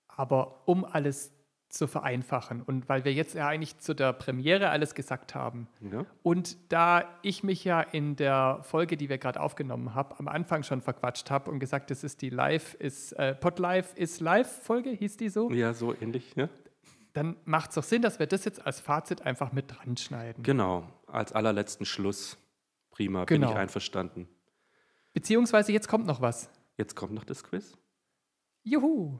Aber 0.08 0.66
um 0.66 0.84
alles 0.84 1.32
zu 1.70 1.86
vereinfachen 1.86 2.62
und 2.62 2.88
weil 2.88 3.04
wir 3.04 3.12
jetzt 3.12 3.34
ja 3.34 3.46
eigentlich 3.48 3.78
zu 3.78 3.94
der 3.94 4.12
Premiere 4.12 4.70
alles 4.70 4.94
gesagt 4.94 5.34
haben 5.34 5.68
Ja? 5.80 6.04
und 6.22 6.56
da 6.72 7.04
ich 7.22 7.42
mich 7.44 7.64
ja 7.64 7.80
in 7.80 8.16
der 8.16 8.58
Folge, 8.62 8.96
die 8.96 9.08
wir 9.08 9.18
gerade 9.18 9.40
aufgenommen 9.40 9.94
haben, 9.94 10.14
am 10.18 10.28
Anfang 10.28 10.62
schon 10.64 10.82
verquatscht 10.82 11.30
habe 11.30 11.50
und 11.50 11.60
gesagt, 11.60 11.90
das 11.90 12.02
ist 12.04 12.22
die 12.22 12.30
Live 12.30 12.74
ist 12.74 13.12
äh, 13.12 13.34
Podlife 13.34 13.96
ist 13.96 14.20
Live 14.20 14.50
Folge, 14.62 14.90
hieß 14.90 15.16
die 15.16 15.28
so, 15.28 15.50
ja, 15.50 15.72
so 15.72 15.94
ähnlich. 15.94 16.34
Ja? 16.36 16.48
dann 17.12 17.36
macht 17.44 17.70
es 17.70 17.74
doch 17.74 17.82
Sinn, 17.82 18.02
dass 18.02 18.18
wir 18.18 18.26
das 18.26 18.44
jetzt 18.44 18.64
als 18.64 18.80
Fazit 18.80 19.22
einfach 19.22 19.50
mit 19.52 19.70
dran 19.70 19.96
schneiden. 19.96 20.42
Genau, 20.44 20.84
als 21.08 21.32
allerletzten 21.32 21.84
Schluss. 21.86 22.36
Prima, 22.90 23.24
bin 23.24 23.40
Genau. 23.40 23.52
ich 23.52 23.56
einverstanden. 23.58 24.28
Beziehungsweise 25.12 25.72
jetzt 25.72 25.88
kommt 25.88 26.06
noch 26.06 26.20
was. 26.20 26.50
Jetzt 26.76 26.94
kommt 26.94 27.12
noch 27.12 27.24
das 27.24 27.42
Quiz. 27.42 27.76
Juhu! 28.62 29.18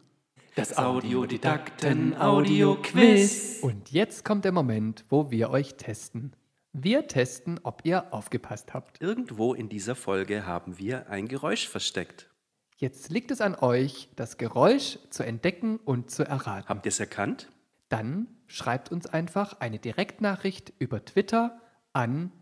Das 0.57 0.76
Audiodidakten 0.76 2.16
Audio-Quiz. 2.18 3.61
Und 3.62 3.92
jetzt 3.92 4.24
kommt 4.24 4.44
der 4.44 4.51
Moment, 4.51 5.05
wo 5.09 5.30
wir 5.30 5.51
euch 5.51 5.76
testen. 5.76 6.32
Wir 6.72 7.07
testen, 7.07 7.61
ob 7.62 7.82
ihr 7.84 8.12
aufgepasst 8.12 8.74
habt. 8.74 9.01
Irgendwo 9.01 9.55
in 9.55 9.68
dieser 9.68 9.94
Folge 9.94 10.46
haben 10.46 10.76
wir 10.76 11.09
ein 11.09 11.28
Geräusch 11.28 11.68
versteckt. 11.68 12.30
Jetzt 12.76 13.11
liegt 13.11 13.30
es 13.30 13.40
an 13.40 13.55
euch, 13.55 14.09
das 14.16 14.38
Geräusch 14.38 14.98
zu 15.11 15.22
entdecken 15.22 15.76
und 15.76 16.11
zu 16.11 16.24
erraten. 16.24 16.68
Habt 16.68 16.84
ihr 16.84 16.90
es 16.90 16.98
erkannt? 16.98 17.48
Dann 17.88 18.26
schreibt 18.48 18.90
uns 18.90 19.07
einfach 19.07 19.61
eine 19.61 19.78
Direktnachricht 19.78 20.72
über 20.80 21.05
Twitter 21.05 21.61
an 21.92 22.32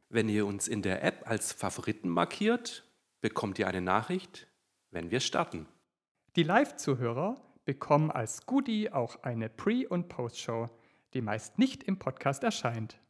Wenn 0.09 0.29
ihr 0.29 0.47
uns 0.47 0.69
in 0.69 0.83
der 0.83 1.03
App 1.03 1.29
als 1.29 1.53
Favoriten 1.53 2.11
markiert, 2.11 2.85
bekommt 3.21 3.59
ihr 3.59 3.67
eine 3.67 3.81
Nachricht, 3.81 4.47
wenn 4.91 5.11
wir 5.11 5.19
starten. 5.21 5.67
Die 6.37 6.43
Live-Zuhörer 6.43 7.41
bekommen 7.65 8.11
als 8.11 8.45
Goodie 8.45 8.93
auch 8.93 9.23
eine 9.23 9.49
Pre- 9.49 9.89
und 9.89 10.09
Post-Show, 10.09 10.69
die 11.15 11.23
meist 11.23 11.59
nicht 11.59 11.85
im 11.85 11.99
Podcast 11.99 12.45
erscheint. 12.45 13.01